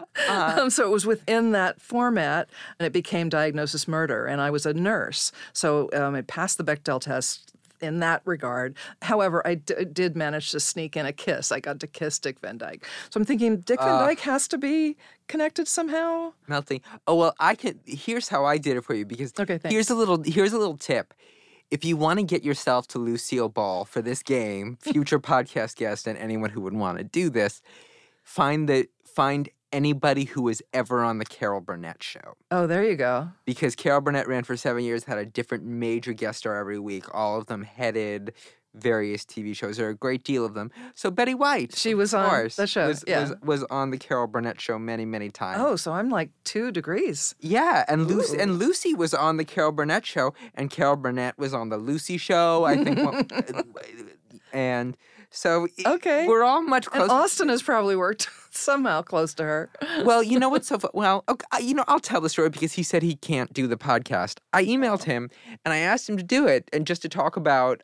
Um, 0.58 0.70
so 0.70 0.84
it 0.84 0.90
was 0.90 1.04
within 1.06 1.52
that 1.52 1.80
format, 1.82 2.48
and 2.80 2.86
it 2.86 2.92
became 2.94 3.28
Diagnosis 3.28 3.86
Murder, 3.86 4.24
and 4.26 4.40
I 4.40 4.50
was 4.50 4.64
a 4.66 4.72
nurse. 4.72 5.30
So 5.52 5.90
um, 5.92 6.14
it 6.14 6.26
passed 6.26 6.56
the 6.58 6.64
Bechdel 6.64 7.00
test 7.00 7.52
in 7.80 8.00
that 8.00 8.22
regard. 8.24 8.76
However, 9.02 9.46
I 9.46 9.56
d- 9.56 9.84
did 9.92 10.16
manage 10.16 10.50
to 10.52 10.60
sneak 10.60 10.96
in 10.96 11.06
a 11.06 11.12
kiss. 11.12 11.52
I 11.52 11.60
got 11.60 11.80
to 11.80 11.86
kiss 11.86 12.18
Dick 12.18 12.40
Van 12.40 12.58
Dyke. 12.58 12.84
So 13.10 13.18
I'm 13.20 13.24
thinking 13.24 13.58
Dick 13.58 13.80
Van 13.80 13.88
Uh. 13.96 14.06
Dyke 14.06 14.20
has 14.20 14.48
to 14.48 14.58
be 14.58 14.96
connected 15.28 15.68
somehow. 15.68 16.32
melting. 16.46 16.80
Oh 17.06 17.14
well, 17.14 17.34
I 17.40 17.54
can. 17.54 17.80
Here's 17.84 18.28
how 18.28 18.44
I 18.44 18.58
did 18.58 18.76
it 18.76 18.84
for 18.84 18.94
you 18.94 19.04
because 19.06 19.32
Okay, 19.38 19.60
here's 19.64 19.90
a 19.90 19.94
little. 19.94 20.22
Here's 20.22 20.52
a 20.52 20.58
little 20.58 20.76
tip. 20.76 21.14
If 21.70 21.84
you 21.84 21.98
want 21.98 22.18
to 22.18 22.24
get 22.24 22.42
yourself 22.44 22.88
to 22.88 22.98
Lucille 22.98 23.50
Ball 23.50 23.84
for 23.84 24.00
this 24.00 24.22
game, 24.22 24.76
future 24.80 25.18
podcast 25.20 25.76
guest 25.76 26.06
and 26.06 26.16
anyone 26.18 26.48
who 26.50 26.62
would 26.62 26.72
want 26.72 26.96
to 26.98 27.04
do 27.04 27.28
this, 27.28 27.60
find 28.24 28.68
the 28.68 28.88
find 29.04 29.48
anybody 29.72 30.24
who 30.24 30.42
was 30.42 30.62
ever 30.72 31.02
on 31.02 31.18
the 31.18 31.24
Carol 31.24 31.60
Burnett 31.60 32.02
show. 32.02 32.34
Oh, 32.50 32.66
there 32.66 32.84
you 32.84 32.96
go. 32.96 33.30
because 33.44 33.74
Carol 33.74 34.00
Burnett 34.00 34.26
ran 34.28 34.44
for 34.44 34.56
seven 34.56 34.82
years, 34.84 35.04
had 35.04 35.18
a 35.18 35.26
different 35.26 35.64
major 35.64 36.12
guest 36.12 36.38
star 36.40 36.56
every 36.56 36.78
week. 36.78 37.12
All 37.14 37.38
of 37.38 37.46
them 37.46 37.62
headed 37.62 38.32
various 38.74 39.24
TV 39.24 39.56
shows. 39.56 39.76
There 39.78 39.86
are 39.86 39.90
a 39.90 39.94
great 39.96 40.22
deal 40.22 40.44
of 40.44 40.54
them. 40.54 40.70
So 40.94 41.10
Betty 41.10 41.34
White, 41.34 41.74
She 41.74 41.94
was 41.94 42.12
on 42.14 42.28
course, 42.28 42.56
the 42.56 42.66
show, 42.66 42.86
Was, 42.88 43.02
yeah. 43.08 43.20
was, 43.22 43.34
was 43.42 43.64
on 43.64 43.90
the 43.90 43.98
Carol 43.98 44.26
Burnett 44.26 44.60
show 44.60 44.78
many, 44.78 45.04
many 45.04 45.30
times. 45.30 45.60
Oh, 45.60 45.74
so 45.74 45.92
I'm 45.92 46.10
like 46.10 46.30
two 46.44 46.70
degrees. 46.70 47.34
Yeah, 47.40 47.84
and 47.88 48.06
Lucy 48.06 48.38
and 48.38 48.58
Lucy 48.58 48.94
was 48.94 49.14
on 49.14 49.36
the 49.38 49.44
Carol 49.44 49.72
Burnett 49.72 50.06
show, 50.06 50.32
and 50.54 50.70
Carol 50.70 50.96
Burnett 50.96 51.38
was 51.38 51.54
on 51.54 51.70
the 51.70 51.78
Lucy 51.78 52.18
show. 52.18 52.64
I 52.64 52.76
think, 52.84 52.98
one- 52.98 53.26
uh, 53.32 53.62
and 54.52 54.96
so 55.30 55.68
Okay. 55.86 56.26
we're 56.26 56.42
all 56.42 56.62
much 56.62 56.86
And 56.86 56.94
closer. 56.94 57.12
Austin 57.12 57.48
has 57.48 57.62
probably 57.62 57.96
worked 57.96 58.28
somehow 58.50 59.02
close 59.02 59.34
to 59.34 59.42
her. 59.44 59.70
well, 60.04 60.22
you 60.22 60.38
know 60.38 60.48
what's 60.54 60.68
so 60.68 60.78
fu- 60.78 60.88
well, 60.94 61.24
okay, 61.28 61.62
you 61.62 61.74
know, 61.74 61.84
I'll 61.88 62.00
tell 62.00 62.20
the 62.20 62.28
story 62.30 62.48
because 62.50 62.72
he 62.72 62.82
said 62.82 63.02
he 63.02 63.14
can't 63.16 63.52
do 63.52 63.66
the 63.66 63.76
podcast. 63.76 64.38
I 64.52 64.64
emailed 64.64 65.04
him 65.04 65.30
and 65.64 65.72
I 65.74 65.78
asked 65.78 66.08
him 66.08 66.16
to 66.16 66.22
do 66.22 66.46
it 66.46 66.68
and 66.72 66.86
just 66.86 67.02
to 67.02 67.08
talk 67.08 67.36
about. 67.36 67.82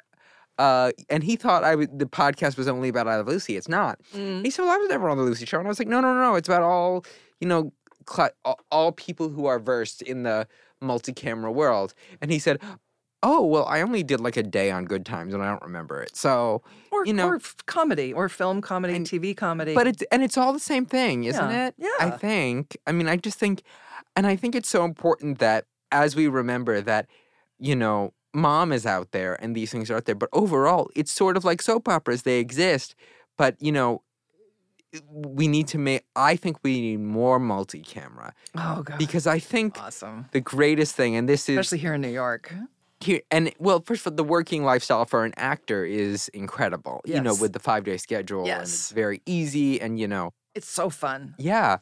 Uh, 0.57 0.93
and 1.11 1.25
he 1.25 1.35
thought 1.35 1.65
I 1.65 1.75
would, 1.75 1.99
the 1.99 2.07
podcast 2.07 2.57
was 2.57 2.69
only 2.69 2.89
about 2.89 3.09
I 3.09 3.17
Love 3.17 3.27
Lucy. 3.27 3.57
It's 3.57 3.69
not. 3.69 3.99
He 4.13 4.51
said, 4.51 4.63
"Well, 4.63 4.71
I 4.71 4.77
was 4.77 4.89
never 4.89 5.09
on 5.09 5.17
the 5.17 5.25
Lucy 5.25 5.47
show," 5.47 5.59
and 5.59 5.67
I 5.67 5.69
was 5.69 5.81
like, 5.81 5.89
"No, 5.89 6.01
no, 6.01 6.15
no. 6.15 6.37
It's 6.37 6.49
about 6.49 6.63
all 6.63 7.05
you 7.41 7.49
know, 7.49 7.73
cl- 8.09 8.31
all 8.71 8.93
people 8.93 9.29
who 9.31 9.47
are 9.47 9.59
versed 9.59 10.01
in 10.01 10.23
the 10.23 10.47
multi-camera 10.81 11.51
world." 11.51 11.93
And 12.23 12.31
he 12.31 12.39
said, 12.39 12.61
oh 13.25 13.45
well, 13.45 13.65
I 13.67 13.81
only 13.81 14.03
did 14.05 14.21
like 14.21 14.37
a 14.37 14.43
day 14.43 14.71
on 14.71 14.85
Good 14.85 15.05
Times 15.05 15.35
and 15.35 15.43
I 15.43 15.49
don't 15.51 15.63
remember 15.63 16.01
it. 16.03 16.15
So 16.17 16.63
Or, 16.93 17.05
you 17.07 17.13
know, 17.13 17.29
or 17.29 17.37
f- 17.37 17.57
comedy, 17.67 18.13
or 18.13 18.29
film 18.29 18.61
comedy, 18.61 18.95
and, 18.95 19.07
TV 19.07 19.35
comedy. 19.37 19.75
but 19.75 19.87
it's 19.89 20.03
and 20.13 20.23
it's 20.23 20.37
all 20.39 20.53
the 20.53 20.61
same 20.73 20.87
thing, 20.87 21.25
isn't 21.25 21.51
Yeah, 21.51 21.69
it? 21.69 21.75
I 21.99 22.11
think. 22.11 22.77
I 22.87 22.93
mean, 22.93 23.09
I 23.09 23.17
just 23.17 23.39
think, 23.39 23.63
and 24.15 24.27
I 24.27 24.37
think 24.37 24.55
it's 24.55 24.69
so 24.69 24.85
important 24.85 25.39
that 25.39 25.65
as 25.91 26.15
we 26.15 26.29
remember 26.29 26.81
that, 26.83 27.07
you 27.59 27.75
know, 27.75 28.13
mom 28.33 28.73
is 28.73 28.85
out 28.87 29.11
there 29.13 29.35
and 29.43 29.57
these 29.57 29.71
things 29.73 29.91
are 29.91 29.97
out 29.97 30.05
there, 30.05 30.15
but 30.15 30.29
overall, 30.33 30.91
it's 30.95 31.11
sort 31.13 31.37
of 31.37 31.45
like 31.45 31.63
soap 31.63 31.89
operas. 31.89 32.23
They 32.23 32.39
exist, 32.39 32.95
but 33.39 33.57
you 33.61 33.73
know. 33.73 34.03
We 35.11 35.49
need 35.49 35.67
to 35.69 35.79
make. 35.79 36.05
I 36.15 36.37
think 36.37 36.59
we 36.63 36.81
need 36.81 37.01
more 37.01 37.41
multi-camera 37.41 38.33
oh 38.57 38.83
god, 38.85 38.97
because 38.97 39.27
I 39.27 39.41
think 39.41 39.77
awesome, 39.83 40.27
the 40.31 40.41
greatest 40.41 40.95
thing, 40.95 41.17
and 41.17 41.29
this 41.29 41.49
is 41.49 41.59
especially 41.59 41.79
here 41.79 41.95
in 41.95 42.01
New 42.01 42.13
York. 42.13 42.55
Here 43.05 43.21
and 43.31 43.53
well 43.59 43.81
first 43.85 44.07
of 44.07 44.13
all 44.13 44.17
the 44.17 44.25
working 44.25 44.65
lifestyle 44.65 45.05
for 45.05 45.25
an 45.25 45.33
actor 45.37 45.85
is 45.85 46.29
incredible 46.29 47.01
you 47.05 47.21
know 47.21 47.35
with 47.41 47.53
the 47.53 47.59
five 47.59 47.85
day 47.85 47.97
schedule 47.97 48.45
and 48.49 48.63
it's 48.63 48.91
very 48.91 49.21
easy 49.27 49.81
and 49.81 49.99
you 50.01 50.09
know 50.09 50.33
It's 50.55 50.69
so 50.69 50.91
fun. 50.91 51.35
yeah. 51.39 51.79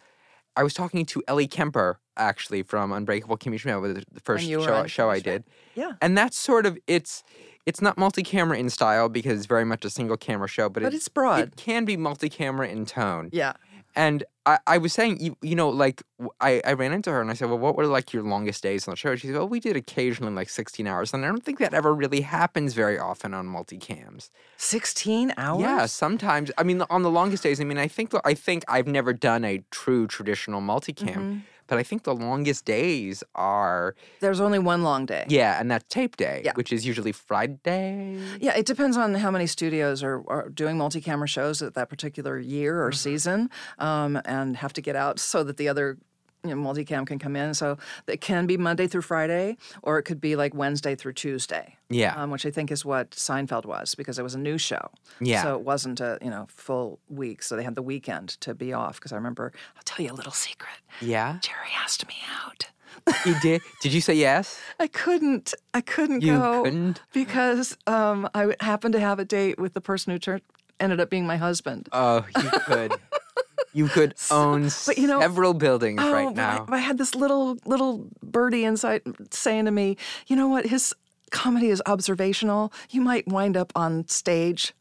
I 0.54 0.62
was 0.62 0.74
talking 0.74 1.06
to 1.06 1.22
ellie 1.28 1.46
kemper 1.48 1.98
actually 2.16 2.62
from 2.62 2.92
unbreakable 2.92 3.38
kimmy 3.38 3.58
schmidt 3.58 3.80
with 3.80 4.04
the- 4.12 4.20
first 4.20 4.44
show, 4.44 4.86
show 4.86 5.08
i 5.10 5.18
did 5.18 5.44
Yeah, 5.74 5.92
and 6.02 6.16
that's 6.18 6.38
sort 6.38 6.66
of 6.66 6.76
it's 6.86 7.22
it's 7.64 7.80
not 7.80 7.96
multi-camera 7.96 8.58
in 8.58 8.68
style 8.68 9.08
because 9.08 9.38
it's 9.38 9.46
very 9.46 9.64
much 9.64 9.84
a 9.84 9.90
single 9.90 10.16
camera 10.16 10.48
show 10.48 10.68
but, 10.68 10.82
but 10.82 10.92
it, 10.92 10.96
it's 10.96 11.08
broad. 11.08 11.38
it 11.40 11.56
can 11.56 11.84
be 11.84 11.96
multi-camera 11.96 12.68
in 12.68 12.84
tone. 12.84 13.30
Yeah, 13.32 13.52
and 13.94 14.24
I, 14.44 14.58
I 14.66 14.78
was 14.78 14.92
saying, 14.92 15.20
you, 15.20 15.36
you 15.42 15.54
know, 15.54 15.68
like 15.68 16.02
I, 16.40 16.60
I 16.64 16.72
ran 16.72 16.92
into 16.92 17.10
her 17.10 17.20
and 17.20 17.30
I 17.30 17.34
said, 17.34 17.48
well, 17.48 17.58
what 17.58 17.76
were 17.76 17.86
like 17.86 18.12
your 18.12 18.22
longest 18.24 18.62
days 18.62 18.88
on 18.88 18.92
the 18.92 18.96
show? 18.96 19.14
She 19.14 19.28
said, 19.28 19.36
well, 19.36 19.48
we 19.48 19.60
did 19.60 19.76
occasionally 19.76 20.32
like 20.34 20.48
16 20.48 20.86
hours. 20.86 21.14
And 21.14 21.24
I 21.24 21.28
don't 21.28 21.44
think 21.44 21.58
that 21.60 21.74
ever 21.74 21.94
really 21.94 22.22
happens 22.22 22.74
very 22.74 22.98
often 22.98 23.34
on 23.34 23.46
multicams. 23.46 24.30
sixteen 24.56 25.32
hours. 25.36 25.60
Yeah, 25.60 25.86
sometimes. 25.86 26.50
I 26.58 26.62
mean, 26.64 26.82
on 26.90 27.02
the 27.02 27.10
longest 27.10 27.42
days, 27.42 27.60
I 27.60 27.64
mean, 27.64 27.78
I 27.78 27.86
think 27.88 28.12
I 28.24 28.34
think 28.34 28.64
I've 28.68 28.86
never 28.88 29.12
done 29.12 29.44
a 29.44 29.62
true 29.70 30.06
traditional 30.06 30.60
multicam, 30.60 31.14
Mm-hmm. 31.14 31.38
But 31.66 31.78
I 31.78 31.82
think 31.82 32.02
the 32.04 32.14
longest 32.14 32.64
days 32.64 33.22
are 33.34 33.94
There's 34.20 34.40
only 34.40 34.58
one 34.58 34.82
long 34.82 35.06
day. 35.06 35.24
yeah, 35.28 35.58
and 35.60 35.70
that's 35.70 35.88
tape 35.88 36.16
day, 36.16 36.42
Yeah. 36.44 36.52
which 36.54 36.72
is 36.72 36.84
usually 36.86 37.12
Friday. 37.12 38.18
Yeah, 38.40 38.54
it 38.56 38.66
depends 38.66 38.96
on 38.96 39.14
how 39.14 39.30
many 39.30 39.46
studios 39.46 40.02
are, 40.02 40.22
are 40.28 40.48
doing 40.48 40.76
multi-camera 40.78 41.28
shows 41.28 41.62
at 41.62 41.74
that 41.74 41.88
particular 41.88 42.38
year 42.38 42.74
Mm-hmm. 42.74 42.88
or 42.88 42.92
season, 42.92 43.50
um, 43.78 44.20
and 44.24 44.56
have 44.58 44.72
to 44.74 44.80
get 44.80 44.96
out 44.96 45.18
so 45.18 45.42
that 45.44 45.56
the 45.56 45.68
other 45.68 45.98
you 46.44 46.54
know, 46.54 46.56
multicam 46.56 47.06
can 47.06 47.18
come 47.18 47.36
in. 47.36 47.54
So 47.54 47.78
it 48.06 48.20
can 48.20 48.46
be 48.46 48.56
Monday 48.56 48.86
through 48.86 49.02
Friday, 49.02 49.56
or 49.82 49.98
it 49.98 50.02
could 50.02 50.20
be 50.20 50.36
like 50.36 50.54
Wednesday 50.54 50.94
through 50.94 51.12
Tuesday. 51.14 51.76
Yeah. 51.88 52.14
um, 52.20 52.30
which 52.30 52.46
I 52.46 52.50
think 52.50 52.70
is 52.70 52.84
what 52.84 53.10
Seinfeld 53.10 53.66
was 53.66 53.94
because 53.94 54.18
it 54.18 54.22
was 54.22 54.34
a 54.34 54.38
new 54.38 54.56
show. 54.58 54.90
Yeah. 55.20 55.42
so 55.42 55.54
it 55.56 55.60
wasn't 55.62 56.00
a 56.00 56.18
you 56.22 56.30
know 56.30 56.46
full 56.48 56.98
week. 57.08 57.42
So 57.42 57.54
they 57.56 57.62
had 57.62 57.74
the 57.74 57.82
weekend 57.82 58.30
to 58.40 58.54
be 58.54 58.72
off. 58.72 58.94
Because 58.96 59.12
I 59.12 59.16
remember, 59.16 59.52
I'll 59.76 59.82
tell 59.84 60.04
you 60.04 60.12
a 60.12 60.14
little 60.14 60.32
secret. 60.32 60.74
Yeah, 61.00 61.38
Jerry 61.42 61.68
asked 61.82 62.06
me 62.08 62.16
out. 62.44 62.68
you 63.26 63.34
did. 63.40 63.62
Did 63.80 63.92
you 63.92 64.00
say 64.00 64.14
yes? 64.14 64.60
I 64.78 64.86
couldn't. 64.86 65.54
I 65.74 65.80
couldn't 65.80 66.22
You 66.22 66.36
go 66.38 66.62
couldn't? 66.64 67.00
because 67.12 67.76
um, 67.86 68.28
I 68.34 68.54
happened 68.60 68.92
to 68.92 69.00
have 69.00 69.18
a 69.18 69.24
date 69.24 69.58
with 69.58 69.72
the 69.74 69.80
person 69.80 70.12
who 70.12 70.18
turned 70.18 70.42
ended 70.78 71.00
up 71.00 71.08
being 71.10 71.26
my 71.26 71.36
husband. 71.36 71.88
Oh, 71.92 72.24
you 72.36 72.50
could. 72.66 72.92
You 73.72 73.88
could 73.88 74.14
own 74.30 74.70
but 74.86 74.98
you 74.98 75.06
know- 75.06 75.20
several 75.20 75.54
buildings 75.54 76.00
Oh, 76.02 76.12
right 76.12 76.34
now. 76.34 76.66
I, 76.68 76.76
I 76.76 76.78
had 76.78 76.98
this 76.98 77.14
little 77.14 77.56
little 77.64 78.08
birdie 78.22 78.64
inside 78.64 79.02
saying 79.30 79.64
to 79.66 79.70
me, 79.70 79.96
"You 80.26 80.36
know 80.36 80.48
what? 80.48 80.66
His 80.66 80.94
comedy 81.30 81.68
is 81.68 81.82
observational. 81.86 82.72
You 82.90 83.00
might 83.00 83.26
wind 83.26 83.56
up 83.56 83.72
on 83.74 84.06
stage, 84.08 84.74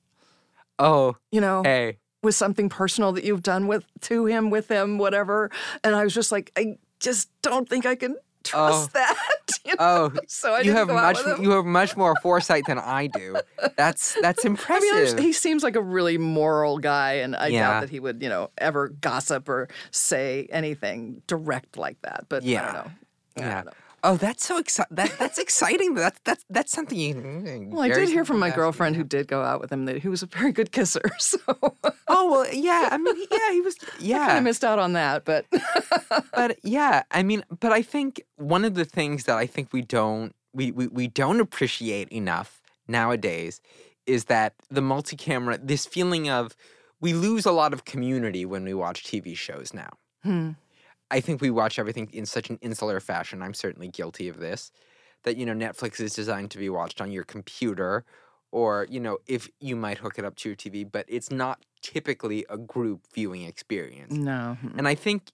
oh, 0.79 1.15
you 1.31 1.39
know, 1.41 1.63
hey. 1.63 1.97
with 2.23 2.35
something 2.35 2.67
personal 2.69 3.11
that 3.13 3.23
you've 3.23 3.43
done 3.43 3.67
with 3.67 3.85
to 4.01 4.25
him, 4.25 4.49
with 4.49 4.67
him, 4.69 4.97
whatever." 4.97 5.49
And 5.83 5.95
I 5.95 6.03
was 6.03 6.13
just 6.13 6.31
like, 6.31 6.51
I 6.57 6.77
just 6.99 7.29
don't 7.41 7.67
think 7.69 7.85
I 7.85 7.95
can 7.95 8.15
trust 8.51 8.89
oh. 8.89 8.99
that. 8.99 9.17
you 9.65 9.73
oh, 9.79 10.07
know? 10.13 10.19
Oh, 10.19 10.19
so 10.27 10.53
I 10.53 10.61
you 10.61 10.73
have 10.73 10.87
much 10.87 11.17
you 11.39 11.51
have 11.51 11.65
much 11.65 11.95
more 11.95 12.15
foresight 12.21 12.65
than 12.67 12.79
I 12.79 13.07
do. 13.07 13.37
That's 13.77 14.17
that's 14.21 14.45
I 14.45 14.49
impressive. 14.49 15.15
mean, 15.15 15.25
he 15.25 15.33
seems 15.33 15.63
like 15.63 15.75
a 15.75 15.81
really 15.81 16.17
moral 16.17 16.79
guy, 16.79 17.13
and 17.13 17.35
I 17.35 17.47
Yeah. 17.47 17.69
doubt 17.71 17.81
that 17.81 17.89
he 17.89 17.99
would, 17.99 18.21
you 18.21 18.29
know, 18.29 18.49
ever 18.57 18.89
gossip 18.89 19.47
or 19.49 19.67
say 19.91 20.47
anything 20.51 21.21
direct 21.27 21.77
like 21.77 22.01
that. 22.01 22.25
But 22.29 22.43
yeah. 22.43 22.61
I 22.61 22.63
Yeah. 22.63 22.71
don't 22.73 22.85
know. 22.85 22.91
I 23.37 23.41
yeah. 23.41 23.55
don't 23.55 23.65
know. 23.65 23.71
Oh, 24.03 24.17
that's 24.17 24.45
so 24.45 24.57
exciting. 24.57 24.95
That 24.95 25.15
that's 25.19 25.37
exciting. 25.37 25.93
That's 25.93 26.19
that's 26.23 26.45
that's 26.49 26.71
something 26.71 26.97
you. 26.97 27.69
Well, 27.71 27.81
I 27.81 27.89
did 27.89 28.09
hear 28.09 28.25
from 28.25 28.39
my 28.39 28.49
girlfriend 28.49 28.95
who 28.95 29.03
did 29.03 29.27
go 29.27 29.43
out 29.43 29.61
with 29.61 29.71
him 29.71 29.85
that 29.85 29.97
he 29.99 30.07
was 30.07 30.23
a 30.23 30.25
very 30.25 30.51
good 30.51 30.71
kisser. 30.71 31.01
So 31.19 31.37
Oh 32.07 32.31
well, 32.31 32.47
yeah. 32.53 32.89
I 32.91 32.97
mean, 32.97 33.15
yeah, 33.31 33.51
he 33.51 33.61
was. 33.61 33.75
Yeah, 33.99 34.17
I 34.29 34.33
Yeah, 34.35 34.39
missed 34.39 34.63
out 34.63 34.79
on 34.79 34.93
that. 34.93 35.23
But 35.23 35.45
but 36.33 36.57
yeah. 36.63 37.03
I 37.11 37.23
mean, 37.23 37.43
but 37.59 37.71
I 37.71 37.81
think 37.81 38.21
one 38.37 38.65
of 38.65 38.73
the 38.73 38.85
things 38.85 39.25
that 39.25 39.37
I 39.37 39.45
think 39.45 39.71
we 39.71 39.81
don't 39.81 40.35
we 40.53 40.71
we, 40.71 40.87
we 40.87 41.07
don't 41.07 41.39
appreciate 41.39 42.09
enough 42.09 42.61
nowadays 42.87 43.61
is 44.07 44.25
that 44.25 44.55
the 44.69 44.81
multi-camera. 44.81 45.59
This 45.61 45.85
feeling 45.85 46.27
of 46.29 46.55
we 46.99 47.13
lose 47.13 47.45
a 47.45 47.51
lot 47.51 47.71
of 47.73 47.85
community 47.85 48.45
when 48.45 48.63
we 48.63 48.73
watch 48.73 49.03
TV 49.03 49.37
shows 49.37 49.73
now. 49.73 49.89
Hmm. 50.23 50.51
I 51.11 51.19
think 51.21 51.41
we 51.41 51.51
watch 51.51 51.77
everything 51.77 52.09
in 52.13 52.25
such 52.25 52.49
an 52.49 52.57
insular 52.61 52.99
fashion. 52.99 53.41
I'm 53.43 53.53
certainly 53.53 53.89
guilty 53.89 54.27
of 54.29 54.37
this. 54.39 54.71
That 55.23 55.37
you 55.37 55.45
know, 55.45 55.53
Netflix 55.53 55.99
is 55.99 56.15
designed 56.15 56.49
to 56.51 56.57
be 56.57 56.69
watched 56.69 56.99
on 57.01 57.11
your 57.11 57.23
computer, 57.23 58.05
or 58.51 58.87
you 58.89 58.99
know, 58.99 59.19
if 59.27 59.49
you 59.59 59.75
might 59.75 59.99
hook 59.99 60.17
it 60.17 60.25
up 60.25 60.35
to 60.37 60.49
your 60.49 60.55
TV, 60.55 60.89
but 60.89 61.05
it's 61.07 61.29
not 61.29 61.63
typically 61.81 62.45
a 62.49 62.57
group 62.57 63.05
viewing 63.13 63.43
experience. 63.43 64.13
no, 64.13 64.57
And 64.77 64.87
I 64.87 64.95
think 64.95 65.31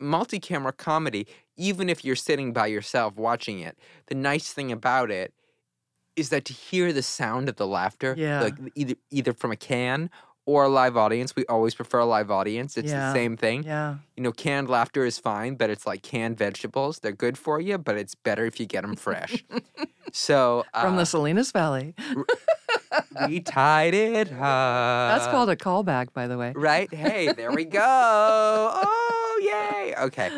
multi-camera 0.00 0.72
comedy, 0.72 1.26
even 1.56 1.88
if 1.90 2.04
you're 2.04 2.16
sitting 2.16 2.52
by 2.54 2.66
yourself 2.68 3.16
watching 3.16 3.60
it, 3.60 3.78
the 4.06 4.14
nice 4.14 4.52
thing 4.52 4.72
about 4.72 5.10
it 5.10 5.34
is 6.16 6.28
that 6.30 6.44
to 6.46 6.52
hear 6.52 6.92
the 6.92 7.02
sound 7.02 7.48
of 7.48 7.56
the 7.56 7.66
laughter, 7.66 8.14
Yeah. 8.16 8.42
like 8.42 8.58
either 8.74 8.94
either 9.10 9.32
from 9.32 9.50
a 9.52 9.56
can 9.56 10.10
or 10.44 10.64
a 10.64 10.68
live 10.68 10.96
audience, 10.96 11.36
we 11.36 11.44
always 11.46 11.74
prefer 11.74 12.00
a 12.00 12.04
live 12.06 12.30
audience. 12.30 12.76
It's 12.76 12.90
Yeah. 12.90 13.12
the 13.12 13.12
same 13.12 13.36
thing. 13.36 13.62
yeah, 13.64 13.96
You 14.16 14.22
know, 14.24 14.32
canned 14.32 14.68
laughter 14.68 15.04
is 15.04 15.18
fine, 15.18 15.54
but 15.54 15.70
it's 15.70 15.86
like 15.86 16.02
canned 16.02 16.36
vegetables. 16.36 16.98
They're 16.98 17.12
good 17.12 17.38
for 17.38 17.60
you, 17.60 17.78
but 17.78 17.96
it's 17.96 18.14
better 18.14 18.44
if 18.44 18.58
you 18.58 18.66
get 18.66 18.82
them 18.82 18.96
fresh. 18.96 19.44
so 20.12 20.64
from 20.80 20.94
uh, 20.94 20.98
the 20.98 21.06
Salinas 21.06 21.52
Valley. 21.52 21.94
we 23.28 23.40
tied 23.40 23.94
it 23.94 24.32
up. 24.32 24.38
That's 25.18 25.26
called 25.28 25.48
a 25.50 25.56
callback, 25.56 26.12
by 26.12 26.26
the 26.26 26.36
way. 26.36 26.52
Right? 26.54 26.92
Hey, 26.92 27.32
there 27.32 27.52
we 27.52 27.64
go. 27.64 27.80
Oh, 29.34 29.40
yay. 29.42 29.94
Okay. 29.96 30.30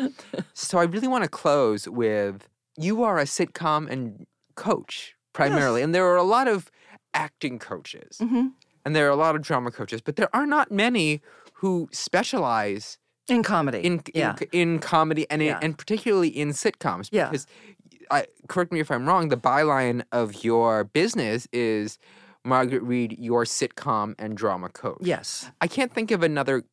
So 0.53 0.77
I 0.79 0.83
really 0.83 1.07
want 1.07 1.23
to 1.25 1.29
close 1.29 1.87
with 1.87 2.47
you 2.77 3.03
are 3.03 3.19
a 3.19 3.25
sitcom 3.25 3.89
and 3.89 4.25
coach 4.55 5.15
primarily, 5.33 5.81
and 5.81 5.93
there 5.93 6.05
are 6.07 6.15
a 6.15 6.23
lot 6.23 6.47
of 6.47 6.71
acting 7.13 7.59
coaches 7.59 8.17
Mhm. 8.21 8.53
And 8.85 8.95
there 8.95 9.07
are 9.07 9.11
a 9.11 9.15
lot 9.15 9.35
of 9.35 9.41
drama 9.41 9.71
coaches, 9.71 9.99
but 10.01 10.15
there 10.15 10.29
are 10.33 10.45
not 10.45 10.71
many 10.71 11.21
who 11.55 11.89
specialize 11.91 12.97
In 13.27 13.41
comedy. 13.43 13.79
in 13.79 13.93
in, 13.93 14.01
yeah. 14.13 14.35
in 14.51 14.79
comedy 14.79 15.25
and 15.29 15.41
in, 15.41 15.47
Yeah. 15.49 15.59
and 15.61 15.77
particularly 15.77 16.27
in 16.29 16.49
sitcoms 16.49 17.09
Yeah. 17.11 17.29
because 17.29 17.47
I, 18.11 18.27
correct 18.47 18.71
me 18.71 18.79
if 18.79 18.91
I'm 18.91 19.07
wrong 19.07 19.29
the 19.29 19.37
byline 19.37 20.03
of 20.11 20.43
your 20.43 20.83
business 20.83 21.47
is 21.51 21.97
Margaret 22.43 22.83
Reed 22.83 23.15
your 23.17 23.43
sitcom 23.45 24.13
and 24.19 24.37
drama 24.37 24.69
coach. 24.69 24.99
yes. 25.01 25.49
I 25.59 25.67
can't 25.67 25.91
think 25.93 26.11
of 26.11 26.21
another 26.21 26.63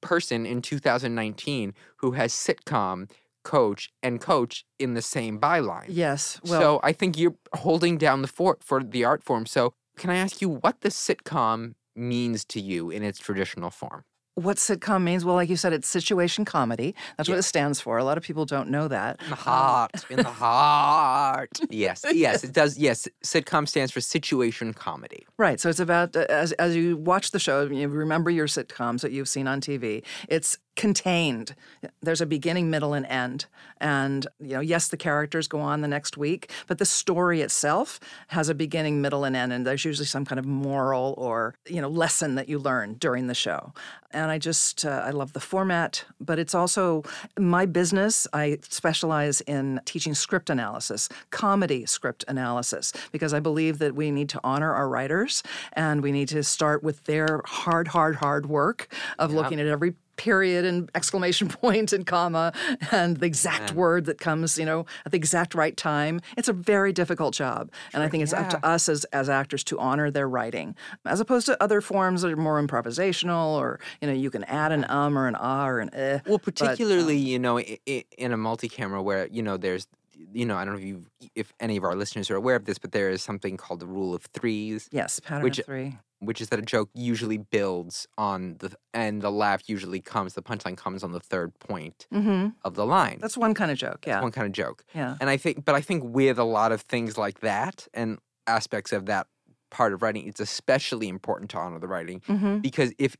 person 0.00 0.46
in 0.46 0.62
2019 0.62 1.74
who 1.96 2.12
has 2.12 2.32
sitcom 2.32 3.10
coach 3.44 3.90
and 4.02 4.20
coach 4.20 4.64
in 4.78 4.94
the 4.94 5.02
same 5.02 5.38
byline. 5.38 5.84
Yes. 5.88 6.40
Well, 6.44 6.60
so 6.60 6.80
I 6.82 6.92
think 6.92 7.18
you're 7.18 7.34
holding 7.54 7.98
down 7.98 8.22
the 8.22 8.28
fort 8.28 8.62
for 8.64 8.82
the 8.82 9.04
art 9.04 9.22
form. 9.22 9.46
So 9.46 9.74
can 9.96 10.10
I 10.10 10.16
ask 10.16 10.40
you 10.40 10.48
what 10.48 10.80
the 10.80 10.88
sitcom 10.88 11.74
means 11.94 12.44
to 12.46 12.60
you 12.60 12.90
in 12.90 13.02
its 13.02 13.18
traditional 13.18 13.70
form? 13.70 14.04
what 14.36 14.58
sitcom 14.58 15.02
means? 15.02 15.24
Well, 15.24 15.34
like 15.34 15.48
you 15.48 15.56
said, 15.56 15.72
it's 15.72 15.88
situation 15.88 16.44
comedy. 16.44 16.94
That's 17.16 17.26
what 17.26 17.38
it 17.38 17.42
stands 17.42 17.80
for. 17.80 17.96
A 17.96 18.04
lot 18.04 18.18
of 18.18 18.22
people 18.22 18.44
don't 18.44 18.68
know 18.68 18.86
that. 18.86 19.18
In 19.22 19.30
the 19.30 19.36
heart, 19.36 19.92
in 20.10 20.16
the 20.18 20.24
heart. 20.24 21.58
Yes, 21.70 22.04
yes, 22.12 22.44
it 22.44 22.52
does. 22.52 22.78
Yes, 22.78 23.08
sitcom 23.24 23.68
stands 23.68 23.90
for 23.92 24.00
situation 24.00 24.72
comedy. 24.72 25.26
Right. 25.36 25.58
So 25.58 25.68
it's 25.68 25.80
about 25.80 26.14
uh, 26.14 26.26
as 26.28 26.52
as 26.52 26.76
you 26.76 26.96
watch 26.96 27.30
the 27.30 27.38
show, 27.38 27.64
you 27.66 27.88
remember 27.88 28.30
your 28.30 28.46
sitcoms 28.46 29.00
that 29.00 29.12
you've 29.12 29.28
seen 29.28 29.48
on 29.48 29.60
TV. 29.60 30.04
It's 30.28 30.58
contained. 30.76 31.54
There's 32.02 32.20
a 32.20 32.26
beginning, 32.26 32.70
middle, 32.70 32.94
and 32.94 33.06
end. 33.06 33.46
And 33.80 34.26
you 34.40 34.54
know, 34.54 34.60
yes, 34.60 34.88
the 34.88 34.96
characters 34.96 35.48
go 35.48 35.60
on 35.60 35.80
the 35.80 35.88
next 35.88 36.16
week, 36.16 36.50
but 36.66 36.78
the 36.78 36.84
story 36.84 37.40
itself 37.40 37.98
has 38.28 38.48
a 38.48 38.54
beginning, 38.54 39.00
middle, 39.00 39.24
and 39.24 39.34
end. 39.34 39.52
And 39.52 39.66
there's 39.66 39.84
usually 39.84 40.06
some 40.06 40.24
kind 40.24 40.38
of 40.38 40.46
moral 40.46 41.14
or 41.18 41.54
you 41.68 41.80
know 41.80 41.88
lesson 41.88 42.36
that 42.36 42.48
you 42.48 42.58
learn 42.58 42.94
during 42.94 43.26
the 43.26 43.34
show. 43.34 43.72
And 44.12 44.30
I 44.30 44.38
just 44.38 44.84
uh, 44.84 45.02
I 45.04 45.10
love 45.10 45.32
the 45.32 45.40
format. 45.40 46.04
But 46.20 46.38
it's 46.38 46.54
also 46.54 47.02
my 47.38 47.66
business. 47.66 48.26
I 48.32 48.58
specialize 48.68 49.40
in 49.42 49.80
teaching 49.84 50.14
script 50.14 50.50
analysis, 50.50 51.08
comedy 51.30 51.86
script 51.86 52.24
analysis, 52.28 52.92
because 53.12 53.34
I 53.34 53.40
believe 53.40 53.78
that 53.78 53.94
we 53.94 54.10
need 54.10 54.28
to 54.30 54.40
honor 54.44 54.72
our 54.72 54.88
writers 54.88 55.42
and 55.72 56.02
we 56.02 56.12
need 56.12 56.28
to 56.28 56.42
start 56.42 56.82
with 56.82 57.04
their 57.04 57.42
hard, 57.44 57.88
hard, 57.88 58.16
hard 58.16 58.46
work 58.46 58.88
of 59.18 59.32
looking 59.32 59.60
at 59.60 59.66
every 59.66 59.94
period 60.16 60.64
and 60.64 60.90
exclamation 60.94 61.48
point 61.62 61.92
and 61.92 62.06
comma 62.06 62.52
and 62.90 63.18
the 63.18 63.26
exact 63.26 63.72
word 63.72 64.06
that 64.06 64.18
comes, 64.18 64.58
you 64.58 64.64
know, 64.64 64.86
at 65.04 65.12
the 65.12 65.16
exact 65.16 65.54
right 65.54 65.76
time. 65.76 66.20
It's 66.36 66.48
a 66.48 66.52
very 66.52 66.92
difficult 66.92 67.34
job. 67.34 67.70
And 67.92 68.02
I 68.02 68.08
think 68.08 68.22
it's 68.22 68.32
up 68.32 68.50
to 68.50 68.66
us 68.66 68.88
as, 68.88 69.04
as 69.06 69.28
actors 69.28 69.62
to 69.64 69.78
honor 69.78 70.10
their 70.10 70.28
writing, 70.28 70.74
as 71.04 71.20
opposed 71.20 71.46
to 71.46 71.62
other 71.62 71.80
forms 71.80 72.22
that 72.22 72.32
are 72.32 72.36
more 72.36 72.60
improvisational 72.62 73.56
or, 73.58 73.80
you 74.00 74.08
know, 74.08 74.14
you 74.14 74.30
can 74.30 74.44
add 74.44 74.72
an 74.72 74.84
um 74.88 75.18
or 75.18 75.28
an 75.28 75.34
ah 75.36 75.66
or 75.68 75.80
an 75.80 75.90
eh. 75.94 76.20
Well, 76.26 76.38
but, 76.38 76.54
particularly, 76.56 77.16
um, 77.18 77.26
you 77.26 77.38
know, 77.38 77.58
in 77.58 78.32
a 78.32 78.36
multi-camera 78.36 79.02
where 79.02 79.26
you 79.28 79.42
know 79.42 79.56
there's, 79.56 79.86
you 80.32 80.44
know, 80.46 80.56
I 80.56 80.64
don't 80.64 80.74
know 80.74 80.80
if 80.80 80.86
you, 80.86 81.04
if 81.34 81.52
any 81.60 81.76
of 81.76 81.84
our 81.84 81.94
listeners 81.94 82.30
are 82.30 82.36
aware 82.36 82.56
of 82.56 82.64
this, 82.64 82.78
but 82.78 82.92
there 82.92 83.10
is 83.10 83.22
something 83.22 83.56
called 83.56 83.80
the 83.80 83.86
rule 83.86 84.14
of 84.14 84.22
threes, 84.32 84.88
yes, 84.92 85.20
pattern 85.20 85.44
which- 85.44 85.58
of 85.58 85.66
three. 85.66 85.98
Which 86.20 86.40
is 86.40 86.48
that 86.48 86.58
a 86.58 86.62
joke 86.62 86.88
usually 86.94 87.38
builds 87.38 88.06
on 88.16 88.56
the, 88.60 88.74
and 88.94 89.20
the 89.22 89.30
laugh 89.30 89.68
usually 89.68 90.00
comes, 90.00 90.34
the 90.34 90.42
punchline 90.42 90.76
comes 90.76 91.02
on 91.04 91.12
the 91.12 91.20
third 91.20 91.58
point 91.58 92.06
Mm-hmm. 92.12 92.48
of 92.64 92.74
the 92.74 92.86
line. 92.86 93.18
That's 93.20 93.36
one 93.36 93.54
kind 93.54 93.70
of 93.70 93.78
joke. 93.78 94.04
Yeah. 94.06 94.22
one 94.22 94.32
kind 94.32 94.46
of 94.46 94.52
joke. 94.52 94.84
Yeah. 94.94 95.16
And 95.20 95.28
I 95.28 95.36
think, 95.36 95.64
but 95.64 95.74
I 95.74 95.80
think 95.80 96.02
with 96.04 96.38
a 96.38 96.44
lot 96.44 96.72
of 96.72 96.80
things 96.82 97.18
like 97.18 97.40
that 97.40 97.86
and 97.94 98.18
aspects 98.46 98.92
of 98.92 99.06
that 99.06 99.26
part 99.70 99.92
of 99.92 100.00
writing, 100.00 100.26
it's 100.26 100.40
especially 100.40 101.08
important 101.08 101.50
to 101.50 101.58
honor 101.58 101.78
the 101.78 101.88
writing 101.88 102.20
Mm-hmm. 102.28 102.58
because 102.58 102.92
if 102.98 103.16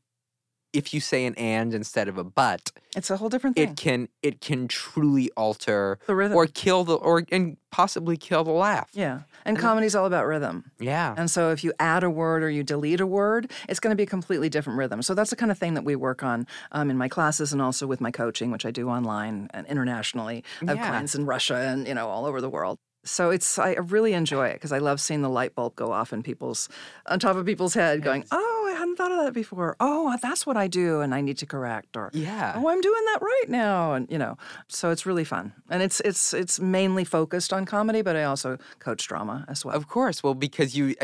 if 0.73 0.93
you 0.93 0.99
say 0.99 1.25
an 1.25 1.33
and 1.35 1.73
instead 1.73 2.07
of 2.07 2.17
a 2.17 2.23
but, 2.23 2.71
It's 2.95 3.09
a 3.09 3.17
whole 3.17 3.29
different 3.29 3.55
thing. 3.55 3.69
it 3.69 3.77
can 3.77 4.09
it 4.21 4.41
can 4.41 4.67
truly 4.67 5.29
alter 5.37 5.97
the 6.07 6.15
rhythm. 6.15 6.35
or 6.37 6.45
kill 6.47 6.83
the 6.83 6.95
or 6.95 7.23
and 7.31 7.57
possibly 7.71 8.17
kill 8.17 8.43
the 8.43 8.51
laugh. 8.51 8.89
yeah. 8.93 9.21
And 9.45 9.57
comedy's 9.57 9.95
all 9.95 10.05
about 10.05 10.25
rhythm. 10.25 10.71
Yeah. 10.77 11.15
And 11.17 11.31
so 11.31 11.51
if 11.51 11.63
you 11.63 11.71
add 11.79 12.03
a 12.03 12.09
word 12.09 12.43
or 12.43 12.49
you 12.49 12.63
delete 12.63 12.99
a 12.99 13.07
word, 13.07 13.49
it's 13.69 13.79
going 13.79 13.91
to 13.91 13.95
be 13.95 14.03
a 14.03 14.07
completely 14.07 14.49
different 14.49 14.77
rhythm. 14.77 15.01
So 15.01 15.13
that's 15.13 15.29
the 15.29 15.37
kind 15.37 15.51
of 15.51 15.57
thing 15.57 15.73
that 15.75 15.85
we 15.85 15.95
work 15.95 16.21
on 16.21 16.45
um, 16.73 16.89
in 16.89 16.97
my 16.97 17.07
classes 17.07 17.53
and 17.53 17.61
also 17.61 17.87
with 17.87 18.01
my 18.01 18.11
coaching, 18.11 18.51
which 18.51 18.65
I 18.65 18.71
do 18.71 18.89
online 18.89 19.49
and 19.53 19.65
internationally. 19.67 20.43
I 20.63 20.65
have 20.71 20.77
Yeah. 20.77 20.89
clients 20.89 21.15
in 21.15 21.25
Russia 21.25 21.55
and, 21.55 21.87
you 21.87 21.93
know, 21.93 22.09
all 22.09 22.25
over 22.25 22.41
the 22.41 22.49
world. 22.49 22.77
So 23.07 23.29
it's 23.29 23.57
I 23.57 23.73
really 23.73 24.13
enjoy 24.13 24.47
it 24.47 24.53
because 24.53 24.71
I 24.71 24.77
love 24.79 24.99
seeing 24.99 25.21
the 25.21 25.29
light 25.29 25.55
bulb 25.55 25.75
go 25.75 25.91
off 25.91 26.13
in 26.13 26.23
people's 26.23 26.69
on 27.07 27.19
top 27.19 27.35
of 27.35 27.45
people's 27.45 27.73
head, 27.73 28.01
going, 28.03 28.25
"Oh, 28.31 28.67
I 28.69 28.77
hadn't 28.77 28.97
thought 28.97 29.11
of 29.11 29.17
that 29.23 29.33
before. 29.33 29.75
Oh, 29.79 30.15
that's 30.21 30.45
what 30.45 30.57
I 30.57 30.67
do, 30.67 31.01
and 31.01 31.15
I 31.15 31.21
need 31.21 31.37
to 31.39 31.45
correct." 31.45 31.95
Or, 31.97 32.09
Yeah. 32.13 32.53
"Oh, 32.55 32.67
I'm 32.67 32.81
doing 32.81 33.05
that 33.05 33.19
right 33.21 33.49
now," 33.49 33.93
and 33.93 34.09
you 34.11 34.17
know, 34.17 34.37
so 34.67 34.91
it's 34.91 35.05
really 35.05 35.23
fun, 35.23 35.53
and 35.69 35.81
it's 35.81 35.99
it's 36.01 36.33
it's 36.33 36.59
mainly 36.59 37.03
focused 37.03 37.53
on 37.53 37.65
comedy, 37.65 38.01
but 38.01 38.15
I 38.15 38.23
also 38.23 38.57
coach 38.79 39.07
drama 39.07 39.45
as 39.47 39.63
well. 39.65 39.75
Of 39.75 39.87
course. 39.87 40.21
Well, 40.23 40.33
because 40.35 40.75
you 40.75 40.95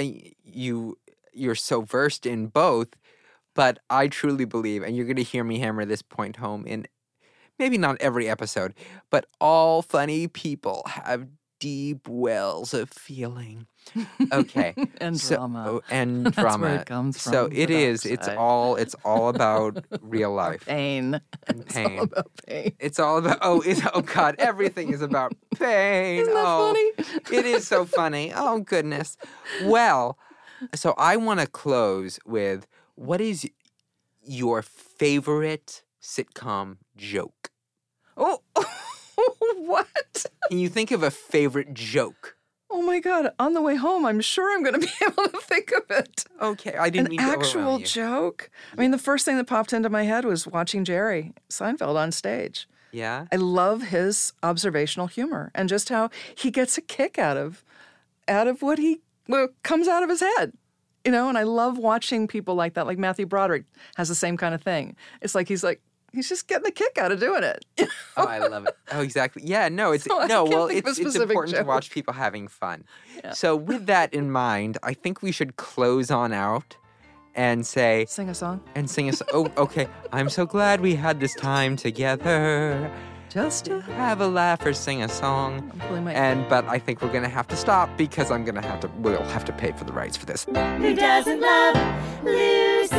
you 0.43 0.97
you're 1.33 1.55
so 1.55 1.81
versed 1.81 2.25
in 2.25 2.47
both, 2.47 2.89
but 3.55 3.79
I 3.89 4.07
truly 4.07 4.45
believe, 4.45 4.83
and 4.83 4.95
you're 4.95 5.05
going 5.05 5.15
to 5.15 5.23
hear 5.23 5.43
me 5.43 5.59
hammer 5.59 5.85
this 5.85 6.01
point 6.01 6.35
home 6.37 6.65
in 6.67 6.85
maybe 7.59 7.77
not 7.77 7.97
every 8.01 8.27
episode, 8.29 8.73
but 9.09 9.25
all 9.39 9.81
funny 9.81 10.27
people 10.27 10.83
have 10.87 11.27
deep 11.63 12.09
wells 12.09 12.73
of 12.73 12.89
feeling. 12.89 13.67
Okay. 14.33 14.73
and 14.99 15.17
So- 15.19 15.35
drama. 15.37 15.65
oh, 15.69 15.81
and 15.89 16.25
That's 16.25 16.35
drama. 16.35 16.65
where 16.65 16.75
it 16.81 16.85
comes 16.87 17.21
So 17.21 17.47
from, 17.47 17.55
it 17.55 17.67
the 17.67 17.75
is. 17.75 18.05
It's 18.05 18.27
all. 18.27 18.75
It's 18.75 18.95
all 19.05 19.29
about 19.29 19.85
real 20.01 20.33
life 20.33 20.65
pain. 20.65 21.21
and 21.47 21.61
It's 21.61 21.77
all 21.77 21.87
pain. 21.87 21.99
about 21.99 22.31
pain. 22.45 22.75
It's 22.79 22.99
all 22.99 23.17
about. 23.17 23.37
Oh, 23.41 23.61
it's, 23.61 23.79
oh 23.93 24.01
God! 24.01 24.35
Everything 24.39 24.91
is 24.91 25.01
about 25.01 25.31
pain. 25.57 26.21
Isn't 26.23 26.33
that 26.33 26.43
oh, 26.45 26.73
funny? 26.73 27.37
it 27.37 27.45
is 27.45 27.65
so 27.65 27.85
funny. 27.85 28.33
Oh 28.35 28.59
goodness. 28.59 29.15
Well, 29.63 30.17
so 30.75 30.93
I 30.97 31.15
want 31.15 31.39
to 31.39 31.47
close 31.47 32.19
with 32.25 32.67
what 32.95 33.21
is 33.21 33.49
your 34.21 34.61
favorite 34.61 35.83
sitcom 36.01 36.77
joke? 36.97 37.51
Oh, 38.17 38.41
what? 39.57 40.25
Can 40.49 40.59
you 40.59 40.69
think 40.69 40.91
of 40.91 41.03
a 41.03 41.11
favorite 41.11 41.73
joke? 41.73 42.35
Oh 42.69 42.81
my 42.81 42.99
God. 42.99 43.31
On 43.37 43.53
the 43.53 43.61
way 43.61 43.75
home, 43.75 44.05
I'm 44.05 44.19
sure 44.19 44.51
I'm 44.53 44.63
going 44.63 44.79
to 44.79 44.79
be 44.79 44.91
able 45.05 45.29
to 45.29 45.39
think 45.41 45.71
of 45.71 45.83
it. 45.91 46.25
Okay, 46.41 46.75
I 46.75 46.89
didn't 46.89 47.07
An 47.07 47.11
mean 47.11 47.19
to 47.19 47.25
actual 47.25 47.77
joke. 47.79 48.49
I 48.75 48.81
mean, 48.81 48.91
the 48.91 48.97
first 48.97 49.25
thing 49.25 49.37
that 49.37 49.45
popped 49.45 49.73
into 49.73 49.89
my 49.89 50.03
head 50.03 50.25
was 50.25 50.47
watching 50.47 50.83
Jerry 50.83 51.33
Seinfeld 51.49 51.95
on 51.95 52.11
stage. 52.11 52.67
Yeah. 52.91 53.25
I 53.31 53.35
love 53.35 53.83
his 53.83 54.33
observational 54.41 55.07
humor 55.07 55.51
and 55.53 55.69
just 55.69 55.89
how 55.89 56.09
he 56.35 56.51
gets 56.51 56.77
a 56.77 56.81
kick 56.81 57.17
out 57.17 57.37
of 57.37 57.63
out 58.27 58.47
of 58.47 58.61
what 58.61 58.79
he 58.79 59.01
what 59.27 59.51
comes 59.63 59.87
out 59.87 60.03
of 60.03 60.09
his 60.09 60.21
head. 60.21 60.53
You 61.05 61.11
know, 61.11 61.27
and 61.27 61.37
I 61.37 61.43
love 61.43 61.77
watching 61.77 62.27
people 62.27 62.55
like 62.55 62.75
that. 62.75 62.87
Like 62.87 62.97
Matthew 62.97 63.25
Broderick 63.25 63.65
has 63.97 64.09
the 64.09 64.15
same 64.15 64.37
kind 64.37 64.55
of 64.55 64.61
thing. 64.61 64.95
It's 65.21 65.35
like 65.35 65.47
he's 65.47 65.63
like 65.63 65.81
he's 66.13 66.29
just 66.29 66.47
getting 66.47 66.67
a 66.67 66.71
kick 66.71 66.97
out 66.97 67.11
of 67.11 67.19
doing 67.19 67.43
it. 67.43 67.65
Oh, 68.15 68.25
I 68.25 68.37
love 68.37 68.67
it. 68.67 68.77
Oh, 68.91 69.01
exactly. 69.01 69.41
Yeah, 69.43 69.69
no, 69.69 69.91
it's 69.91 70.03
So 70.03 70.25
no. 70.27 70.43
Well, 70.43 70.67
think 70.67 70.81
of 70.81 70.85
a 70.85 70.89
it's 70.89 70.99
it's 70.99 71.09
specific 71.09 71.29
important 71.31 71.57
to 71.57 71.63
watch 71.63 71.89
people 71.89 72.13
having 72.13 72.47
fun. 72.47 72.83
So, 73.33 73.55
with 73.55 73.87
that 73.87 74.13
in 74.13 74.29
mind, 74.29 74.77
I 74.83 74.93
think 74.93 75.23
we 75.23 75.31
should 75.31 75.55
close 75.57 76.11
on 76.11 76.31
out 76.31 76.77
and 77.33 77.65
say 77.65 78.05
Sing 78.07 78.29
a 78.29 78.35
song. 78.35 78.61
and 78.75 78.87
sing 78.87 79.09
a 79.09 79.13
song. 79.13 79.27
Oh, 79.33 79.51
okay. 79.57 79.87
I'm 80.11 80.29
so 80.29 80.45
glad 80.45 80.79
we 80.81 80.93
had 80.93 81.19
this 81.19 81.33
time 81.33 81.75
together. 81.75 82.91
Just 83.29 83.65
to 83.65 83.81
Have 83.81 84.21
a 84.21 84.27
laugh 84.27 84.63
or 84.63 84.73
sing 84.73 85.01
a 85.01 85.09
song. 85.09 85.71
I'm 85.73 85.79
pulling 85.87 86.03
my 86.03 86.13
And 86.13 86.47
but 86.47 86.65
I 86.67 86.77
think 86.77 87.01
we're 87.01 87.11
gonna 87.11 87.27
have 87.29 87.47
to 87.47 87.55
stop 87.55 87.89
because 87.97 88.29
I'm 88.29 88.45
gonna 88.45 88.61
have 88.61 88.79
to. 88.81 88.87
We'll 88.99 89.23
have 89.23 89.43
to 89.45 89.51
pay 89.53 89.71
for 89.71 89.85
the 89.85 89.93
rights 89.93 90.15
for 90.17 90.27
this. 90.27 90.45
Who 90.45 90.93
doesn't 90.95 91.41
love 91.41 91.75
Lucy? 92.23 92.93